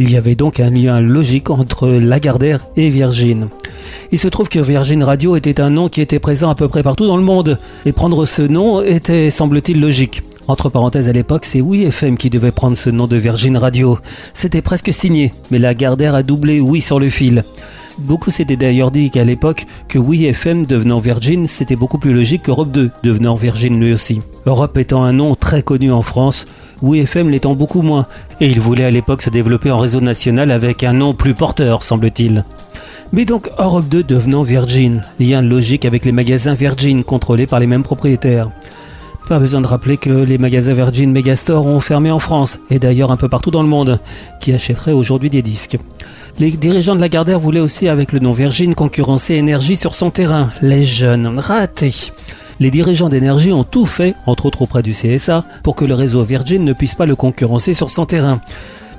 Il 0.00 0.10
y 0.10 0.16
avait 0.16 0.34
donc 0.34 0.58
un 0.58 0.70
lien 0.70 1.00
logique 1.00 1.50
entre 1.50 1.88
Lagardère 1.88 2.66
et 2.76 2.88
Virgin. 2.88 3.48
Il 4.10 4.18
se 4.18 4.28
trouve 4.28 4.48
que 4.48 4.58
Virgin 4.58 5.04
Radio 5.04 5.36
était 5.36 5.60
un 5.60 5.70
nom 5.70 5.88
qui 5.88 6.00
était 6.00 6.18
présent 6.18 6.50
à 6.50 6.56
peu 6.56 6.66
près 6.66 6.82
partout 6.82 7.06
dans 7.06 7.18
le 7.18 7.22
monde, 7.22 7.58
et 7.86 7.92
prendre 7.92 8.24
ce 8.24 8.42
nom 8.42 8.82
était, 8.82 9.30
semble-t-il, 9.30 9.80
logique. 9.80 10.22
Entre 10.48 10.70
parenthèses, 10.70 11.08
à 11.08 11.12
l'époque, 11.12 11.44
c'est 11.44 11.60
Oui 11.60 11.84
FM 11.84 12.16
qui 12.16 12.30
devait 12.30 12.50
prendre 12.50 12.76
ce 12.76 12.90
nom 12.90 13.06
de 13.06 13.16
Virgin 13.16 13.56
Radio. 13.56 13.98
C'était 14.34 14.62
presque 14.62 14.92
signé, 14.92 15.30
mais 15.52 15.60
Lagardère 15.60 16.16
a 16.16 16.24
doublé 16.24 16.58
Oui 16.60 16.80
sur 16.80 16.98
le 16.98 17.08
fil. 17.08 17.44
Beaucoup 17.98 18.30
s'étaient 18.30 18.56
d'ailleurs 18.56 18.90
dit 18.90 19.10
qu'à 19.10 19.24
l'époque, 19.24 19.66
que 19.88 19.98
Oui 19.98 20.24
FM 20.24 20.64
devenant 20.64 21.00
Virgin, 21.00 21.46
c'était 21.46 21.76
beaucoup 21.76 21.98
plus 21.98 22.12
logique 22.12 22.44
qu'Europe 22.44 22.70
2 22.70 22.90
devenant 23.02 23.34
Virgin 23.34 23.78
lui 23.78 23.92
aussi. 23.92 24.22
Europe 24.46 24.78
étant 24.78 25.02
un 25.02 25.12
nom 25.12 25.34
très 25.34 25.62
connu 25.62 25.90
en 25.92 26.02
France, 26.02 26.46
Oui 26.82 27.00
FM 27.00 27.30
l'étant 27.30 27.54
beaucoup 27.54 27.82
moins, 27.82 28.06
et 28.40 28.48
il 28.48 28.60
voulait 28.60 28.84
à 28.84 28.90
l'époque 28.90 29.22
se 29.22 29.30
développer 29.30 29.70
en 29.70 29.78
réseau 29.78 30.00
national 30.00 30.50
avec 30.50 30.84
un 30.84 30.92
nom 30.92 31.14
plus 31.14 31.34
porteur, 31.34 31.82
semble-t-il. 31.82 32.44
Mais 33.12 33.24
donc 33.24 33.50
Europe 33.58 33.88
2 33.88 34.04
devenant 34.04 34.44
Virgin, 34.44 35.02
lien 35.18 35.42
logique 35.42 35.84
avec 35.84 36.04
les 36.04 36.12
magasins 36.12 36.54
Virgin 36.54 37.02
contrôlés 37.02 37.48
par 37.48 37.58
les 37.58 37.66
mêmes 37.66 37.82
propriétaires. 37.82 38.50
Pas 39.30 39.38
besoin 39.38 39.60
de 39.60 39.68
rappeler 39.68 39.96
que 39.96 40.10
les 40.10 40.38
magasins 40.38 40.74
Virgin 40.74 41.12
Megastore 41.12 41.64
ont 41.64 41.78
fermé 41.78 42.10
en 42.10 42.18
France, 42.18 42.58
et 42.68 42.80
d'ailleurs 42.80 43.12
un 43.12 43.16
peu 43.16 43.28
partout 43.28 43.52
dans 43.52 43.62
le 43.62 43.68
monde, 43.68 44.00
qui 44.40 44.52
achèteraient 44.52 44.90
aujourd'hui 44.90 45.30
des 45.30 45.40
disques. 45.40 45.78
Les 46.40 46.50
dirigeants 46.50 46.96
de 46.96 47.00
Lagardère 47.00 47.38
voulaient 47.38 47.60
aussi, 47.60 47.86
avec 47.86 48.10
le 48.10 48.18
nom 48.18 48.32
Virgin, 48.32 48.74
concurrencer 48.74 49.34
Énergie 49.34 49.76
sur 49.76 49.94
son 49.94 50.10
terrain. 50.10 50.50
Les 50.62 50.82
jeunes, 50.82 51.38
ratés. 51.38 52.10
Les 52.58 52.72
dirigeants 52.72 53.08
d'énergie 53.08 53.52
ont 53.52 53.62
tout 53.62 53.86
fait, 53.86 54.16
entre 54.26 54.46
autres 54.46 54.62
auprès 54.62 54.82
du 54.82 54.90
CSA, 54.90 55.44
pour 55.62 55.76
que 55.76 55.84
le 55.84 55.94
réseau 55.94 56.24
Virgin 56.24 56.64
ne 56.64 56.72
puisse 56.72 56.96
pas 56.96 57.06
le 57.06 57.14
concurrencer 57.14 57.72
sur 57.72 57.88
son 57.88 58.06
terrain. 58.06 58.40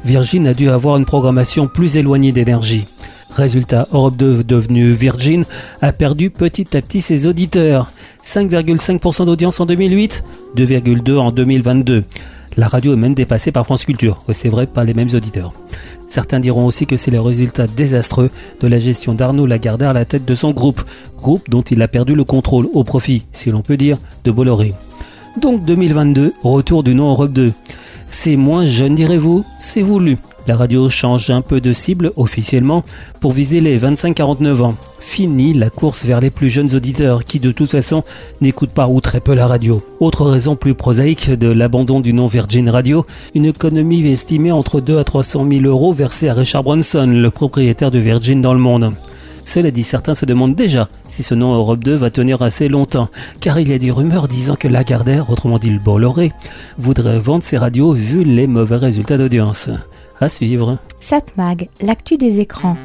Virgin 0.06 0.48
a 0.48 0.54
dû 0.54 0.70
avoir 0.70 0.96
une 0.96 1.04
programmation 1.04 1.68
plus 1.68 1.98
éloignée 1.98 2.32
d'énergie. 2.32 2.86
Résultat, 3.34 3.88
Europe 3.92 4.18
2 4.18 4.44
devenu 4.44 4.92
Virgin 4.92 5.46
a 5.82 5.94
perdu 5.94 6.30
petit 6.30 6.76
à 6.76 6.82
petit 6.82 7.02
ses 7.02 7.26
auditeurs. 7.26 7.92
5,5% 8.26 9.26
d'audience 9.26 9.60
en 9.60 9.66
2008, 9.66 10.24
2,2 10.56 11.18
en 11.18 11.32
2022. 11.32 12.04
La 12.58 12.68
radio 12.68 12.94
est 12.94 12.98
même 12.98 13.14
dépassée 13.14 13.54
par 13.54 13.64
France 13.64 13.86
Culture. 13.86 14.22
c'est 14.34 14.50
vrai, 14.50 14.68
pas 14.68 14.84
les 14.84 14.94
mêmes 14.94 15.10
auditeurs. 15.14 15.54
Certains 16.10 16.42
diront 16.42 16.66
aussi 16.66 16.86
que 16.86 16.98
c'est 16.98 17.12
le 17.12 17.22
résultat 17.22 17.68
désastreux 17.68 18.30
de 18.60 18.68
la 18.68 18.78
gestion 18.78 19.14
d'Arnaud 19.14 19.46
Lagardère 19.46 19.92
à 19.92 19.94
la 19.94 20.04
tête 20.04 20.26
de 20.26 20.36
son 20.36 20.52
groupe, 20.52 20.82
groupe 21.18 21.50
dont 21.50 21.62
il 21.62 21.82
a 21.82 21.88
perdu 21.88 22.16
le 22.16 22.26
contrôle 22.26 22.68
au 22.74 22.84
profit, 22.84 23.24
si 23.32 23.50
l'on 23.50 23.62
peut 23.62 23.78
dire, 23.78 23.98
de 24.26 24.32
Bolloré. 24.32 24.74
Donc 25.42 25.64
2022, 25.64 26.34
retour 26.44 26.84
du 26.84 26.94
nom 26.94 27.10
Europe 27.12 27.32
2. 27.32 27.54
C'est 28.10 28.36
moins 28.36 28.66
jeune 28.66 28.96
direz-vous, 28.96 29.46
c'est 29.62 29.82
voulu. 29.82 30.18
La 30.48 30.56
radio 30.56 30.90
change 30.90 31.30
un 31.30 31.42
peu 31.42 31.62
de 31.62 31.72
cible 31.72 32.12
officiellement 32.16 32.84
pour 33.20 33.32
viser 33.32 33.62
les 33.62 33.78
25-49 33.78 34.62
ans. 34.62 34.76
Fini 35.00 35.54
la 35.54 35.70
course 35.70 36.04
vers 36.04 36.20
les 36.20 36.32
plus 36.32 36.50
jeunes 36.50 36.76
auditeurs 36.76 37.26
qui 37.26 37.40
de 37.40 37.52
toute 37.52 37.70
façon 37.70 38.04
n'écoutent 38.42 38.72
pas 38.72 38.88
ou 38.88 39.02
très 39.02 39.20
peu 39.20 39.36
la 39.36 39.46
radio. 39.46 39.84
Autre 40.00 40.26
raison 40.26 40.56
plus 40.56 40.74
prosaïque 40.74 41.30
de 41.30 41.48
l'abandon 41.48 42.00
du 42.00 42.14
nom 42.14 42.26
Virgin 42.26 42.70
Radio, 42.70 43.06
une 43.36 43.46
économie 43.46 44.06
estimée 44.08 44.52
entre 44.52 44.82
2 44.82 44.98
à 44.98 45.04
300 45.04 45.48
000 45.48 45.66
euros 45.66 45.94
versée 45.94 46.28
à 46.28 46.34
Richard 46.34 46.64
Branson, 46.64 47.06
le 47.08 47.30
propriétaire 47.30 47.92
de 47.92 48.00
Virgin 48.00 48.42
dans 48.42 48.56
le 48.56 48.60
monde. 48.60 48.94
Cela 49.46 49.72
dit, 49.72 49.84
certains 49.84 50.16
se 50.16 50.26
demandent 50.26 50.56
déjà 50.56 50.88
si 51.08 51.24
ce 51.24 51.36
nom 51.36 51.54
Europe 51.54 51.84
2 51.84 51.96
va 51.96 52.10
tenir 52.10 52.42
assez 52.42 52.68
longtemps, 52.68 53.10
car 53.42 53.60
il 53.60 53.70
y 53.70 53.74
a 53.74 53.80
des 53.80 53.92
rumeurs 53.92 54.28
disant 54.28 54.56
que 54.56 54.68
Lagardère, 54.68 55.30
autrement 55.30 55.60
dit 55.60 55.72
le 55.72 55.80
Bolloré, 55.80 56.32
voudrait 56.78 57.20
vendre 57.20 57.44
ses 57.44 57.58
radios 57.58 57.94
vu 57.94 58.24
les 58.24 58.48
mauvais 58.48 58.78
résultats 58.78 59.18
d'audience. 59.18 59.70
À 60.22 60.30
suivre. 60.30 60.78
Satmag, 61.00 61.68
l'actu 61.82 62.16
des 62.16 62.42
écrans. 62.42 62.78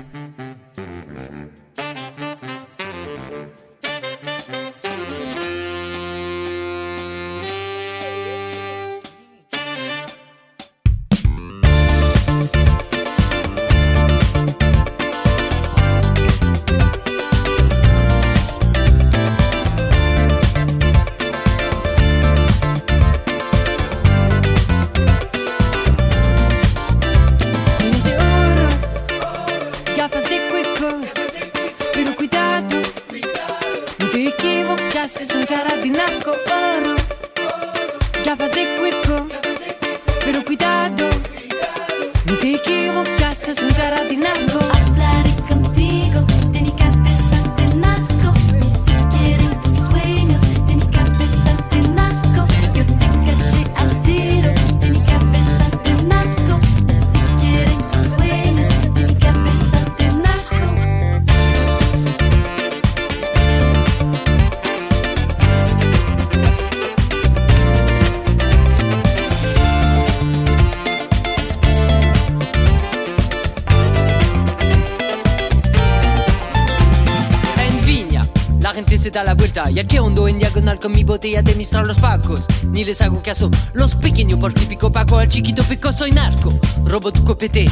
Ya 79.17 79.83
que 79.85 79.99
hondo 79.99 80.29
en 80.29 80.39
diagonal 80.39 80.79
con 80.79 80.93
mi 80.93 81.03
botella 81.03 81.41
de 81.41 81.55
mistral 81.55 81.87
los 81.87 81.99
pacos. 81.99 82.45
Ni 82.71 82.85
les 82.85 83.01
hago 83.01 83.23
caso, 83.23 83.51
los 83.73 83.95
pequeños 83.95 84.39
por 84.39 84.53
típico 84.53 84.93
paco. 84.93 85.17
Al 85.17 85.29
chiquito 85.29 85.63
pico 85.63 85.91
soy 85.91 86.13
narco, 86.13 86.51
robo 86.85 87.11
tu 87.11 87.25
copete 87.25 87.65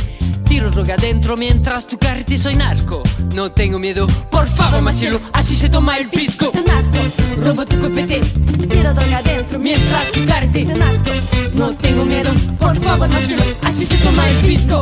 Tiro 0.48 0.70
droga 0.70 0.94
adentro 0.94 1.36
mientras 1.36 1.86
tu 1.86 1.98
carrete 1.98 2.38
soy 2.38 2.56
narco. 2.56 3.02
No 3.34 3.52
tengo 3.52 3.78
miedo, 3.78 4.06
por 4.30 4.48
favor 4.48 4.80
Marcelo, 4.80 5.20
así 5.34 5.54
se 5.54 5.68
toma 5.68 5.98
el 5.98 6.08
pisco. 6.08 6.50
Soy 6.50 6.64
narco, 6.64 6.98
robo 7.36 7.66
tu 7.66 7.78
copete 7.78 8.20
Tiro 8.20 8.94
droga 8.94 9.18
adentro 9.18 9.58
mientras 9.58 10.12
tu 10.12 10.24
carrete 10.24 10.64
soy 10.64 10.78
narco. 10.78 11.10
No 11.52 11.76
tengo 11.76 12.06
miedo, 12.06 12.32
por 12.58 12.74
favor 12.76 13.06
Marcelo, 13.06 13.42
así 13.60 13.84
se 13.84 13.98
toma 13.98 14.26
el 14.30 14.36
pisco 14.36 14.80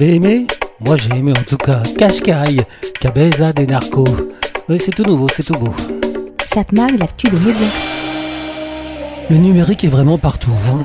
avez 0.00 0.14
aimé 0.14 0.46
Moi 0.86 0.96
j'ai 0.96 1.10
aimé 1.16 1.32
en 1.36 1.42
tout 1.42 1.56
cas. 1.56 1.82
Cascaille, 1.96 2.62
Cabeza 3.00 3.52
des 3.52 3.66
Narcos. 3.66 4.06
Oui, 4.68 4.78
c'est 4.78 4.92
tout 4.92 5.02
nouveau, 5.02 5.26
c'est 5.34 5.42
tout 5.42 5.54
beau. 5.54 5.74
Satmag, 6.44 6.96
l'actu 7.00 7.28
des 7.28 7.36
médias. 7.36 7.66
Le 9.28 9.36
numérique 9.38 9.82
est 9.82 9.88
vraiment 9.88 10.16
partout. 10.16 10.52
hein. 10.70 10.84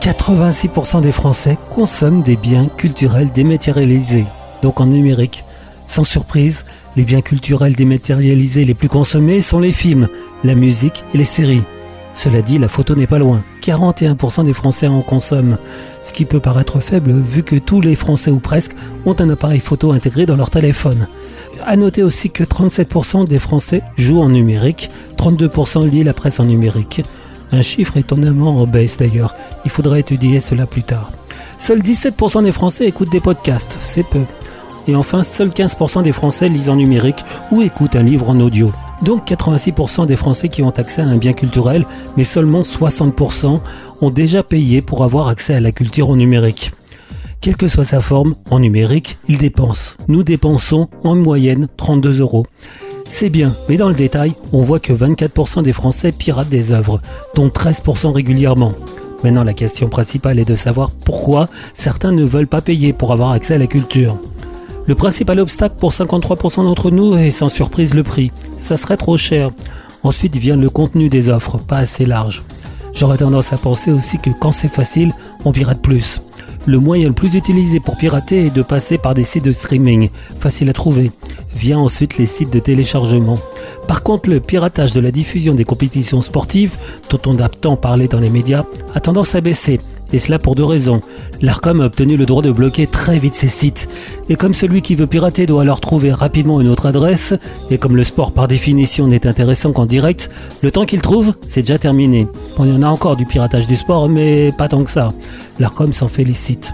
86% 0.00 1.02
des 1.02 1.12
Français 1.12 1.58
consomment 1.74 2.22
des 2.22 2.36
biens 2.36 2.68
culturels 2.74 3.30
dématérialisés, 3.32 4.24
donc 4.62 4.80
en 4.80 4.86
numérique. 4.86 5.44
Sans 5.86 6.04
surprise, 6.04 6.64
les 6.96 7.04
biens 7.04 7.20
culturels 7.20 7.74
dématérialisés 7.74 8.64
les 8.64 8.74
plus 8.74 8.88
consommés 8.88 9.42
sont 9.42 9.60
les 9.60 9.72
films, 9.72 10.08
la 10.42 10.54
musique 10.54 11.04
et 11.12 11.18
les 11.18 11.24
séries. 11.24 11.62
Cela 12.18 12.42
dit, 12.42 12.58
la 12.58 12.66
photo 12.66 12.96
n'est 12.96 13.06
pas 13.06 13.20
loin. 13.20 13.44
41% 13.62 14.42
des 14.42 14.52
Français 14.52 14.88
en 14.88 15.02
consomment, 15.02 15.56
ce 16.02 16.12
qui 16.12 16.24
peut 16.24 16.40
paraître 16.40 16.80
faible 16.80 17.12
vu 17.12 17.44
que 17.44 17.54
tous 17.54 17.80
les 17.80 17.94
Français 17.94 18.32
ou 18.32 18.40
presque 18.40 18.74
ont 19.06 19.14
un 19.20 19.30
appareil 19.30 19.60
photo 19.60 19.92
intégré 19.92 20.26
dans 20.26 20.34
leur 20.34 20.50
téléphone. 20.50 21.06
À 21.64 21.76
noter 21.76 22.02
aussi 22.02 22.30
que 22.30 22.42
37% 22.42 23.28
des 23.28 23.38
Français 23.38 23.84
jouent 23.96 24.20
en 24.20 24.30
numérique, 24.30 24.90
32% 25.16 25.88
lisent 25.88 26.04
la 26.04 26.12
presse 26.12 26.40
en 26.40 26.46
numérique. 26.46 27.04
Un 27.52 27.62
chiffre 27.62 27.96
étonnamment 27.96 28.56
en 28.56 28.66
baisse 28.66 28.96
d'ailleurs. 28.96 29.36
Il 29.64 29.70
faudra 29.70 30.00
étudier 30.00 30.40
cela 30.40 30.66
plus 30.66 30.82
tard. 30.82 31.12
Seuls 31.56 31.82
17% 31.82 32.42
des 32.42 32.50
Français 32.50 32.88
écoutent 32.88 33.12
des 33.12 33.20
podcasts, 33.20 33.78
c'est 33.80 34.02
peu. 34.02 34.24
Et 34.88 34.96
enfin, 34.96 35.22
seuls 35.22 35.50
15% 35.50 36.02
des 36.02 36.10
Français 36.10 36.48
lisent 36.48 36.68
en 36.68 36.74
numérique 36.74 37.24
ou 37.52 37.62
écoutent 37.62 37.94
un 37.94 38.02
livre 38.02 38.28
en 38.28 38.40
audio. 38.40 38.72
Donc 39.02 39.30
86% 39.30 40.06
des 40.06 40.16
Français 40.16 40.48
qui 40.48 40.62
ont 40.62 40.70
accès 40.70 41.02
à 41.02 41.06
un 41.06 41.16
bien 41.16 41.32
culturel, 41.32 41.86
mais 42.16 42.24
seulement 42.24 42.62
60% 42.62 43.60
ont 44.00 44.10
déjà 44.10 44.42
payé 44.42 44.82
pour 44.82 45.04
avoir 45.04 45.28
accès 45.28 45.54
à 45.54 45.60
la 45.60 45.72
culture 45.72 46.10
en 46.10 46.16
numérique. 46.16 46.72
Quelle 47.40 47.56
que 47.56 47.68
soit 47.68 47.84
sa 47.84 48.00
forme, 48.00 48.34
en 48.50 48.58
numérique, 48.58 49.18
ils 49.28 49.38
dépensent. 49.38 49.94
Nous 50.08 50.24
dépensons 50.24 50.88
en 51.04 51.14
moyenne 51.14 51.68
32 51.76 52.20
euros. 52.20 52.44
C'est 53.06 53.30
bien, 53.30 53.54
mais 53.68 53.76
dans 53.76 53.88
le 53.88 53.94
détail, 53.94 54.34
on 54.52 54.62
voit 54.62 54.80
que 54.80 54.92
24% 54.92 55.62
des 55.62 55.72
Français 55.72 56.12
piratent 56.12 56.48
des 56.48 56.72
œuvres, 56.72 57.00
dont 57.36 57.48
13% 57.48 58.12
régulièrement. 58.12 58.74
Maintenant, 59.22 59.44
la 59.44 59.52
question 59.52 59.88
principale 59.88 60.38
est 60.38 60.44
de 60.44 60.54
savoir 60.54 60.90
pourquoi 60.90 61.48
certains 61.74 62.12
ne 62.12 62.24
veulent 62.24 62.46
pas 62.46 62.60
payer 62.60 62.92
pour 62.92 63.12
avoir 63.12 63.30
accès 63.30 63.54
à 63.54 63.58
la 63.58 63.66
culture. 63.66 64.18
Le 64.88 64.94
principal 64.94 65.38
obstacle 65.38 65.76
pour 65.78 65.92
53% 65.92 66.64
d'entre 66.64 66.90
nous 66.90 67.14
est 67.14 67.30
sans 67.30 67.50
surprise 67.50 67.92
le 67.92 68.02
prix. 68.02 68.32
Ça 68.58 68.78
serait 68.78 68.96
trop 68.96 69.18
cher. 69.18 69.50
Ensuite 70.02 70.36
vient 70.36 70.56
le 70.56 70.70
contenu 70.70 71.10
des 71.10 71.28
offres, 71.28 71.58
pas 71.58 71.76
assez 71.76 72.06
large. 72.06 72.42
J'aurais 72.94 73.18
tendance 73.18 73.52
à 73.52 73.58
penser 73.58 73.92
aussi 73.92 74.18
que 74.18 74.30
quand 74.30 74.50
c'est 74.50 74.72
facile, 74.72 75.12
on 75.44 75.52
pirate 75.52 75.82
plus. 75.82 76.22
Le 76.64 76.78
moyen 76.78 77.08
le 77.08 77.12
plus 77.12 77.34
utilisé 77.34 77.80
pour 77.80 77.98
pirater 77.98 78.46
est 78.46 78.54
de 78.54 78.62
passer 78.62 78.96
par 78.96 79.12
des 79.12 79.24
sites 79.24 79.44
de 79.44 79.52
streaming, 79.52 80.08
faciles 80.40 80.70
à 80.70 80.72
trouver. 80.72 81.12
Vient 81.54 81.80
ensuite 81.80 82.16
les 82.16 82.24
sites 82.24 82.50
de 82.50 82.58
téléchargement. 82.58 83.38
Par 83.88 84.02
contre, 84.02 84.30
le 84.30 84.40
piratage 84.40 84.94
de 84.94 85.00
la 85.00 85.10
diffusion 85.10 85.52
des 85.52 85.64
compétitions 85.64 86.22
sportives, 86.22 86.78
dont 87.10 87.20
on 87.26 87.38
a 87.40 87.50
tant 87.50 87.76
parlé 87.76 88.08
dans 88.08 88.20
les 88.20 88.30
médias, 88.30 88.64
a 88.94 89.00
tendance 89.00 89.34
à 89.34 89.42
baisser. 89.42 89.80
Et 90.12 90.18
cela 90.18 90.38
pour 90.38 90.54
deux 90.54 90.64
raisons. 90.64 91.00
L'ARCOM 91.42 91.80
a 91.80 91.86
obtenu 91.86 92.16
le 92.16 92.26
droit 92.26 92.42
de 92.42 92.50
bloquer 92.50 92.86
très 92.86 93.18
vite 93.18 93.34
ces 93.34 93.48
sites. 93.48 93.88
Et 94.28 94.36
comme 94.36 94.54
celui 94.54 94.82
qui 94.82 94.94
veut 94.94 95.06
pirater 95.06 95.46
doit 95.46 95.62
alors 95.62 95.80
trouver 95.80 96.12
rapidement 96.12 96.60
une 96.60 96.68
autre 96.68 96.86
adresse, 96.86 97.34
et 97.70 97.78
comme 97.78 97.96
le 97.96 98.04
sport 98.04 98.32
par 98.32 98.48
définition 98.48 99.06
n'est 99.06 99.26
intéressant 99.26 99.72
qu'en 99.72 99.86
direct, 99.86 100.30
le 100.62 100.70
temps 100.70 100.86
qu'il 100.86 101.02
trouve, 101.02 101.34
c'est 101.46 101.62
déjà 101.62 101.78
terminé. 101.78 102.26
Il 102.58 102.68
y 102.68 102.72
en 102.72 102.82
a 102.82 102.88
encore 102.88 103.16
du 103.16 103.26
piratage 103.26 103.66
du 103.66 103.76
sport, 103.76 104.08
mais 104.08 104.52
pas 104.56 104.68
tant 104.68 104.82
que 104.82 104.90
ça. 104.90 105.12
L'ARCOM 105.58 105.92
s'en 105.92 106.08
félicite. 106.08 106.72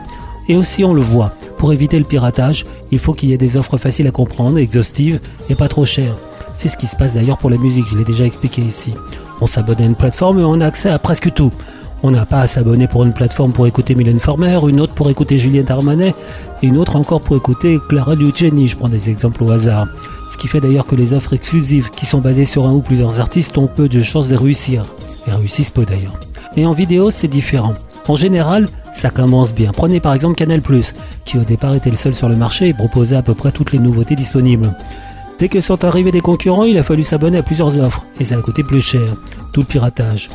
Et 0.48 0.56
aussi 0.56 0.84
on 0.84 0.92
le 0.92 1.02
voit, 1.02 1.32
pour 1.58 1.72
éviter 1.72 1.98
le 1.98 2.04
piratage, 2.04 2.66
il 2.90 2.98
faut 2.98 3.14
qu'il 3.14 3.30
y 3.30 3.32
ait 3.32 3.38
des 3.38 3.56
offres 3.56 3.78
faciles 3.78 4.06
à 4.06 4.10
comprendre, 4.10 4.58
exhaustives 4.58 5.20
et 5.48 5.54
pas 5.54 5.68
trop 5.68 5.84
chères. 5.84 6.16
C'est 6.54 6.68
ce 6.68 6.76
qui 6.76 6.86
se 6.86 6.94
passe 6.96 7.14
d'ailleurs 7.14 7.38
pour 7.38 7.50
la 7.50 7.56
musique, 7.56 7.86
je 7.90 7.96
l'ai 7.96 8.04
déjà 8.04 8.24
expliqué 8.24 8.62
ici. 8.62 8.92
On 9.40 9.46
s'abonne 9.46 9.80
à 9.80 9.84
une 9.84 9.96
plateforme 9.96 10.38
et 10.38 10.44
on 10.44 10.60
a 10.60 10.66
accès 10.66 10.90
à 10.90 10.98
presque 10.98 11.32
tout. 11.32 11.50
On 12.06 12.10
n'a 12.10 12.26
pas 12.26 12.40
à 12.40 12.46
s'abonner 12.46 12.86
pour 12.86 13.02
une 13.04 13.14
plateforme 13.14 13.52
pour 13.52 13.66
écouter 13.66 13.94
Mylène 13.94 14.18
Farmer, 14.18 14.60
une 14.68 14.78
autre 14.78 14.92
pour 14.92 15.08
écouter 15.08 15.38
Juliette 15.38 15.70
Armanet, 15.70 16.14
et 16.62 16.66
une 16.66 16.76
autre 16.76 16.96
encore 16.96 17.22
pour 17.22 17.34
écouter 17.34 17.78
Clara 17.88 18.14
Luciani, 18.14 18.68
je 18.68 18.76
prends 18.76 18.90
des 18.90 19.08
exemples 19.08 19.42
au 19.42 19.50
hasard. 19.50 19.86
Ce 20.30 20.36
qui 20.36 20.46
fait 20.46 20.60
d'ailleurs 20.60 20.84
que 20.84 20.96
les 20.96 21.14
offres 21.14 21.32
exclusives, 21.32 21.88
qui 21.88 22.04
sont 22.04 22.18
basées 22.18 22.44
sur 22.44 22.66
un 22.66 22.72
ou 22.72 22.80
plusieurs 22.80 23.20
artistes, 23.20 23.56
ont 23.56 23.68
peu 23.68 23.88
de 23.88 24.02
chances 24.02 24.28
de 24.28 24.36
réussir. 24.36 24.84
Et 25.26 25.30
réussissent 25.30 25.70
peu 25.70 25.86
d'ailleurs. 25.86 26.20
Et 26.58 26.66
en 26.66 26.74
vidéo, 26.74 27.10
c'est 27.10 27.26
différent. 27.26 27.72
En 28.06 28.16
général, 28.16 28.68
ça 28.92 29.08
commence 29.08 29.54
bien. 29.54 29.72
Prenez 29.72 30.00
par 30.00 30.12
exemple 30.12 30.34
Canal+, 30.34 30.60
qui 31.24 31.38
au 31.38 31.44
départ 31.44 31.74
était 31.74 31.88
le 31.88 31.96
seul 31.96 32.12
sur 32.12 32.28
le 32.28 32.36
marché 32.36 32.68
et 32.68 32.74
proposait 32.74 33.16
à 33.16 33.22
peu 33.22 33.32
près 33.32 33.50
toutes 33.50 33.72
les 33.72 33.78
nouveautés 33.78 34.14
disponibles. 34.14 34.74
Dès 35.38 35.48
que 35.48 35.62
sont 35.62 35.86
arrivés 35.86 36.12
des 36.12 36.20
concurrents, 36.20 36.64
il 36.64 36.76
a 36.76 36.82
fallu 36.82 37.02
s'abonner 37.02 37.38
à 37.38 37.42
plusieurs 37.42 37.78
offres, 37.80 38.04
et 38.20 38.26
ça 38.26 38.36
a 38.36 38.42
coûté 38.42 38.62
plus 38.62 38.82
cher, 38.82 39.08
tout 39.54 39.60
le 39.60 39.66
piratage. 39.66 40.28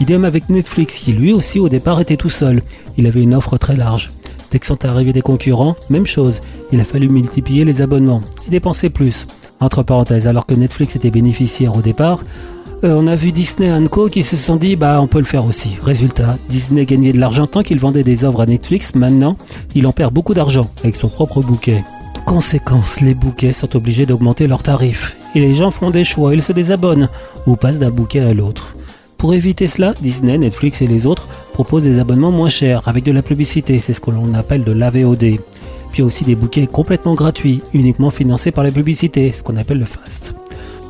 Idem 0.00 0.24
avec 0.24 0.48
Netflix, 0.48 0.98
qui 0.98 1.12
lui 1.12 1.32
aussi 1.32 1.58
au 1.58 1.68
départ 1.68 2.00
était 2.00 2.16
tout 2.16 2.30
seul, 2.30 2.62
il 2.96 3.06
avait 3.06 3.22
une 3.22 3.34
offre 3.34 3.58
très 3.58 3.76
large. 3.76 4.12
Dès 4.50 4.58
que 4.58 4.66
sont 4.66 4.84
arrivés 4.84 5.12
des 5.12 5.22
concurrents, 5.22 5.76
même 5.88 6.06
chose, 6.06 6.40
il 6.72 6.80
a 6.80 6.84
fallu 6.84 7.08
multiplier 7.08 7.64
les 7.64 7.80
abonnements, 7.80 8.22
et 8.46 8.50
dépenser 8.50 8.90
plus. 8.90 9.26
Entre 9.60 9.82
parenthèses, 9.82 10.28
alors 10.28 10.46
que 10.46 10.54
Netflix 10.54 10.96
était 10.96 11.10
bénéficiaire 11.10 11.76
au 11.76 11.80
départ, 11.80 12.20
euh, 12.84 12.94
on 12.98 13.06
a 13.06 13.16
vu 13.16 13.32
Disney 13.32 13.72
Co 13.88 14.08
qui 14.08 14.22
se 14.22 14.36
sont 14.36 14.56
dit 14.56 14.76
bah 14.76 15.00
on 15.00 15.06
peut 15.06 15.18
le 15.18 15.24
faire 15.24 15.46
aussi. 15.46 15.78
Résultat, 15.82 16.36
Disney 16.48 16.84
gagnait 16.84 17.12
de 17.12 17.20
l'argent 17.20 17.46
tant 17.46 17.62
qu'il 17.62 17.78
vendait 17.78 18.02
des 18.02 18.24
œuvres 18.24 18.42
à 18.42 18.46
Netflix, 18.46 18.94
maintenant 18.94 19.38
il 19.74 19.86
en 19.86 19.92
perd 19.92 20.12
beaucoup 20.12 20.34
d'argent 20.34 20.70
avec 20.82 20.96
son 20.96 21.08
propre 21.08 21.40
bouquet. 21.40 21.82
Conséquence, 22.26 23.00
les 23.00 23.14
bouquets 23.14 23.52
sont 23.52 23.74
obligés 23.76 24.06
d'augmenter 24.06 24.46
leurs 24.46 24.62
tarifs. 24.62 25.16
Et 25.34 25.40
les 25.40 25.54
gens 25.54 25.70
font 25.70 25.90
des 25.90 26.04
choix, 26.04 26.34
ils 26.34 26.42
se 26.42 26.52
désabonnent 26.52 27.08
ou 27.46 27.56
passent 27.56 27.78
d'un 27.78 27.90
bouquet 27.90 28.20
à 28.20 28.34
l'autre. 28.34 28.74
Pour 29.18 29.34
éviter 29.34 29.66
cela, 29.66 29.94
Disney, 30.00 30.36
Netflix 30.38 30.82
et 30.82 30.86
les 30.86 31.06
autres 31.06 31.28
proposent 31.52 31.84
des 31.84 31.98
abonnements 31.98 32.30
moins 32.30 32.48
chers 32.48 32.86
avec 32.86 33.04
de 33.04 33.12
la 33.12 33.22
publicité, 33.22 33.80
c'est 33.80 33.94
ce 33.94 34.00
que 34.00 34.10
l'on 34.10 34.34
appelle 34.34 34.64
de 34.64 34.72
l'AVOD. 34.72 35.38
Puis 35.92 36.02
aussi 36.02 36.24
des 36.24 36.34
bouquets 36.34 36.66
complètement 36.66 37.14
gratuits, 37.14 37.62
uniquement 37.72 38.10
financés 38.10 38.50
par 38.50 38.64
la 38.64 38.72
publicité, 38.72 39.32
ce 39.32 39.42
qu'on 39.42 39.56
appelle 39.56 39.78
le 39.78 39.84
fast. 39.84 40.34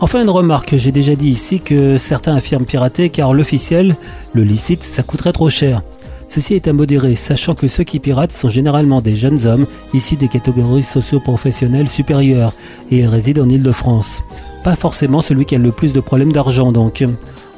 Enfin 0.01 0.23
une 0.23 0.31
remarque, 0.31 0.77
j'ai 0.77 0.93
déjà 0.93 1.15
dit 1.15 1.29
ici 1.29 1.61
que 1.61 1.99
certains 1.99 2.35
affirment 2.35 2.65
pirater 2.65 3.11
car 3.11 3.33
l'officiel, 3.33 3.97
le 4.33 4.43
licite, 4.43 4.83
ça 4.83 5.03
coûterait 5.03 5.33
trop 5.33 5.49
cher. 5.49 5.83
Ceci 6.27 6.55
est 6.55 6.67
à 6.67 6.73
modérer, 6.73 7.15
sachant 7.15 7.55
que 7.55 7.69
ceux 7.69 7.85
qui 7.85 8.01
piratent 8.01 8.33
sont 8.33 8.49
généralement 8.49 9.01
des 9.01 9.15
jeunes 9.15 9.47
hommes 9.47 9.67
issus 9.93 10.17
des 10.17 10.29
catégories 10.29 10.83
socio-professionnelles 10.83 11.89
supérieures 11.89 12.53
et 12.91 12.99
ils 12.99 13.07
résident 13.07 13.43
en 13.43 13.49
Ile-de-France. 13.49 14.23
Pas 14.65 14.75
forcément 14.75 15.21
celui 15.21 15.45
qui 15.45 15.55
a 15.55 15.59
le 15.59 15.71
plus 15.71 15.93
de 15.93 16.01
problèmes 16.01 16.33
d'argent 16.33 16.73
donc. 16.73 17.05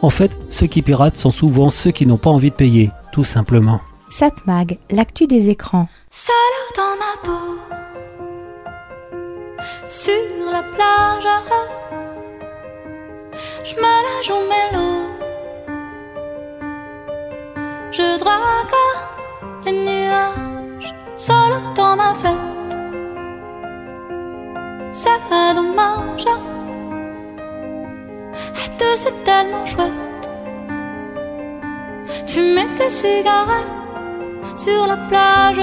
En 0.03 0.11
fait, 0.11 0.37
ceux 0.51 0.67
qui 0.67 0.83
piratent 0.83 1.17
sont 1.17 1.31
souvent 1.31 1.71
ceux 1.71 1.91
qui 1.91 2.07
n'ont 2.07 2.17
pas 2.19 2.31
envie 2.31 2.51
de 2.51 2.57
payer, 2.57 2.91
tout 3.13 3.25
simplement. 3.25 3.81
Satmag, 4.09 4.79
l'actu 4.91 5.27
des 5.27 5.51
écrans. 5.51 5.89
Seule 6.11 6.35
dans 6.77 6.97
ma 7.01 7.17
peau, 7.25 7.57
sur 9.89 10.13
la 10.53 10.63
plage, 10.63 11.27
je 13.65 13.75
me 13.77 13.83
la 13.83 14.23
joue 14.23 14.45
mélo. 14.49 14.87
Je 17.91 18.19
drague 18.19 18.77
les 19.65 19.73
nuages, 19.73 20.95
seule 21.17 21.61
dans 21.75 21.97
ma 21.97 22.15
fête. 22.15 22.77
C'est 24.93 25.11
dommage, 25.55 26.27
c'est 28.97 29.25
tellement 29.25 29.67
chouette. 29.67 30.31
Tu 32.27 32.41
mets 32.41 32.75
tes 32.75 32.91
cigarettes 32.91 34.01
sur 34.57 34.87
la 34.87 34.97
plage, 35.09 35.63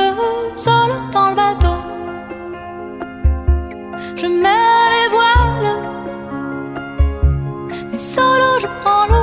seul 0.56 0.92
dans 1.12 1.30
le 1.30 1.36
bateau. 1.36 1.78
Je 4.16 4.28
mets 4.28 4.86
les 4.96 5.08
voiles, 5.16 5.76
mais 7.92 7.98
solo 7.98 8.60
je 8.60 8.68
prends 8.82 9.08
l'eau. 9.08 9.23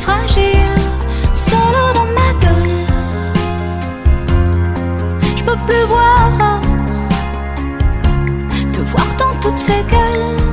fragile, 0.00 0.74
solo 1.32 1.92
dans 1.94 2.10
ma 2.18 2.32
gueule. 2.40 2.86
Je 5.36 5.44
peux 5.44 5.56
plus 5.66 5.84
voir, 5.86 6.60
te 8.72 8.80
voir 8.80 9.06
dans 9.18 9.34
toutes 9.40 9.58
ces 9.58 9.82
gueules. 9.90 10.43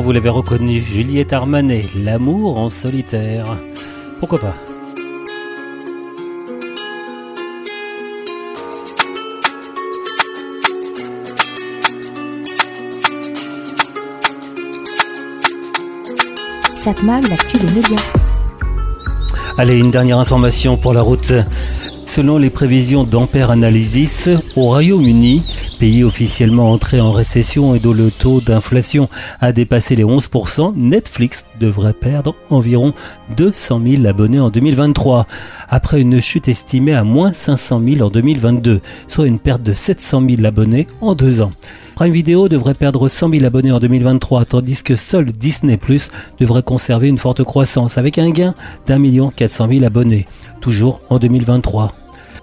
Évidemment, 0.00 0.06
vous 0.06 0.12
l'avez 0.12 0.28
reconnu, 0.30 0.80
Juliette 0.80 1.32
Armanet, 1.34 1.84
l'amour 1.94 2.58
en 2.58 2.70
solitaire. 2.70 3.56
Pourquoi 4.18 4.38
pas? 4.38 4.54
Satmag, 16.76 17.28
l'actu 17.28 17.58
des 17.58 17.66
médias. 17.66 17.96
Allez, 19.58 19.76
une 19.76 19.90
dernière 19.90 20.18
information 20.18 20.78
pour 20.78 20.94
la 20.94 21.02
route. 21.02 21.34
Selon 22.06 22.38
les 22.38 22.50
prévisions 22.50 23.04
d'Ampère 23.04 23.50
Analysis, 23.50 24.30
au 24.56 24.62
Royaume-Uni, 24.66 25.44
pays 25.80 26.04
officiellement 26.04 26.72
entré 26.72 27.00
en 27.00 27.10
récession 27.10 27.74
et 27.74 27.78
dont 27.78 27.94
le 27.94 28.10
taux 28.10 28.42
d'inflation 28.42 29.08
a 29.40 29.50
dépassé 29.50 29.96
les 29.96 30.04
11%, 30.04 30.74
Netflix 30.76 31.46
devrait 31.58 31.94
perdre 31.94 32.34
environ 32.50 32.92
200 33.38 33.80
000 33.86 34.06
abonnés 34.06 34.40
en 34.40 34.50
2023, 34.50 35.26
après 35.70 36.02
une 36.02 36.20
chute 36.20 36.48
estimée 36.48 36.92
à 36.92 37.02
moins 37.02 37.32
500 37.32 37.80
000 37.82 38.06
en 38.06 38.10
2022, 38.10 38.82
soit 39.08 39.26
une 39.26 39.38
perte 39.38 39.62
de 39.62 39.72
700 39.72 40.22
000 40.28 40.44
abonnés 40.44 40.86
en 41.00 41.14
deux 41.14 41.40
ans. 41.40 41.52
Prime 41.94 42.12
Video 42.12 42.50
devrait 42.50 42.74
perdre 42.74 43.08
100 43.08 43.30
000 43.32 43.46
abonnés 43.46 43.72
en 43.72 43.78
2023, 43.78 44.44
tandis 44.44 44.82
que 44.82 44.96
seul 44.96 45.32
Disney 45.32 45.78
Plus 45.78 46.10
devrait 46.38 46.62
conserver 46.62 47.08
une 47.08 47.16
forte 47.16 47.42
croissance, 47.42 47.96
avec 47.96 48.18
un 48.18 48.28
gain 48.28 48.54
d'un 48.86 48.98
million 48.98 49.30
400 49.30 49.68
000 49.70 49.84
abonnés, 49.86 50.26
toujours 50.60 51.00
en 51.08 51.18
2023. 51.18 51.94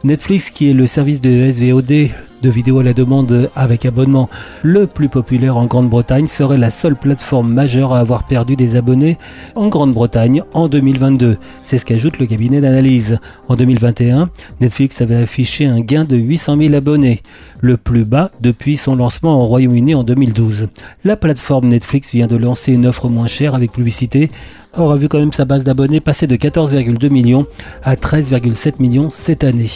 Netflix, 0.03 0.49
qui 0.49 0.71
est 0.71 0.73
le 0.73 0.87
service 0.87 1.21
de 1.21 1.51
SVOD 1.51 2.09
de 2.41 2.49
vidéo 2.49 2.79
à 2.79 2.83
la 2.83 2.93
demande 2.93 3.49
avec 3.55 3.85
abonnement 3.85 4.29
le 4.63 4.87
plus 4.87 5.09
populaire 5.09 5.57
en 5.57 5.65
Grande-Bretagne, 5.65 6.27
serait 6.27 6.57
la 6.57 6.69
seule 6.69 6.95
plateforme 6.95 7.51
majeure 7.53 7.93
à 7.93 7.99
avoir 7.99 8.25
perdu 8.25 8.55
des 8.55 8.75
abonnés 8.75 9.17
en 9.55 9.67
Grande-Bretagne 9.67 10.43
en 10.53 10.67
2022. 10.67 11.37
C'est 11.63 11.77
ce 11.77 11.85
qu'ajoute 11.85 12.19
le 12.19 12.25
cabinet 12.25 12.61
d'analyse. 12.61 13.19
En 13.47 13.55
2021, 13.55 14.29
Netflix 14.61 15.01
avait 15.01 15.15
affiché 15.15 15.65
un 15.65 15.79
gain 15.79 16.03
de 16.03 16.15
800 16.15 16.57
000 16.61 16.73
abonnés, 16.75 17.21
le 17.61 17.77
plus 17.77 18.05
bas 18.05 18.31
depuis 18.41 18.77
son 18.77 18.95
lancement 18.95 19.41
au 19.41 19.45
Royaume-Uni 19.45 19.95
en 19.95 20.03
2012. 20.03 20.67
La 21.03 21.15
plateforme 21.15 21.67
Netflix 21.67 22.13
vient 22.13 22.27
de 22.27 22.35
lancer 22.35 22.73
une 22.73 22.85
offre 22.87 23.09
moins 23.09 23.27
chère 23.27 23.55
avec 23.55 23.71
publicité 23.71 24.29
aura 24.75 24.95
vu 24.95 25.07
quand 25.07 25.19
même 25.19 25.33
sa 25.33 25.45
base 25.45 25.63
d'abonnés 25.63 25.99
passer 25.99 26.27
de 26.27 26.35
14,2 26.35 27.09
millions 27.09 27.47
à 27.83 27.95
13,7 27.95 28.73
millions 28.79 29.09
cette 29.09 29.43
année. 29.43 29.69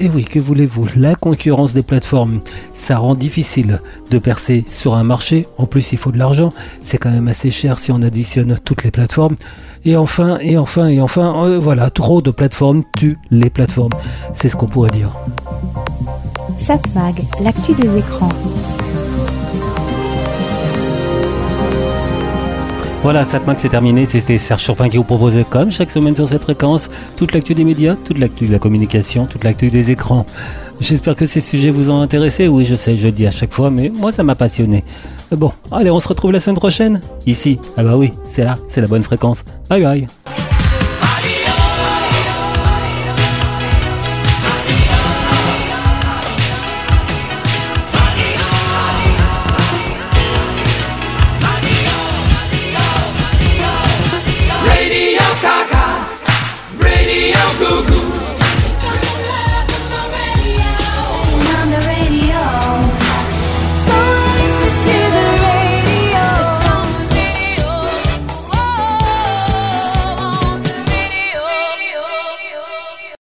Et 0.00 0.08
oui, 0.08 0.24
que 0.24 0.40
voulez-vous? 0.40 0.88
La 0.96 1.14
concurrence 1.14 1.72
des 1.72 1.82
plateformes, 1.82 2.40
ça 2.72 2.98
rend 2.98 3.14
difficile 3.14 3.80
de 4.10 4.18
percer 4.18 4.64
sur 4.66 4.94
un 4.94 5.04
marché. 5.04 5.46
En 5.56 5.66
plus, 5.66 5.92
il 5.92 5.98
faut 5.98 6.10
de 6.10 6.18
l'argent. 6.18 6.52
C'est 6.82 6.98
quand 6.98 7.10
même 7.10 7.28
assez 7.28 7.50
cher 7.50 7.78
si 7.78 7.92
on 7.92 8.02
additionne 8.02 8.58
toutes 8.64 8.82
les 8.82 8.90
plateformes. 8.90 9.36
Et 9.84 9.96
enfin, 9.96 10.38
et 10.40 10.58
enfin, 10.58 10.88
et 10.88 11.00
enfin, 11.00 11.44
euh, 11.44 11.58
voilà, 11.58 11.90
trop 11.90 12.22
de 12.22 12.30
plateformes 12.30 12.82
tuent 12.96 13.18
les 13.30 13.50
plateformes. 13.50 13.92
C'est 14.32 14.48
ce 14.48 14.56
qu'on 14.56 14.66
pourrait 14.66 14.90
dire. 14.90 15.14
Satmag, 16.56 17.22
l'actu 17.40 17.74
des 17.74 17.98
écrans. 17.98 18.30
Voilà, 23.04 23.22
Satmax 23.22 23.60
c'est 23.60 23.68
terminé. 23.68 24.06
C'était 24.06 24.38
Serge 24.38 24.62
Surpin 24.62 24.88
qui 24.88 24.96
vous 24.96 25.04
proposait, 25.04 25.44
comme 25.44 25.70
chaque 25.70 25.90
semaine 25.90 26.16
sur 26.16 26.26
cette 26.26 26.42
fréquence, 26.42 26.88
toute 27.18 27.34
l'actu 27.34 27.54
des 27.54 27.62
médias, 27.62 27.96
toute 27.96 28.18
l'actu 28.18 28.46
de 28.46 28.52
la 28.52 28.58
communication, 28.58 29.26
toute 29.26 29.44
l'actu 29.44 29.68
des 29.68 29.90
écrans. 29.90 30.24
J'espère 30.80 31.14
que 31.14 31.26
ces 31.26 31.40
sujets 31.40 31.68
vous 31.68 31.90
ont 31.90 32.00
intéressé. 32.00 32.48
Oui, 32.48 32.64
je 32.64 32.74
sais, 32.74 32.96
je 32.96 33.04
le 33.04 33.12
dis 33.12 33.26
à 33.26 33.30
chaque 33.30 33.52
fois, 33.52 33.70
mais 33.70 33.92
moi 33.94 34.10
ça 34.10 34.22
m'a 34.22 34.34
passionné. 34.34 34.84
Bon, 35.32 35.52
allez, 35.70 35.90
on 35.90 36.00
se 36.00 36.08
retrouve 36.08 36.32
la 36.32 36.40
semaine 36.40 36.56
prochaine. 36.56 37.02
Ici. 37.26 37.58
Ah 37.76 37.82
bah 37.82 37.98
oui, 37.98 38.10
c'est 38.26 38.42
là, 38.42 38.56
c'est 38.68 38.80
la 38.80 38.86
bonne 38.86 39.02
fréquence. 39.02 39.44
Bye 39.68 39.82
bye. 39.82 40.08